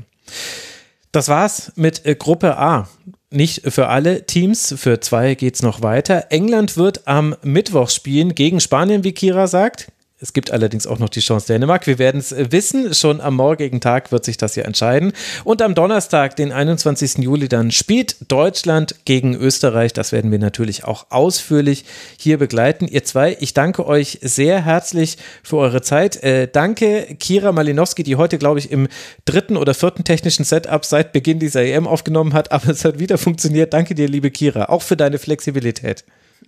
Das 1.12 1.28
war's 1.28 1.74
mit 1.76 2.06
äh, 2.06 2.16
Gruppe 2.16 2.58
A. 2.58 2.88
Nicht 3.30 3.72
für 3.72 3.88
alle 3.88 4.26
Teams, 4.26 4.74
für 4.78 5.00
zwei 5.00 5.36
geht's 5.36 5.62
noch 5.62 5.82
weiter. 5.82 6.28
England 6.32 6.76
wird 6.76 7.08
am 7.08 7.36
Mittwoch 7.44 7.90
spielen 7.90 8.36
gegen 8.36 8.60
Spanien, 8.60 9.04
wie 9.04 9.14
Kira 9.14 9.48
sagt. 9.48 9.92
Es 10.22 10.34
gibt 10.34 10.52
allerdings 10.52 10.86
auch 10.86 11.00
noch 11.00 11.10
die 11.10 11.20
Chance 11.20 11.48
Dänemark. 11.48 11.88
Wir 11.88 11.98
werden 11.98 12.20
es 12.20 12.32
äh, 12.32 12.52
wissen. 12.52 12.94
Schon 12.94 13.20
am 13.20 13.36
morgigen 13.36 13.82
Tag 13.82 14.12
wird 14.12 14.24
sich 14.24 14.38
das 14.38 14.54
hier 14.54 14.66
entscheiden. 14.66 15.14
Und 15.44 15.64
am 15.64 15.74
Donnerstag, 15.74 16.36
den 16.36 16.52
21. 16.52 17.18
Juli, 17.18 17.50
dann 17.50 17.72
spielt 17.72 18.32
Deutschland 18.32 18.96
gegen 19.06 19.36
Österreich. 19.36 19.94
Das 19.94 20.12
werden 20.12 20.32
wir 20.32 20.38
natürlich 20.38 20.84
auch 20.84 21.08
ausführlich 21.10 21.86
hier 22.18 22.38
begleiten. 22.38 22.88
Ihr 22.88 23.04
zwei, 23.04 23.36
ich 23.40 23.56
danke 23.56 23.88
euch 23.88 24.20
sehr 24.22 24.64
herzlich 24.64 25.18
für 25.42 25.58
eure 25.58 25.82
Zeit. 25.82 26.22
Äh, 26.24 26.48
danke 26.48 27.16
Kira 27.20 27.52
Malinowski, 27.52 28.04
die 28.04 28.16
heute, 28.16 28.38
glaube 28.38 28.60
ich, 28.60 28.72
im 28.72 28.88
dritten 29.26 29.58
oder 29.58 29.74
vierten 29.74 30.04
technischen 30.04 30.46
Setup 30.46 30.86
seit 30.86 31.14
Beginn 31.14 31.40
dieser 31.40 31.64
EM 31.64 31.88
aufgenommen 31.88 32.34
hat. 32.34 32.52
Aber 32.52 32.70
es 32.70 32.86
hat 32.86 33.00
wieder 33.00 33.18
funktioniert. 33.18 33.74
Danke 33.74 33.96
dir, 33.96 34.08
liebe 34.08 34.30
Kira, 34.30 34.66
auch 34.66 34.84
für 34.84 34.96
deine 34.96 35.18
Flexibilität. 35.18 36.06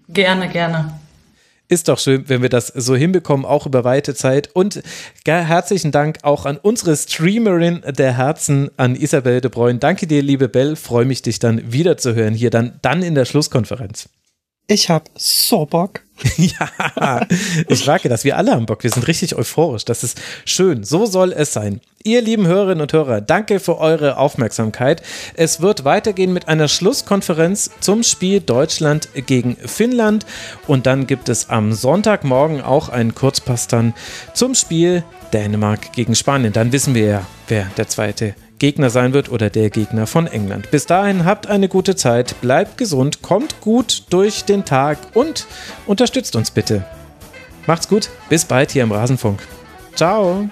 Gerne, 0.10 0.48
gerne. 0.50 0.94
Ist 1.74 1.88
doch 1.88 1.98
schön, 1.98 2.30
wenn 2.30 2.44
wir 2.44 2.50
das 2.50 2.68
so 2.68 2.96
hinbekommen, 2.96 3.48
auch 3.48 3.66
über 3.66 3.84
weite 3.84 4.14
Zeit. 4.14 4.48
Und 4.54 4.84
herzlichen 5.26 5.92
Dank 5.92 6.20
auch 6.22 6.46
an 6.46 6.60
unsere 6.62 6.96
Streamerin 6.96 7.82
der 7.98 8.16
Herzen, 8.16 8.70
an 8.78 8.96
Isabel 8.96 9.42
de 9.42 9.50
Bruyne. 9.50 9.80
Danke 9.80 10.06
dir, 10.06 10.22
liebe 10.22 10.50
Bell. 10.50 10.76
Freue 10.76 11.06
mich, 11.06 11.24
dich 11.24 11.40
dann 11.40 11.74
wiederzuhören 11.74 12.36
hier 12.36 12.52
dann, 12.52 12.78
dann 12.84 13.02
in 13.02 13.16
der 13.16 13.26
Schlusskonferenz. 13.26 14.08
Ich 14.68 14.92
hab 14.92 15.10
so 15.16 15.66
Bock. 15.66 16.02
ja, 16.38 17.26
ich 17.68 17.88
merke 17.88 18.08
das. 18.08 18.24
Wir 18.24 18.38
alle 18.38 18.52
haben 18.52 18.68
Bock. 18.68 18.84
Wir 18.84 18.92
sind 18.92 19.08
richtig 19.08 19.34
euphorisch. 19.34 19.84
Das 19.84 20.04
ist 20.04 20.22
schön. 20.46 20.84
So 20.84 21.08
soll 21.08 21.34
es 21.34 21.54
sein. 21.54 21.82
Ihr 22.06 22.22
lieben 22.22 22.48
Hörerinnen 22.48 22.82
und 22.82 22.92
Hörer, 22.92 23.22
danke 23.22 23.62
für 23.62 23.78
eure 23.78 24.18
Aufmerksamkeit. 24.18 25.02
Es 25.36 25.62
wird 25.62 25.86
weitergehen 25.86 26.34
mit 26.34 26.50
einer 26.50 26.68
Schlusskonferenz 26.68 27.72
zum 27.80 28.04
Spiel 28.04 28.42
Deutschland 28.42 29.08
gegen 29.26 29.56
Finnland. 29.56 30.26
Und 30.68 30.86
dann 30.86 31.08
gibt 31.08 31.30
es 31.30 31.50
am 31.50 31.72
Sonntagmorgen 31.72 32.62
auch 32.62 32.90
einen 32.90 33.16
Kurzpass 33.16 33.70
dann 33.70 33.94
zum 34.34 34.54
Spiel 34.54 35.06
Dänemark 35.32 35.94
gegen 35.94 36.14
Spanien. 36.14 36.52
Dann 36.52 36.74
wissen 36.74 36.94
wir 36.94 37.06
ja, 37.06 37.26
wer 37.48 37.68
der 37.78 37.88
zweite 37.88 38.36
Gegner 38.60 38.90
sein 38.90 39.14
wird 39.14 39.32
oder 39.32 39.50
der 39.50 39.70
Gegner 39.70 40.06
von 40.06 40.28
England. 40.28 40.72
Bis 40.72 40.86
dahin 40.86 41.24
habt 41.24 41.48
eine 41.48 41.70
gute 41.70 41.96
Zeit, 41.96 42.36
bleibt 42.42 42.78
gesund, 42.78 43.22
kommt 43.22 43.62
gut 43.62 44.04
durch 44.10 44.44
den 44.44 44.66
Tag 44.66 44.98
und 45.14 45.48
unterstützt 45.88 46.36
uns 46.36 46.52
bitte. 46.52 46.84
Macht's 47.66 47.88
gut, 47.88 48.10
bis 48.28 48.44
bald 48.44 48.72
hier 48.72 48.84
im 48.84 48.92
Rasenfunk. 48.92 49.40
Ciao. 49.96 50.50